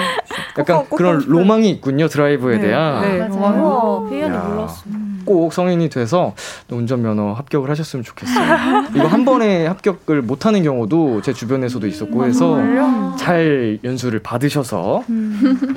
약간 0.59 0.87
그런 0.89 1.23
로망이 1.27 1.69
있군요 1.69 2.09
드라이브에 2.09 2.59
대한. 2.59 3.03
네, 3.03 3.29
로망. 3.29 3.61
어, 3.63 4.09
비연이 4.09 4.35
야. 4.35 4.39
몰랐어. 4.41 4.85
꼭 5.27 5.53
성인이 5.53 5.91
돼서 5.91 6.35
또 6.69 6.77
운전면허 6.77 7.33
합격을 7.35 7.69
하셨으면 7.69 8.03
좋겠어요. 8.05 8.85
이거 8.95 9.07
한 9.09 9.25
번에 9.27 9.67
합격을 9.67 10.23
못하는 10.23 10.63
경우도 10.63 11.21
제 11.21 11.33
주변에서도 11.35 11.87
있었고 11.87 12.25
해서 12.25 13.17
잘 13.19 13.79
연수를 13.85 14.21
받으셔서 14.21 15.03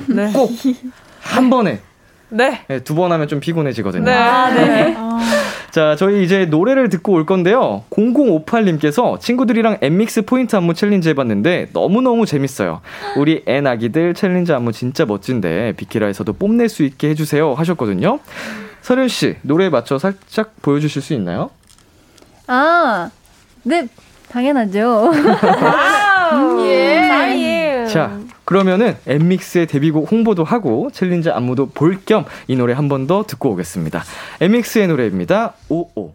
네. 0.08 0.32
꼭 0.32 0.99
한 0.99 1.50
번에 1.50 1.80
네. 2.30 2.64
두번 2.84 3.10
하면 3.12 3.26
좀 3.28 3.40
피곤해지거든요. 3.40 4.04
네. 4.04 4.12
아, 4.12 4.50
네. 4.54 4.96
자, 5.70 5.94
저희 5.96 6.24
이제 6.24 6.46
노래를 6.46 6.88
듣고 6.88 7.12
올 7.12 7.26
건데요. 7.26 7.84
0058님께서 7.90 9.20
친구들이랑 9.20 9.78
엠믹스 9.80 10.22
포인트 10.22 10.56
안무 10.56 10.74
챌린지 10.74 11.10
해봤는데 11.10 11.68
너무너무 11.72 12.26
재밌어요. 12.26 12.80
우리 13.16 13.44
애 13.46 13.60
아기들 13.64 14.14
챌린지 14.14 14.52
안무 14.52 14.72
진짜 14.72 15.04
멋진데 15.04 15.74
비키라에서도 15.76 16.32
뽐낼 16.32 16.68
수 16.68 16.82
있게 16.82 17.10
해주세요 17.10 17.54
하셨거든요. 17.54 18.18
설윤 18.82 19.08
씨, 19.08 19.36
노래에 19.42 19.68
맞춰 19.68 19.98
살짝 19.98 20.54
보여주실 20.62 21.02
수 21.02 21.12
있나요? 21.14 21.50
아, 22.46 23.10
네, 23.62 23.86
당연하죠. 24.30 25.12
예. 26.64 27.86
자, 27.90 28.19
그러면은 28.54 28.96
엠믹스의 29.06 29.68
데뷔곡 29.68 30.10
홍보도 30.10 30.42
하고 30.42 30.90
챌린지 30.92 31.30
안무도 31.30 31.66
볼 31.70 31.98
겸 32.04 32.24
이 32.48 32.56
노래 32.56 32.72
한 32.74 32.88
번 32.88 33.06
더 33.06 33.22
듣고 33.24 33.50
오겠습니다. 33.52 34.02
엠믹스의 34.40 34.88
노래입니다. 34.88 35.52
오오. 35.68 36.12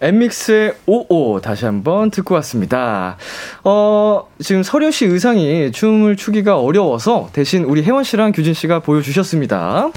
엠믹스의 0.00 0.72
오오 0.86 1.40
다시 1.42 1.66
한번 1.66 2.10
듣고 2.10 2.34
왔습니다. 2.36 3.18
어, 3.62 4.26
지금 4.40 4.62
설윤 4.62 4.90
씨 4.90 5.04
의상이 5.04 5.70
춤을 5.72 6.16
추기가 6.16 6.58
어려워서 6.58 7.28
대신 7.34 7.64
우리 7.64 7.82
해원 7.82 8.04
씨랑 8.04 8.32
규진 8.32 8.54
씨가 8.54 8.80
보여주셨습니다. 8.80 9.90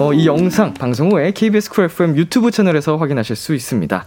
어, 0.00 0.12
이 0.12 0.26
영상 0.26 0.74
방송 0.74 1.12
후에 1.12 1.30
KBS 1.30 1.70
Cool 1.70 1.84
FM 1.84 2.16
유튜브 2.16 2.50
채널에서 2.50 2.96
확인하실 2.96 3.36
수 3.36 3.54
있습니다. 3.54 4.04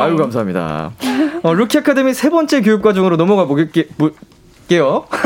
아유 0.00 0.16
감사합니다. 0.16 0.92
어, 1.42 1.54
루키 1.54 1.78
아카데미 1.78 2.14
세 2.14 2.30
번째 2.30 2.60
교육 2.62 2.82
과정으로 2.82 3.16
넘어가 3.16 3.44
보게, 3.46 3.68
볼게요. 3.98 5.06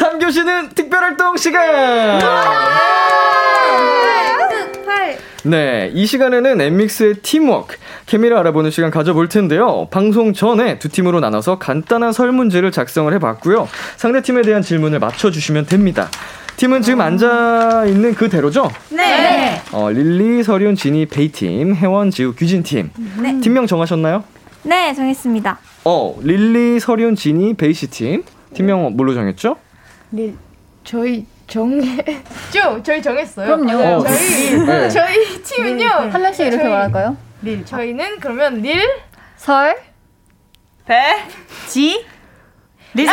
3교시는 0.00 0.74
특별활동 0.74 1.36
시간! 1.36 2.20
네, 5.46 5.90
이 5.92 6.06
시간에는 6.06 6.58
엠믹스의 6.58 7.16
팀워크, 7.16 7.76
케미를 8.06 8.38
알아보는 8.38 8.70
시간 8.70 8.90
가져볼 8.90 9.28
텐데요. 9.28 9.88
방송 9.90 10.32
전에 10.32 10.78
두 10.78 10.88
팀으로 10.88 11.20
나눠서 11.20 11.58
간단한 11.58 12.12
설문지를 12.12 12.72
작성을 12.72 13.12
해봤고요. 13.12 13.68
상대 13.96 14.22
팀에 14.22 14.40
대한 14.40 14.62
질문을 14.62 15.00
맞춰주시면 15.00 15.66
됩니다. 15.66 16.08
팀은 16.56 16.82
지금 16.82 17.00
앉아 17.00 17.84
있는 17.86 18.14
그대로죠? 18.14 18.70
네. 18.90 19.60
어, 19.72 19.90
릴리, 19.90 20.42
설윤, 20.44 20.76
지니, 20.76 21.04
배이팀, 21.06 21.74
해원, 21.74 22.10
지우, 22.10 22.32
규진팀. 22.34 22.90
네. 23.20 23.40
팀명 23.40 23.66
정하셨나요? 23.66 24.22
네, 24.62 24.94
정했습니다. 24.94 25.58
어, 25.84 26.16
릴리, 26.22 26.78
설윤, 26.80 27.16
지니, 27.16 27.54
배이 27.54 27.73
씨 27.73 27.88
팀. 27.88 28.24
팀명 28.54 28.96
뭘로 28.96 29.14
정했죠? 29.14 29.56
네, 30.10 30.32
저희 30.84 31.26
정했죠? 31.48 32.80
저희 32.84 33.02
정했어요. 33.02 33.46
그럼요. 33.56 33.66
맞아요. 33.78 33.96
어, 33.96 34.04
저희 34.04 34.64
네. 34.64 34.88
저희 34.88 35.42
팀은요. 35.42 35.86
한 35.88 36.22
명씩 36.22 36.46
이렇게 36.46 36.62
저희- 36.62 36.70
말할까요? 36.72 37.16
릴. 37.42 37.64
저희는 37.66 38.20
그러면 38.20 38.62
릴, 38.62 38.80
설, 39.36 39.76
배, 40.86 40.94
지, 41.66 42.06
리사 42.94 43.12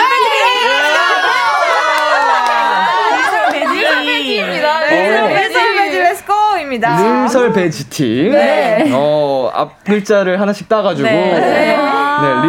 어. 4.39 4.45
릴설배지 4.47 5.99
let's 5.99 6.43
go입니다. 6.43 7.23
릴설배지 7.23 7.89
팀. 7.89 8.31
네. 8.31 8.89
어, 8.93 9.51
앞 9.53 9.83
글자를 9.83 10.39
하나씩 10.39 10.69
따가지고. 10.69 11.07
네. 11.07 11.33
네. 11.39 11.77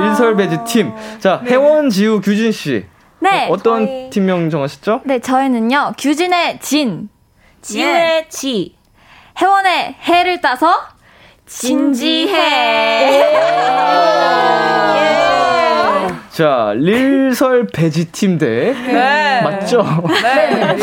릴설배지 0.08 0.58
팀. 0.66 0.92
자, 1.18 1.40
해원, 1.46 1.90
지우, 1.90 2.20
규진 2.20 2.52
씨. 2.52 2.84
네. 3.20 3.48
어떤 3.48 3.86
저희- 3.86 4.10
팀명 4.10 4.50
정하셨죠? 4.50 5.00
네, 5.04 5.18
저희는요. 5.20 5.92
규진의 5.98 6.58
진, 6.60 7.08
지우의 7.62 8.26
지. 8.28 8.76
혜원의 9.40 9.94
해를 10.02 10.40
따서 10.40 10.74
진지해. 11.46 12.32
자, 16.32 16.72
릴설 16.76 17.66
베지 17.66 18.10
팀 18.10 18.38
대. 18.38 18.72
네. 18.72 19.42
맞죠? 19.42 19.84
네. 20.22 20.76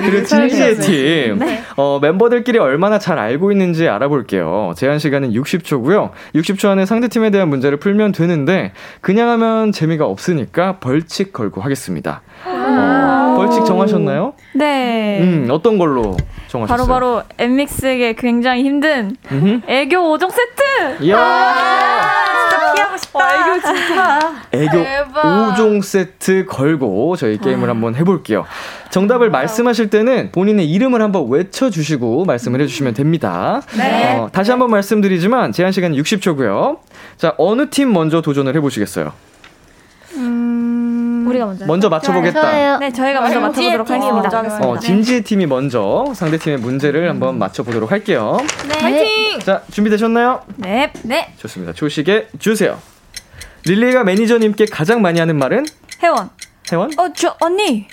그리고 0.00 0.24
진지의 0.24 0.76
팀. 0.76 1.40
어, 1.76 1.98
멤버들끼리 2.00 2.58
얼마나 2.58 3.00
잘 3.00 3.18
알고 3.18 3.50
있는지 3.50 3.88
알아볼게요. 3.88 4.74
제한 4.76 5.00
시간은 5.00 5.32
60초고요. 5.32 6.10
60초 6.36 6.68
안에 6.68 6.86
상대팀에 6.86 7.30
대한 7.30 7.48
문제를 7.48 7.78
풀면 7.78 8.12
되는데 8.12 8.72
그냥 9.00 9.28
하면 9.30 9.72
재미가 9.72 10.06
없으니까 10.06 10.78
벌칙 10.78 11.32
걸고 11.32 11.60
하겠습니다. 11.62 12.22
어, 12.44 13.34
벌칙 13.38 13.64
정하셨나요? 13.66 14.34
네. 14.54 15.18
음, 15.20 15.48
어떤 15.50 15.78
걸로 15.78 16.16
정하셨어요? 16.46 16.86
바로바로 16.86 17.22
엠믹스에게 17.38 18.12
굉장히 18.14 18.62
힘든 18.62 19.16
음흠. 19.32 19.62
애교 19.66 19.96
5종 20.16 20.30
세트! 20.30 21.02
이야. 21.04 21.16
피하고 22.76 22.96
싶다. 22.96 23.34
애교 23.34 23.60
진짜. 23.60 24.32
애교 24.52 24.70
대박. 24.84 25.56
5종 25.56 25.82
세트 25.82 26.44
걸고 26.46 27.16
저희 27.16 27.38
게임을 27.38 27.68
한번 27.68 27.94
해볼게요. 27.96 28.44
정답을 28.90 29.30
말씀하실 29.30 29.90
때는 29.90 30.30
본인의 30.32 30.70
이름을 30.70 31.02
한번 31.02 31.28
외쳐주시고 31.28 32.24
말씀을 32.24 32.60
해주시면 32.60 32.94
됩니다. 32.94 33.62
네. 33.76 34.16
어, 34.16 34.28
다시 34.30 34.50
한번 34.50 34.70
말씀드리지만 34.70 35.52
제한 35.52 35.72
시간 35.72 35.92
60초고요. 35.92 36.78
자, 37.16 37.34
어느 37.38 37.68
팀 37.70 37.92
먼저 37.92 38.20
도전을 38.20 38.54
해보시겠어요? 38.56 39.12
우리가 41.26 41.46
먼저. 41.46 41.66
먼저 41.66 41.88
맞춰보겠다. 41.88 42.78
네, 42.78 42.92
저희가 42.92 43.20
먼저 43.20 43.40
맞춰보도록 43.40 43.90
하겠습니다. 43.90 44.66
어, 44.66 44.78
진지의 44.78 45.22
팀이 45.22 45.46
먼저 45.46 46.04
상대 46.14 46.38
팀의 46.38 46.58
문제를 46.58 47.08
한번 47.08 47.38
맞춰보도록 47.38 47.90
할게요. 47.90 48.36
네. 48.68 48.78
화이팅! 48.80 49.40
자, 49.40 49.62
준비되셨나요? 49.70 50.42
네. 50.56 50.92
네. 51.02 51.32
좋습니다. 51.38 51.72
초식에 51.72 52.28
주세요. 52.38 52.78
릴리가 53.64 54.04
매니저님께 54.04 54.66
가장 54.66 55.02
많이 55.02 55.18
하는 55.18 55.36
말은? 55.36 55.66
혜원. 56.02 56.30
혜원? 56.70 56.90
어, 56.98 57.12
저, 57.14 57.36
언니. 57.40 57.88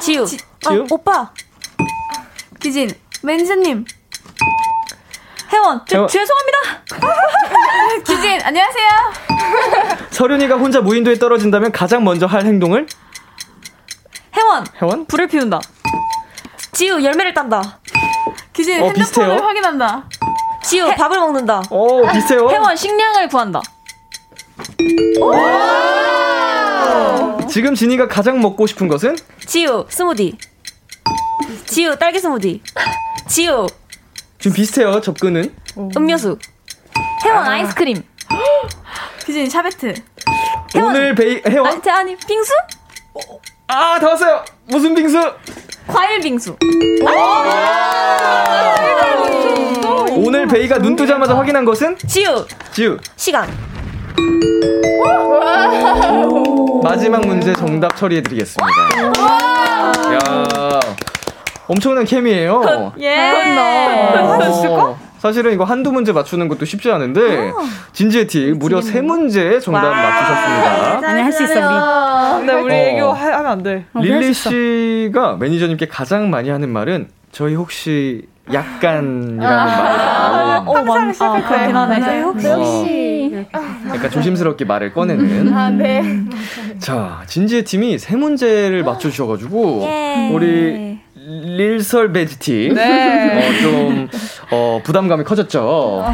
지우. 0.00 0.26
지우? 0.26 0.36
어, 0.82 0.86
오빠. 0.90 1.32
기진. 2.60 2.90
매니저님. 3.22 3.84
혜원. 5.52 5.80
저, 5.86 5.96
혜원. 5.96 6.08
죄송합니다. 6.08 6.58
기진, 8.06 8.40
안녕하세요. 8.42 8.88
서륜이가 10.10 10.56
혼자 10.56 10.80
무인도에 10.80 11.14
떨어진다면 11.14 11.72
가장 11.72 12.04
먼저 12.04 12.26
할 12.26 12.44
행동을? 12.44 12.86
혜원. 14.36 14.66
혜원? 14.80 15.06
불을 15.06 15.26
피운다. 15.28 15.60
지우, 16.72 17.02
열매를 17.02 17.34
딴다. 17.34 17.80
기진, 18.52 18.74
어, 18.82 18.86
핸드폰을 18.86 18.94
비슷해요. 19.04 19.32
확인한다. 19.46 20.08
지우, 20.64 20.94
밥을 20.94 21.18
먹는다. 21.18 21.62
오, 21.70 22.06
비슷해요. 22.08 22.48
혜원, 22.50 22.76
식량을 22.76 23.28
구한다. 23.28 23.60
지금 27.48 27.74
진이가 27.74 28.08
가장 28.08 28.40
먹고 28.40 28.66
싶은 28.66 28.88
것은? 28.88 29.16
지우 29.46 29.84
스무디. 29.88 30.38
지우 31.66 31.96
딸기 31.96 32.18
스무디. 32.18 32.62
지우 33.28 33.66
지금 34.38 34.54
비슷해요, 34.54 35.00
접근은. 35.00 35.54
음료수. 35.96 36.38
혜원, 37.24 37.46
아. 37.46 37.58
이스크림 37.58 38.02
기진, 39.24 39.48
샤베트. 39.48 39.94
오늘 40.76 41.14
베이, 41.14 41.42
혜원? 41.46 41.66
아니, 41.68 41.90
아니, 41.90 42.16
빙수? 42.16 42.52
아, 43.68 43.98
다 44.00 44.08
왔어요! 44.08 44.44
무슨 44.66 44.94
빙수? 44.94 45.18
과일 45.86 46.20
빙수. 46.20 46.56
오늘 50.16 50.46
베이가 50.46 50.78
눈 50.78 50.96
뜨자마자 50.96 51.36
확인한 51.36 51.64
것은? 51.64 51.96
지우 52.06 52.44
지우. 52.72 52.96
시간. 53.16 53.48
마지막 56.82 57.24
문제 57.26 57.52
정답 57.54 57.96
처리해드리겠습니다. 57.96 58.72
야 60.14 60.80
엄청난 61.68 62.04
케미예요. 62.04 62.92
예. 63.00 63.30
어, 64.18 64.98
사실은 65.22 65.52
이거 65.52 65.62
한두 65.62 65.92
문제 65.92 66.10
맞추는 66.12 66.48
것도 66.48 66.64
쉽지 66.64 66.90
않은데 66.90 67.52
진지의 67.92 68.26
팀 68.26 68.58
무려 68.58 68.80
세 68.82 69.00
문제 69.00 69.60
정답 69.60 69.82
맞추셨습니다. 69.90 71.08
아니 71.08 71.22
할 71.22 71.32
수 71.32 71.44
있어 71.44 71.54
우리. 71.54 72.40
근데 72.46 72.52
우리 72.60 72.74
어. 72.74 72.76
애교 72.76 73.12
하- 73.12 73.32
하면 73.38 73.46
안 73.46 73.62
돼. 73.62 73.84
릴리 73.94 74.34
씨가 74.34 75.36
매니저님께 75.36 75.86
가장 75.86 76.28
많이 76.28 76.50
하는 76.50 76.70
말은 76.70 77.06
저희 77.30 77.54
혹시 77.54 78.26
약간이라는 78.52 79.38
말이라고 79.38 80.72
어, 80.72 80.82
많, 80.82 81.14
아, 81.20 81.42
그렇긴 81.48 81.76
하네. 81.76 82.20
혹시 82.22 83.46
약간 83.88 84.10
조심스럽게 84.10 84.64
말을 84.64 84.92
꺼내는 84.92 85.52
아, 85.54 85.70
네. 85.70 86.02
자, 86.80 87.22
진지의 87.28 87.62
팀이 87.64 87.98
세 88.00 88.16
문제를 88.16 88.82
맞춰주셔가지고, 88.82 89.86
우리 90.32 90.98
릴설 91.14 92.12
베지 92.12 92.38
팀. 92.40 92.74
네. 92.74 93.38
어, 93.38 93.62
좀, 93.62 94.08
어, 94.54 94.80
부담감이 94.84 95.24
커졌죠. 95.24 96.04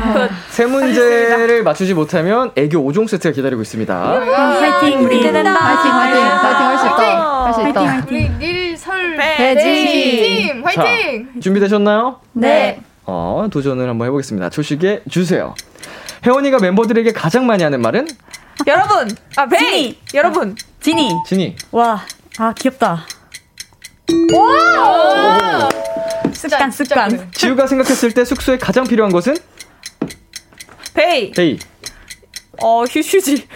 세 0.50 0.64
문제를 0.64 1.64
맞추지 1.64 1.94
못하면 1.94 2.52
애교 2.56 2.78
5종 2.78 3.08
세트가 3.08 3.34
기다리고 3.34 3.60
있습니다. 3.62 4.00
파이팅 4.00 5.04
우리. 5.04 5.16
기대된다. 5.18 5.58
파이팅, 5.58 5.90
파이팅, 5.90 6.20
파이팅 6.22 6.66
할 6.66 6.78
수 6.78 6.86
있다. 6.86 7.44
할 7.46 7.52
수 7.54 7.68
있다. 7.68 8.04
우리 8.08 8.28
닐설 8.38 9.16
배지. 9.16 9.62
팀 10.52 10.64
화이팅! 10.64 11.28
자, 11.34 11.40
준비되셨나요? 11.40 12.20
네. 12.34 12.80
어, 13.06 13.48
도전을 13.50 13.88
한번 13.88 14.06
해보겠습니다. 14.06 14.50
초식에 14.50 15.02
주세요. 15.10 15.54
해원이가 16.24 16.58
멤버들에게 16.60 17.12
가장 17.12 17.46
많이 17.46 17.64
하는 17.64 17.80
말은? 17.82 18.06
여러분, 18.66 19.08
아 19.36 19.46
배이, 19.46 19.60
지니. 19.60 19.98
여러분, 20.14 20.54
지니. 20.80 21.10
지니. 21.26 21.56
와. 21.72 22.02
아 22.38 22.52
귀엽다. 22.56 23.04
습관 26.38 26.70
습관. 26.70 27.30
지우가 27.32 27.66
생각했을 27.66 28.12
때 28.12 28.24
숙소에 28.24 28.58
가장 28.58 28.84
필요한 28.84 29.12
것은? 29.12 29.36
배이, 30.94 31.32
배이. 31.32 31.58
어 32.62 32.84
휴, 32.84 33.00
휴지, 33.00 33.20
지니. 33.20 33.46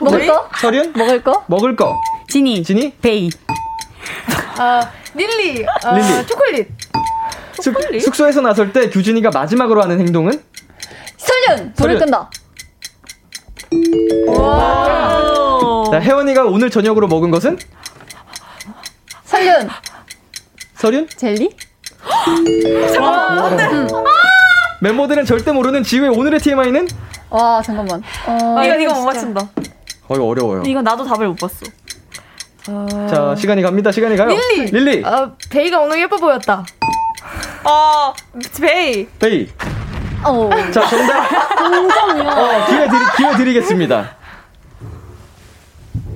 먹을 0.00 0.26
거? 0.26 0.48
설윤? 0.60 0.92
먹을 0.94 1.22
거? 1.22 1.44
먹을 1.48 1.76
거. 1.76 1.98
지니. 2.28 2.62
지니? 2.62 2.92
배이. 3.00 3.30
아, 4.58 4.90
릴리, 5.14 5.64
어, 5.84 5.94
릴리. 5.94 6.26
초콜릿. 6.26 6.68
숙, 7.62 7.74
숙소에서 8.02 8.40
나설 8.42 8.72
때 8.72 8.88
규진이가 8.90 9.30
마지막으로 9.30 9.82
하는 9.82 9.98
행동은? 10.00 10.42
설윤! 11.16 11.72
불을 11.74 11.98
설윤. 11.98 12.00
끈다. 12.00 12.30
자, 15.90 15.98
혜원이가 16.00 16.44
오늘 16.44 16.70
저녁으로 16.70 17.06
먹은 17.08 17.30
것은? 17.30 17.58
설윤! 19.24 19.68
설윤? 20.80 21.06
젤리? 21.14 21.50
멤버들은 24.80 25.26
절대 25.26 25.52
모르는 25.52 25.82
지우의 25.82 26.08
오늘의 26.08 26.40
TMI는? 26.40 26.88
와, 27.28 27.60
잠깐만. 27.60 28.02
어, 28.26 28.62
이거 28.64 28.76
이거 28.76 28.94
못 28.94 29.04
맞춘다. 29.04 29.42
어, 30.08 30.14
이거 30.14 30.24
어려워요. 30.24 30.62
이건 30.64 30.82
나도 30.82 31.04
답을 31.04 31.28
못 31.28 31.36
봤어. 31.38 31.66
자, 33.10 33.34
시간이 33.36 33.60
갑니다. 33.60 33.92
시간이 33.92 34.16
가요. 34.16 34.30
릴리. 34.30 34.70
릴리. 34.70 35.04
어, 35.04 35.36
배이가 35.50 35.80
오늘 35.80 36.00
예뻐 36.00 36.16
보였다. 36.16 36.64
어 37.62 38.14
배이, 38.58 39.06
배이. 39.18 39.50
어. 40.24 40.48
자, 40.72 40.88
정답. 40.88 41.58
동점이야. 41.58 42.32
어, 42.32 42.66
기회, 42.66 42.88
드리, 42.88 43.00
기회 43.18 43.36
드리겠습니다. 43.36 44.16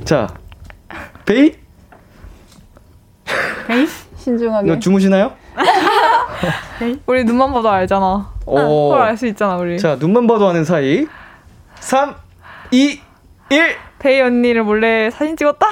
자, 0.06 0.26
배이? 1.26 1.54
배이. 3.68 3.86
신중하게. 4.28 4.66
너 4.72 4.78
주무시나요? 4.78 5.32
우리 7.06 7.24
눈만 7.24 7.52
봐도 7.52 7.68
알잖아. 7.70 8.30
오. 8.46 8.88
그걸 8.90 9.02
알 9.02 9.14
수 9.14 9.26
있잖아 9.28 9.56
우리. 9.56 9.78
자, 9.78 9.96
눈만 9.98 10.26
봐도 10.26 10.48
아는 10.48 10.64
사이. 10.64 11.06
3, 11.80 12.14
2, 12.70 13.00
1. 13.50 13.76
베이 13.98 14.20
언니를 14.20 14.62
몰래 14.64 15.10
사진 15.10 15.36
찍었다? 15.36 15.66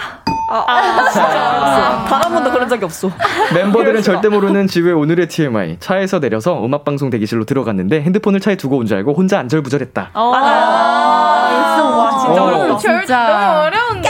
아, 0.50 1.09
자, 1.12 2.05
단한 2.09 2.32
번도 2.32 2.50
그런 2.50 2.68
적이 2.68 2.84
없어. 2.84 3.11
멤버들은 3.55 4.03
절대 4.03 4.28
모르는 4.28 4.66
지우의 4.66 4.92
오늘의 4.94 5.28
TMI. 5.28 5.78
차에서 5.80 6.18
내려서 6.20 6.62
음악방송 6.64 7.09
대기실로 7.11 7.44
들어갔는데 7.44 8.03
핸드폰을 8.03 8.40
차에 8.40 8.57
두고 8.57 8.76
온 8.78 8.86
줄 8.86 8.96
알고 8.98 9.14
혼자 9.14 9.38
안절부절했다. 9.38 10.11
아, 10.12 10.20
와 10.20 12.18
진짜 12.20 12.42
어. 12.42 12.46
어렵다. 12.46 12.78
절 12.78 13.07
너무 13.07 13.61
어려운데. 13.66 14.09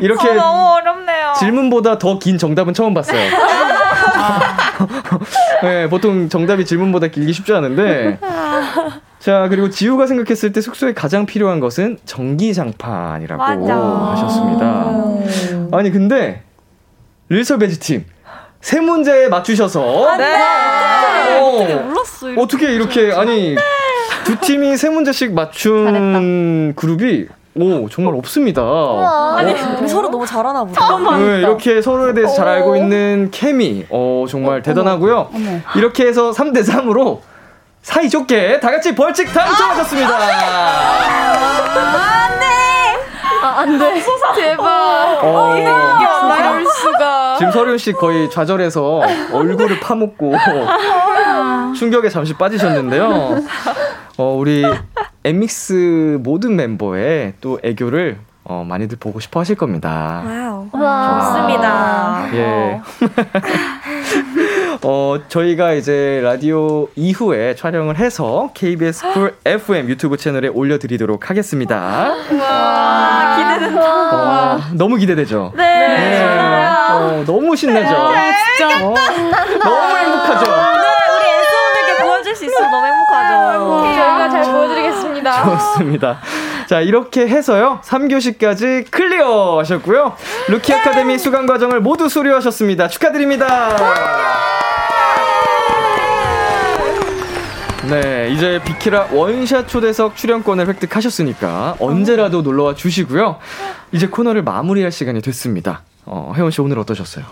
이렇게 0.00 0.28
어, 0.30 0.34
너무 0.34 0.74
어렵네요. 0.74 1.32
질문보다 1.38 1.98
더 1.98 2.18
긴 2.18 2.36
정답은 2.38 2.74
처음 2.74 2.94
봤어요. 2.94 3.18
네, 5.62 5.88
보통 5.88 6.28
정답이 6.28 6.64
질문보다 6.64 7.08
길기 7.08 7.32
쉽지 7.32 7.52
않은데. 7.52 8.18
자, 9.18 9.46
그리고 9.48 9.70
지우가 9.70 10.06
생각했을 10.06 10.52
때 10.52 10.60
숙소에 10.60 10.92
가장 10.92 11.24
필요한 11.24 11.58
것은 11.60 11.98
전기장판이라고 12.04 13.42
맞아. 13.42 13.74
하셨습니다. 14.12 15.76
아니, 15.76 15.90
근데, 15.90 16.42
릴서 17.30 17.56
베지 17.56 17.80
팀, 17.80 18.04
세 18.60 18.80
문제 18.80 19.28
맞추셔서. 19.28 20.16
네. 20.18 21.40
어, 21.40 21.82
몰랐어. 21.84 22.28
어떻게 22.36 22.74
이렇게, 22.74 23.12
아니, 23.12 23.56
두 24.24 24.38
팀이 24.40 24.76
세 24.76 24.90
문제씩 24.90 25.32
맞춘 25.32 26.74
그룹이, 26.76 27.26
오, 27.56 27.88
정말 27.88 28.14
없습니다. 28.16 28.62
아니 29.36 29.52
어, 29.52 29.76
우리 29.78 29.86
서로 29.88 30.08
너무 30.10 30.26
잘하나 30.26 30.64
보다. 30.64 31.16
네, 31.18 31.38
이렇게 31.38 31.80
서로에 31.80 32.12
대해서 32.12 32.34
잘 32.34 32.48
알고 32.48 32.74
있는 32.76 33.30
케미, 33.30 33.86
어, 33.90 34.24
정말 34.28 34.60
대단하고요. 34.62 35.30
이렇게 35.76 36.06
해서 36.06 36.32
3대 36.32 36.66
3으로 36.68 37.20
사이 37.82 38.08
좋게 38.10 38.58
다 38.60 38.70
같이 38.70 38.94
벌칙 38.94 39.32
당첨하셨습니다. 39.32 40.10
아, 43.42 43.60
안 43.60 43.78
돼. 43.78 44.02
대박. 44.34 45.20
어. 45.22 45.54
이럴 45.56 46.64
수가. 46.66 47.36
지금 47.38 47.52
설윤 47.52 47.76
씨 47.78 47.92
거의 47.92 48.30
좌절해서 48.30 49.02
얼굴을 49.32 49.80
파묻고 49.80 50.32
충격에 51.74 52.08
잠시 52.08 52.34
빠지셨는데요. 52.34 53.38
어, 54.16 54.36
우리 54.38 54.64
엠믹스 55.24 56.18
모든 56.22 56.56
멤버의 56.56 57.34
또 57.40 57.58
애교를 57.62 58.18
어, 58.46 58.62
많이들 58.68 58.98
보고 59.00 59.20
싶어 59.20 59.40
하실 59.40 59.56
겁니다. 59.56 60.22
와우. 60.24 60.68
와. 60.72 61.32
좋습니다. 61.32 62.28
예. 62.34 62.80
어, 64.82 65.16
저희가 65.28 65.72
이제 65.72 66.20
라디오 66.22 66.88
이후에 66.94 67.54
촬영을 67.54 67.96
해서 67.96 68.50
KBS 68.52 69.12
Cool 69.14 69.34
FM 69.46 69.88
유튜브 69.88 70.18
채널에 70.18 70.48
올려드리도록 70.48 71.30
하겠습니다. 71.30 72.12
와, 72.38 73.36
기대된다. 73.54 74.56
어, 74.56 74.60
너무 74.74 74.96
기대되죠? 74.96 75.52
네. 75.56 76.22
어, 76.90 77.24
너무 77.26 77.56
신나죠? 77.56 77.88
진짜. 78.58 78.84
어, 78.84 78.94
너무 79.64 79.96
행복하죠? 79.96 80.50
네, 80.50 80.92
우리 81.16 81.30
NSWER분들께 81.30 82.04
보여줄 82.04 82.36
수 82.36 82.44
있어서 82.44 82.68
너무 82.68 82.86
행복하죠. 82.86 83.94
저희가 83.96 84.28
잘 84.28 84.44
보여드리겠습니다. 85.42 85.58
좋습니다. 85.74 86.18
자, 86.66 86.80
이렇게 86.80 87.26
해서요. 87.28 87.80
3교시까지 87.84 88.90
clear 88.90 89.58
하셨고요. 89.58 90.16
루키 90.48 90.72
아카데미 90.72 91.18
수강 91.18 91.46
과정을 91.46 91.80
모두 91.80 92.08
수료하셨습니다. 92.08 92.88
축하드립니다. 92.88 93.76
네, 97.88 98.30
이제 98.32 98.60
비키라 98.64 99.08
원샷 99.12 99.68
초대석 99.68 100.16
출연권을 100.16 100.66
획득하셨으니까 100.68 101.76
언제라도 101.78 102.40
놀러와 102.40 102.74
주시고요. 102.74 103.38
이제 103.92 104.06
코너를 104.06 104.42
마무리할 104.42 104.90
시간이 104.90 105.20
됐습니다. 105.20 105.82
어, 106.06 106.32
해원 106.34 106.50
씨 106.50 106.62
오늘 106.62 106.78
어떠셨어요? 106.78 107.24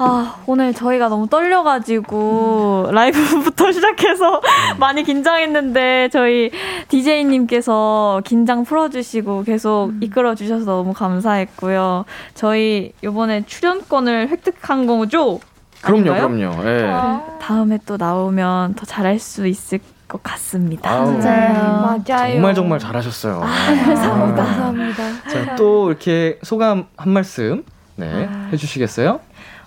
아, 0.00 0.36
오늘 0.46 0.72
저희가 0.72 1.08
너무 1.08 1.28
떨려가지고, 1.28 2.90
라이브부터 2.92 3.70
시작해서 3.72 4.40
많이 4.78 5.02
긴장했는데, 5.02 6.08
저희 6.12 6.50
DJ님께서 6.88 8.22
긴장 8.24 8.64
풀어주시고, 8.64 9.42
계속 9.42 9.92
이끌어주셔서 10.00 10.64
너무 10.64 10.92
감사했고요. 10.92 12.04
저희 12.34 12.92
요번에 13.02 13.44
출연권을 13.44 14.28
획득한 14.28 14.86
거죠? 14.86 15.40
그럼요, 15.82 16.12
아닌가요? 16.12 16.28
그럼요. 16.28 16.68
예. 16.68 16.82
네, 16.82 17.38
다음에 17.40 17.78
또 17.86 17.96
나오면 17.96 18.74
더 18.74 18.84
잘할 18.84 19.18
수 19.18 19.46
있을 19.46 19.80
것 20.06 20.22
같습니다. 20.22 20.90
아우, 20.90 21.12
맞아요. 21.18 22.32
정말 22.32 22.54
정말 22.54 22.78
잘하셨어요. 22.78 23.40
감사합니다. 23.40 24.44
감사합니다. 24.44 25.02
자, 25.28 25.56
또 25.56 25.90
이렇게 25.90 26.38
소감 26.42 26.86
한 26.96 27.12
말씀 27.12 27.64
네, 27.96 28.28
해주시겠어요? 28.52 29.20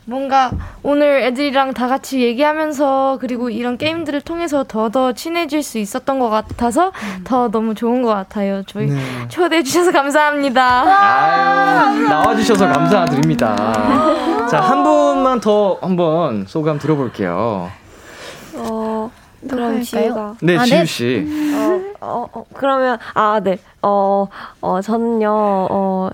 뭔가 0.06 0.52
오늘 0.82 1.22
애들이랑 1.24 1.74
다 1.74 1.88
같이 1.88 2.22
얘기하면서 2.22 3.20
그리고 3.22 3.50
이런 3.50 3.78
게임들을 3.78 4.22
통해서 4.22 4.66
더더 4.68 5.14
친해질 5.14 5.62
수 5.62 5.78
있었던 5.78 6.20
것 6.20 6.30
같아서 6.30 6.92
더 7.24 7.50
너무 7.50 7.76
좋은 7.76 8.02
것 8.02 8.10
같아요. 8.10 8.64
저희 8.66 8.88
네. 8.88 9.00
초대해 9.30 9.62
주셔서 9.62 9.92
감사합니다. 9.92 11.92
아유, 11.92 12.08
나와 12.08 12.36
주셔서 12.36 12.68
감사드립니다. 12.68 14.48
자, 14.50 14.60
한 14.60 14.84
분만 14.84 15.40
더 15.40 15.78
한번 15.82 16.46
소감 16.48 16.80
들어볼게요. 16.80 17.70
어, 18.56 19.12
그럼? 19.48 19.82
지우가. 19.82 20.36
네, 20.42 20.58
아, 20.58 20.66
지우 20.66 20.86
씨. 20.86 21.26
어, 21.54 21.82
어, 22.02 22.28
어, 22.34 22.46
그러면, 22.54 22.98
아, 23.14 23.40
네. 23.42 23.60
어, 23.82 24.28
어, 24.62 24.82
저는요, 24.82 25.30
어, 25.32 26.10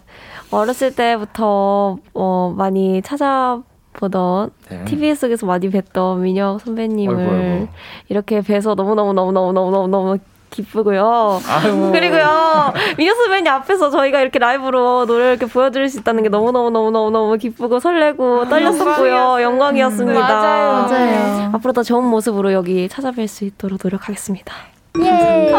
어렸을 0.52 0.94
때부터, 0.94 1.98
어, 2.14 2.54
많이 2.56 3.02
찾아 3.02 3.60
보던, 3.98 4.52
네. 4.70 4.86
TV 4.86 5.14
속에서 5.16 5.46
많이 5.46 5.70
뵀던 5.70 6.20
민혁 6.20 6.62
선배님을 6.62 7.18
아이고, 7.18 7.32
아이고. 7.32 7.68
이렇게 8.08 8.42
뵈서 8.42 8.76
너무 8.76 8.96
너무너무 8.96 9.34
너무너무 9.34 9.88
너무 9.88 10.18
기쁘고요. 10.50 11.42
아이고. 11.46 11.92
그리고요, 11.92 12.74
민혁 12.98 13.18
선배님 13.18 13.52
앞에서 13.52 13.90
저희가 13.90 14.22
이렇게 14.22 14.40
라이브로 14.40 15.06
노래를 15.06 15.32
이렇게 15.32 15.46
보여드릴 15.46 15.90
수 15.90 16.00
있다는 16.00 16.24
게 16.24 16.30
너무 16.30 16.52
너무 16.52 16.70
너무 16.70 16.92
너무 16.92 17.12
너무 17.12 17.38
기쁘고 17.38 17.80
설레고 17.80 18.48
떨렸었고요. 18.48 19.42
영광이었습니다. 19.42 20.20
맞아요. 20.20 20.88
맞아요. 20.88 21.50
앞으로 21.54 21.74
더 21.74 21.84
좋은 21.84 22.04
모습으로 22.06 22.54
여기 22.54 22.88
찾아뵐 22.88 23.28
수 23.28 23.44
있도록 23.44 23.80
노력하겠습니다. 23.84 24.54
예. 25.02 25.54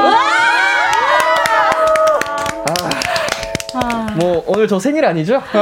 뭐, 4.16 4.42
오늘 4.48 4.66
저 4.66 4.78
생일 4.80 5.04
아니죠? 5.04 5.40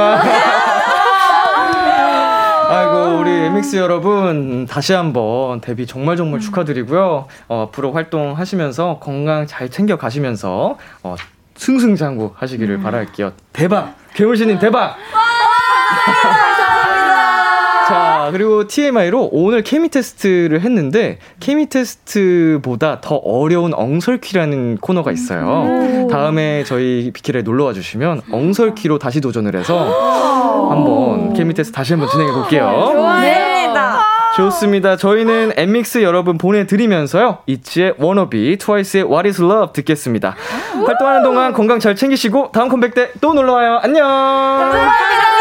아이고, 2.69 3.19
우리 3.19 3.31
엠믹스 3.31 3.77
여러분, 3.77 4.65
다시 4.65 4.93
한번 4.93 5.61
데뷔 5.61 5.85
정말 5.87 6.17
정말 6.17 6.39
축하드리고요. 6.39 7.27
어, 7.47 7.67
앞으로 7.67 7.93
활동하시면서 7.93 8.99
건강 8.99 9.47
잘 9.47 9.69
챙겨 9.69 9.97
가시면서, 9.97 10.77
어, 11.03 11.15
승승장구 11.55 12.33
하시기를 12.35 12.81
바랄게요. 12.81 13.31
대박! 13.53 13.95
괴물 14.13 14.35
신님 14.37 14.59
대박! 14.59 14.95
자, 17.87 18.29
그리고 18.33 18.67
TMI로 18.67 19.29
오늘 19.31 19.63
케미 19.63 19.87
테스트를 19.87 20.59
했는데, 20.59 21.19
케미 21.39 21.69
테스트보다 21.69 22.99
더 22.99 23.15
어려운 23.15 23.73
엉설퀴라는 23.73 24.79
코너가 24.79 25.13
있어요. 25.13 26.07
다음에 26.11 26.65
저희 26.65 27.11
비키라에 27.13 27.43
놀러 27.43 27.63
와 27.63 27.71
주시면 27.71 28.23
엉설퀴로 28.29 28.99
다시 28.99 29.21
도전을 29.21 29.55
해서 29.55 30.36
한번 30.69 31.33
케미 31.33 31.53
테스트 31.53 31.73
다시 31.75 31.93
한번 31.93 32.09
진행해 32.09 32.31
볼게요. 32.31 32.91
좋습니다. 32.93 33.99
좋습니다. 34.35 34.97
저희는 34.97 35.53
엠믹스 35.57 36.03
여러분 36.03 36.37
보내드리면서요. 36.37 37.39
이치의 37.47 37.95
워너비, 37.97 38.57
트와이스의 38.57 39.03
What 39.05 39.27
is 39.27 39.41
Love 39.41 39.73
듣겠습니다. 39.73 40.35
활동하는 40.85 41.23
동안 41.23 41.53
건강 41.53 41.79
잘 41.79 41.95
챙기시고 41.95 42.51
다음 42.51 42.69
컴백 42.69 42.93
때 42.93 43.11
또 43.21 43.33
놀러와요. 43.33 43.79
안녕! 43.81 44.05
수고하셨습니다. 44.05 45.36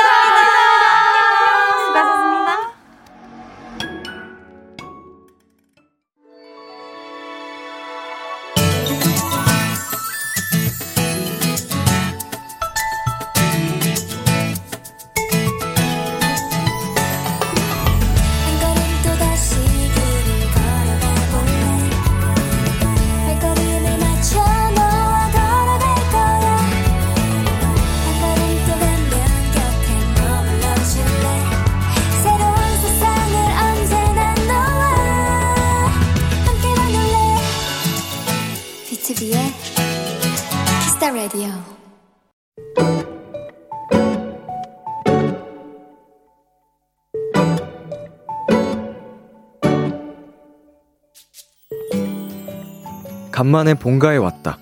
간만에 53.36 53.74
본가에 53.74 54.16
왔다. 54.16 54.56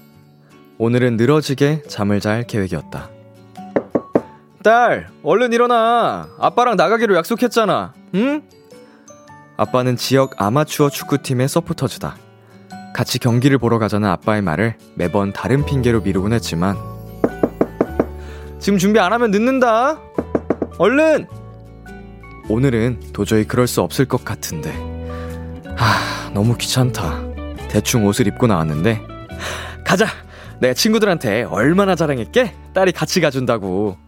오늘은 0.78 1.16
늘어지게 1.16 1.82
잠을 1.88 2.18
잘 2.18 2.42
계획이었다. 2.42 3.08
딸, 4.64 5.10
얼른 5.22 5.52
일어나. 5.52 6.26
아빠랑 6.40 6.74
나가기로 6.74 7.14
약속했잖아. 7.14 7.94
응? 8.16 8.42
아빠는 9.56 9.94
지역 9.94 10.42
아마추어 10.42 10.90
축구팀의 10.90 11.46
서포터즈다. 11.46 12.16
같이 12.92 13.20
경기를 13.20 13.58
보러 13.58 13.78
가자는 13.78 14.08
아빠의 14.08 14.42
말을 14.42 14.74
매번 14.96 15.32
다른 15.32 15.64
핑계로 15.64 16.00
미루곤 16.00 16.32
했지만 16.32 16.76
지금 18.58 18.76
준비 18.76 18.98
안 18.98 19.12
하면 19.12 19.30
늦는다. 19.30 20.00
얼른! 20.78 21.28
오늘은 22.48 23.12
도저히 23.12 23.44
그럴 23.44 23.68
수 23.68 23.82
없을 23.82 24.06
것 24.06 24.24
같은데. 24.24 24.72
하, 25.76 26.32
너무 26.32 26.56
귀찮다. 26.56 27.33
대충 27.74 28.06
옷을 28.06 28.28
입고 28.28 28.46
나왔는데 28.46 29.04
가자! 29.84 30.06
내가 30.60 30.74
친구들한테 30.74 31.42
얼마나 31.42 31.96
자랑했게? 31.96 32.54
딸이 32.72 32.92
같이 32.92 33.20
가준다고. 33.20 33.98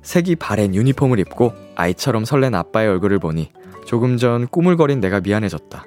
색이 0.00 0.36
바랜 0.36 0.74
유니폼을 0.74 1.18
입고 1.18 1.52
아이처럼 1.76 2.24
설렌 2.24 2.54
아빠의 2.54 2.88
얼굴을 2.88 3.18
보니 3.18 3.52
조금 3.84 4.16
전 4.16 4.48
꾸물거린 4.48 5.00
내가 5.00 5.20
미안해졌다. 5.20 5.84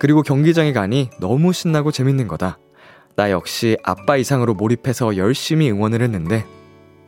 그리고 0.00 0.22
경기장에 0.22 0.72
가니 0.72 1.10
너무 1.20 1.52
신나고 1.52 1.92
재밌는 1.92 2.26
거다. 2.26 2.58
나 3.14 3.30
역시 3.30 3.76
아빠 3.84 4.16
이상으로 4.16 4.54
몰입해서 4.54 5.16
열심히 5.16 5.70
응원을 5.70 6.02
했는데 6.02 6.44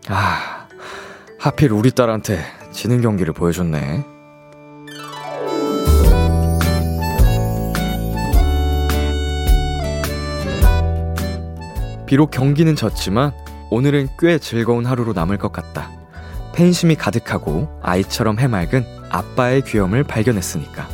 아, 0.06 0.68
하필 1.40 1.72
우리 1.72 1.90
딸한테 1.90 2.38
지는 2.70 3.00
경기를 3.00 3.34
보여줬네. 3.34 4.13
비록 12.06 12.30
경기는 12.30 12.76
졌지만 12.76 13.32
오늘은 13.70 14.08
꽤 14.18 14.38
즐거운 14.38 14.84
하루로 14.84 15.12
남을 15.14 15.38
것 15.38 15.52
같다. 15.52 15.90
팬심이 16.54 16.94
가득하고 16.94 17.68
아이처럼 17.82 18.38
해맑은 18.38 18.84
아빠의 19.10 19.62
귀여움을 19.62 20.04
발견했으니까. 20.04 20.88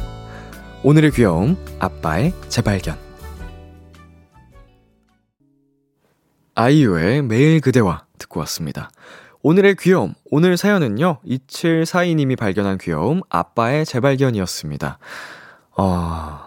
오늘의 0.83 1.11
귀여움, 1.11 1.57
아빠의 1.79 2.33
재발견. 2.49 2.97
아이유의 6.55 7.23
매일 7.23 7.61
그대와 7.61 8.05
듣고 8.19 8.41
왔습니다. 8.41 8.91
오늘의 9.43 9.77
귀여움, 9.81 10.15
오늘 10.31 10.57
사연은요, 10.57 11.21
2742님이 11.27 12.39
발견한 12.39 12.79
귀여움, 12.79 13.23
아빠의 13.31 13.87
재발견이었습니다. 13.87 14.99
어, 15.79 16.41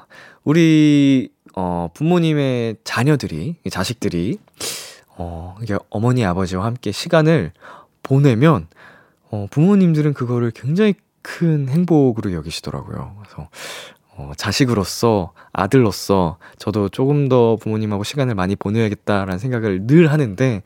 우리, 0.43 1.30
어, 1.56 1.89
부모님의 1.93 2.78
자녀들이, 2.84 3.58
자식들이, 3.70 4.39
어, 5.10 5.56
이게 5.62 5.78
어머니, 5.89 6.26
아버지와 6.26 6.66
함께 6.66 6.91
시간을 6.91 7.51
보내면, 8.01 8.68
어, 9.30 9.47
부모님들은 9.51 10.14
그거를 10.14 10.51
굉장히 10.51 10.95
큰 11.22 11.70
행복으로 11.70 12.34
여기시더라고요. 12.34 13.16
그래서, 13.20 13.49
어, 14.16 14.32
자식으로서, 14.36 15.34
아들로서, 15.54 16.38
저도 16.58 16.89
조금 16.89 17.30
더 17.30 17.56
부모님하고 17.58 18.04
시간을 18.04 18.36
많이 18.36 18.56
보내야겠다라는 18.56 19.38
생각을 19.38 19.86
늘 19.86 20.12
하는데, 20.12 20.64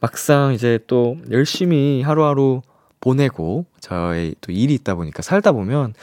막상 0.00 0.52
이제 0.52 0.80
또 0.86 1.16
열심히 1.30 2.02
하루하루 2.02 2.62
보내고, 3.00 3.66
저의 3.80 4.34
또 4.40 4.50
일이 4.50 4.74
있다 4.74 4.96
보니까 4.96 5.22
살다 5.22 5.52
보면, 5.52 5.94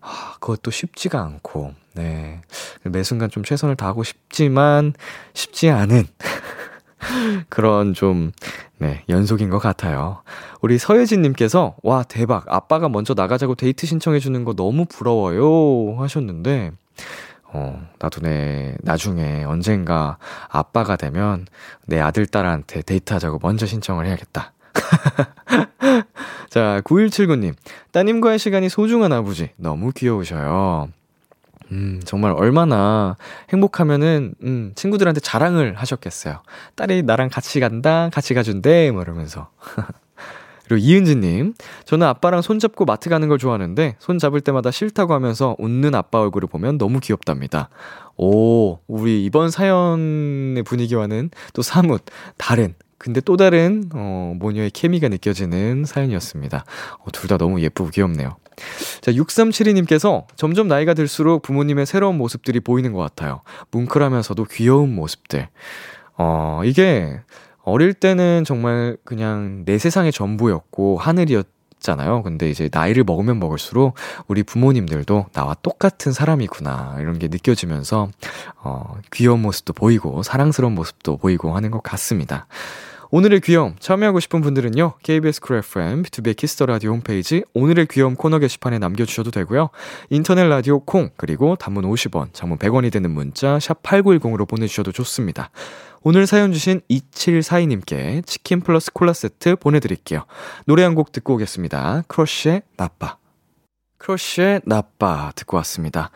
아, 0.00 0.34
그것도 0.40 0.72
쉽지가 0.72 1.22
않고, 1.22 1.74
네. 1.96 2.42
매 2.84 3.02
순간 3.02 3.30
좀 3.30 3.42
최선을 3.42 3.74
다하고 3.74 4.04
싶지만, 4.04 4.92
쉽지 5.34 5.70
않은, 5.70 6.04
그런 7.48 7.94
좀, 7.94 8.32
네, 8.78 9.02
연속인 9.08 9.50
것 9.50 9.58
같아요. 9.58 10.22
우리 10.60 10.78
서예진님께서, 10.78 11.76
와, 11.82 12.02
대박. 12.02 12.44
아빠가 12.48 12.88
먼저 12.88 13.14
나가자고 13.14 13.54
데이트 13.54 13.86
신청해주는 13.86 14.44
거 14.44 14.54
너무 14.54 14.84
부러워요. 14.84 16.00
하셨는데, 16.00 16.72
어, 17.52 17.88
나도 17.98 18.20
내, 18.20 18.76
나중에 18.82 19.44
언젠가 19.44 20.18
아빠가 20.48 20.96
되면 20.96 21.46
내 21.86 21.98
아들, 22.00 22.26
딸한테 22.26 22.82
데이트하자고 22.82 23.38
먼저 23.42 23.66
신청을 23.66 24.06
해야겠다. 24.06 24.52
자, 26.50 26.80
9179님. 26.84 27.54
따님과의 27.92 28.38
시간이 28.38 28.68
소중한 28.68 29.12
아버지. 29.12 29.50
너무 29.56 29.92
귀여우셔요. 29.92 30.88
음, 31.72 32.00
정말 32.04 32.32
얼마나 32.32 33.16
행복하면은, 33.50 34.34
음, 34.42 34.72
친구들한테 34.76 35.20
자랑을 35.20 35.74
하셨겠어요. 35.74 36.42
딸이 36.76 37.02
나랑 37.02 37.28
같이 37.30 37.58
간다, 37.60 38.08
같이 38.12 38.34
가준대, 38.34 38.90
뭐 38.92 39.02
이러면서. 39.02 39.48
그리고 40.68 40.84
이은지님, 40.84 41.54
저는 41.84 42.06
아빠랑 42.08 42.42
손잡고 42.42 42.84
마트 42.86 43.08
가는 43.08 43.28
걸 43.28 43.38
좋아하는데, 43.38 43.96
손 44.00 44.18
잡을 44.18 44.40
때마다 44.40 44.70
싫다고 44.70 45.14
하면서 45.14 45.54
웃는 45.58 45.94
아빠 45.94 46.20
얼굴을 46.20 46.48
보면 46.48 46.78
너무 46.78 46.98
귀엽답니다. 47.00 47.68
오, 48.16 48.78
우리 48.88 49.24
이번 49.24 49.50
사연의 49.50 50.62
분위기와는 50.64 51.30
또 51.52 51.62
사뭇 51.62 52.02
다른, 52.36 52.74
근데 52.98 53.20
또 53.20 53.36
다른, 53.36 53.90
어, 53.94 54.34
모녀의 54.38 54.70
케미가 54.70 55.08
느껴지는 55.08 55.84
사연이었습니다. 55.84 56.64
어, 56.98 57.10
둘 57.12 57.28
다 57.28 57.38
너무 57.38 57.60
예쁘고 57.60 57.90
귀엽네요. 57.90 58.36
자, 59.00 59.12
6372님께서 59.12 60.24
점점 60.36 60.68
나이가 60.68 60.94
들수록 60.94 61.42
부모님의 61.42 61.86
새로운 61.86 62.18
모습들이 62.18 62.60
보이는 62.60 62.92
것 62.92 63.00
같아요. 63.00 63.42
뭉클하면서도 63.70 64.44
귀여운 64.44 64.94
모습들. 64.94 65.48
어, 66.18 66.62
이게 66.64 67.20
어릴 67.62 67.94
때는 67.94 68.44
정말 68.44 68.96
그냥 69.04 69.64
내 69.64 69.78
세상의 69.78 70.12
전부였고 70.12 70.98
하늘이었 70.98 71.46
잖아요. 71.78 72.22
근데 72.22 72.50
이제 72.50 72.68
나이를 72.72 73.04
먹으면 73.04 73.38
먹을수록 73.38 73.94
우리 74.26 74.42
부모님들도 74.42 75.26
나와 75.32 75.54
똑같은 75.62 76.12
사람이구나. 76.12 76.96
이런 77.00 77.18
게 77.18 77.28
느껴지면서, 77.28 78.08
어, 78.62 78.96
귀여운 79.12 79.42
모습도 79.42 79.72
보이고, 79.72 80.22
사랑스러운 80.22 80.74
모습도 80.74 81.18
보이고 81.18 81.54
하는 81.54 81.70
것 81.70 81.82
같습니다. 81.82 82.46
오늘의 83.10 83.40
귀여움 83.40 83.76
참여하고 83.78 84.20
싶은 84.20 84.40
분들은요. 84.40 84.94
KBS 85.02 85.40
Cool 85.40 85.58
FM, 85.58 86.02
B2B 86.02 86.36
키스터 86.36 86.66
라디오 86.66 86.90
홈페이지 86.92 87.44
오늘의 87.54 87.86
귀여움 87.90 88.16
코너 88.16 88.38
게시판에 88.38 88.78
남겨주셔도 88.78 89.30
되고요. 89.30 89.70
인터넷 90.10 90.44
라디오 90.48 90.80
콩 90.80 91.10
그리고 91.16 91.56
단문 91.56 91.84
50원, 91.84 92.32
장문 92.32 92.58
100원이 92.58 92.90
되는 92.92 93.10
문자 93.10 93.58
샵 93.60 93.82
#8910으로 93.82 94.48
보내주셔도 94.48 94.92
좋습니다. 94.92 95.50
오늘 96.02 96.26
사연 96.26 96.52
주신 96.52 96.80
2742님께 96.90 98.26
치킨 98.26 98.60
플러스 98.60 98.92
콜라 98.92 99.12
세트 99.12 99.56
보내드릴게요. 99.56 100.24
노래 100.66 100.82
한 100.82 100.94
곡 100.94 101.12
듣고 101.12 101.34
오겠습니다. 101.34 102.04
크러쉬의 102.08 102.62
나빠. 102.76 103.16
크러쉬의 103.98 104.62
나빠 104.64 105.32
듣고 105.34 105.56
왔습니다. 105.58 106.10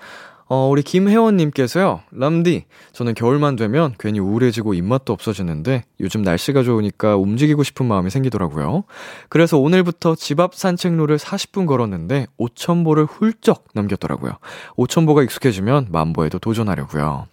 어, 0.53 0.69
우리 0.69 0.83
김혜원님께서요, 0.83 2.01
람디, 2.11 2.65
저는 2.91 3.15
겨울만 3.15 3.55
되면 3.55 3.95
괜히 4.01 4.19
우울해지고 4.19 4.75
입맛도 4.75 5.13
없어지는데 5.13 5.85
요즘 6.01 6.23
날씨가 6.23 6.65
좋으니까 6.65 7.17
움직이고 7.17 7.63
싶은 7.63 7.87
마음이 7.87 8.11
생기더라고요. 8.11 8.83
그래서 9.29 9.59
오늘부터 9.59 10.17
집 10.17 10.41
앞 10.41 10.57
산책로를 10.57 11.19
40분 11.19 11.67
걸었는데 11.67 12.27
5,000보를 12.37 13.07
훌쩍 13.09 13.67
넘겼더라고요. 13.75 14.33
5,000보가 14.77 15.23
익숙해지면 15.23 15.87
만보에도 15.91 16.41
도전하려고요. 16.41 17.29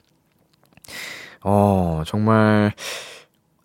어, 1.41 2.03
정말 2.05 2.73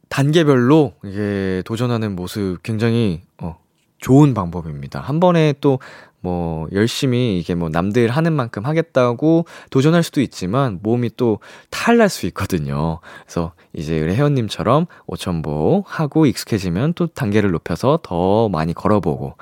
단계별로 0.09 0.95
이게 1.05 1.63
도전하는 1.67 2.17
모습 2.17 2.63
굉장히 2.63 3.21
어, 3.37 3.59
좋은 3.99 4.33
방법입니다. 4.33 5.01
한 5.01 5.21
번에 5.21 5.53
또 5.61 5.79
뭐 6.23 6.69
열심히 6.73 7.39
이게 7.39 7.55
뭐 7.55 7.69
남들 7.69 8.09
하는 8.09 8.33
만큼 8.33 8.65
하겠다고 8.65 9.45
도전할 9.71 10.03
수도 10.03 10.21
있지만 10.23 10.79
몸이 10.83 11.11
또 11.17 11.41
탈날 11.71 12.09
수 12.09 12.27
있거든요. 12.27 13.01
그래서 13.25 13.53
이제 13.75 14.01
우리 14.01 14.15
혜원님처럼 14.15 14.87
5천보 15.09 15.83
하고 15.87 16.25
익숙해지면 16.27 16.95
또 16.95 17.09
단계를 17.09 17.51
높여서 17.51 17.99
더 18.03 18.49
많이 18.49 18.73
걸어보고 18.73 19.35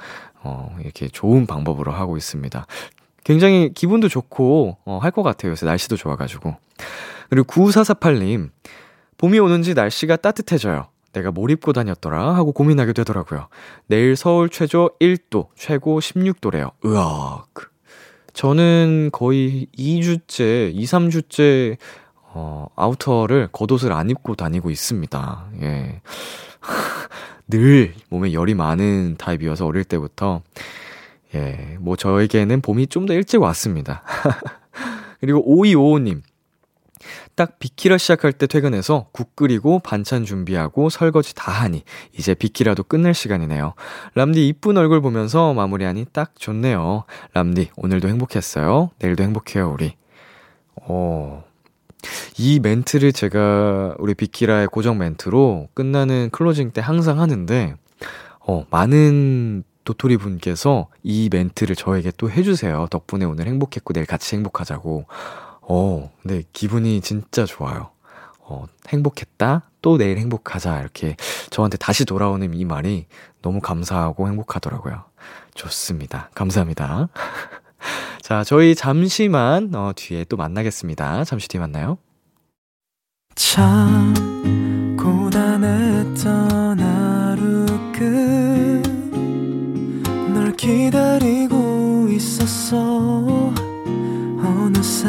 어 0.42 0.74
이렇게 0.80 1.08
좋은 1.08 1.46
방법으로 1.46 1.92
하고 1.92 2.16
있습니다. 2.16 2.66
굉장히 3.24 3.72
기분도 3.74 4.08
좋고 4.08 4.78
어, 4.86 4.98
할 5.02 5.10
것 5.10 5.22
같아요. 5.22 5.52
요새 5.52 5.66
날씨도 5.66 5.96
좋아가지고. 5.96 6.56
그리고 7.28 7.46
9448님 7.46 8.48
봄이 9.18 9.38
오는지 9.38 9.74
날씨가 9.74 10.16
따뜻해져요. 10.16 10.86
내가 11.12 11.30
뭘 11.30 11.50
입고 11.50 11.72
다녔더라 11.72 12.34
하고 12.34 12.52
고민하게 12.52 12.92
되더라고요. 12.92 13.48
내일 13.86 14.16
서울 14.16 14.48
최저 14.48 14.90
1도, 15.00 15.48
최고 15.56 15.98
16도래요. 16.00 16.70
으악. 16.84 17.48
저는 18.32 19.10
거의 19.12 19.66
2주째, 19.76 20.72
2, 20.72 20.84
3주째, 20.84 21.76
어, 22.32 22.68
아우터를 22.76 23.48
겉옷을 23.50 23.92
안 23.92 24.08
입고 24.08 24.36
다니고 24.36 24.70
있습니다. 24.70 25.44
예. 25.62 26.00
늘 27.48 27.94
몸에 28.08 28.32
열이 28.32 28.54
많은 28.54 29.16
타입이어서 29.18 29.66
어릴 29.66 29.82
때부터, 29.82 30.42
예, 31.34 31.76
뭐 31.80 31.96
저에게는 31.96 32.60
봄이 32.60 32.86
좀 32.86 33.06
더 33.06 33.14
일찍 33.14 33.42
왔습니다. 33.42 34.02
그리고 35.20 35.44
5255님. 35.44 36.22
딱 37.34 37.58
비키라 37.58 37.98
시작할 37.98 38.32
때 38.32 38.46
퇴근해서 38.46 39.06
국 39.12 39.34
끓이고 39.36 39.80
반찬 39.80 40.24
준비하고 40.24 40.90
설거지 40.90 41.34
다 41.34 41.50
하니 41.52 41.82
이제 42.16 42.34
비키라도 42.34 42.82
끝낼 42.82 43.14
시간이네요. 43.14 43.74
람디 44.14 44.46
이쁜 44.48 44.76
얼굴 44.76 45.00
보면서 45.00 45.54
마무리하니 45.54 46.06
딱 46.12 46.34
좋네요. 46.38 47.04
람디 47.34 47.70
오늘도 47.76 48.08
행복했어요. 48.08 48.90
내일도 48.98 49.22
행복해요 49.24 49.70
우리. 49.70 49.94
어. 50.82 51.44
이 52.38 52.60
멘트를 52.60 53.12
제가 53.12 53.94
우리 53.98 54.14
비키라의 54.14 54.68
고정 54.68 54.96
멘트로 54.98 55.68
끝나는 55.74 56.30
closing 56.30 56.70
때 56.70 56.80
항상 56.80 57.20
하는데 57.20 57.74
어, 58.40 58.64
많은 58.70 59.64
도토리 59.84 60.16
분께서 60.16 60.88
이 61.02 61.28
멘트를 61.30 61.76
저에게 61.76 62.12
또 62.16 62.30
해주세요. 62.30 62.86
덕분에 62.90 63.24
오늘 63.24 63.46
행복했고 63.46 63.92
내일 63.92 64.06
같이 64.06 64.36
행복하자고. 64.36 65.06
어, 65.72 66.10
근데 66.20 66.42
기분이 66.52 67.00
진짜 67.00 67.46
좋아요. 67.46 67.90
어, 68.40 68.66
행복했다? 68.88 69.70
또 69.82 69.98
내일 69.98 70.18
행복하자. 70.18 70.80
이렇게 70.80 71.14
저한테 71.50 71.78
다시 71.78 72.04
돌아오는 72.04 72.52
이 72.52 72.64
말이 72.64 73.06
너무 73.40 73.60
감사하고 73.60 74.26
행복하더라고요. 74.26 75.04
좋습니다. 75.54 76.28
감사합니다. 76.34 77.08
자, 78.20 78.42
저희 78.42 78.74
잠시만, 78.74 79.72
어, 79.76 79.92
뒤에 79.94 80.24
또 80.24 80.36
만나겠습니다. 80.36 81.22
잠시 81.22 81.46
뒤에 81.46 81.60
만나요. 81.60 81.98
참, 83.36 84.12
고단했던 84.98 86.80
하루 86.80 87.66
끝 87.92 88.82
지금 88.82 90.34
널 90.34 90.52
기다리고 90.56 92.08
있었어 92.10 93.52
어느새 94.42 95.08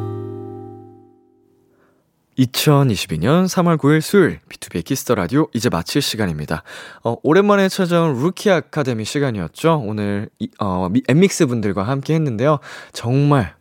2022년 2.41 3.45
3월 3.45 3.77
9일 3.77 4.01
수요일 4.01 4.39
B2B 4.49 4.83
키스터 4.83 5.15
라디오 5.15 5.47
이제 5.53 5.69
마칠 5.69 6.01
시간입니다. 6.01 6.63
어, 7.03 7.15
오랜만에 7.23 7.69
찾아온 7.69 8.13
루키 8.21 8.49
아카데미 8.49 9.05
시간이었죠. 9.05 9.83
오늘 9.85 10.29
이, 10.39 10.49
어, 10.59 10.87
엔믹스 11.07 11.45
분들과 11.45 11.83
함께 11.83 12.15
했는데요. 12.15 12.59
정말 12.93 13.41
아, 13.43 13.60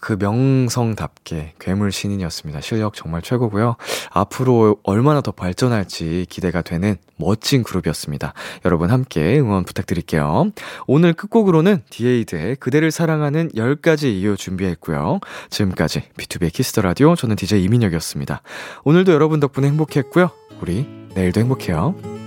그 0.00 0.16
명성답게 0.18 1.54
괴물 1.58 1.92
신인이었습니다. 1.92 2.60
실력 2.60 2.94
정말 2.94 3.22
최고고요. 3.22 3.76
앞으로 4.10 4.76
얼마나 4.82 5.20
더 5.20 5.32
발전할지 5.32 6.26
기대가 6.28 6.62
되는 6.62 6.96
멋진 7.16 7.62
그룹이었습니다. 7.62 8.34
여러분 8.64 8.90
함께 8.90 9.38
응원 9.38 9.64
부탁드릴게요. 9.64 10.50
오늘 10.86 11.12
끝곡으로는 11.12 11.82
디에이드의 11.90 12.56
그대를 12.56 12.90
사랑하는 12.90 13.50
10가지 13.54 14.04
이유 14.04 14.36
준비했고요. 14.36 15.20
지금까지 15.50 16.02
B2B 16.18 16.52
키스터 16.52 16.82
라디오 16.82 17.14
저는 17.14 17.36
DJ 17.36 17.64
이민혁이었습니다. 17.64 18.42
오늘도 18.84 19.12
여러분 19.12 19.40
덕분에 19.40 19.68
행복했고요. 19.68 20.30
우리 20.60 20.86
내일도 21.14 21.40
행복해요. 21.40 22.21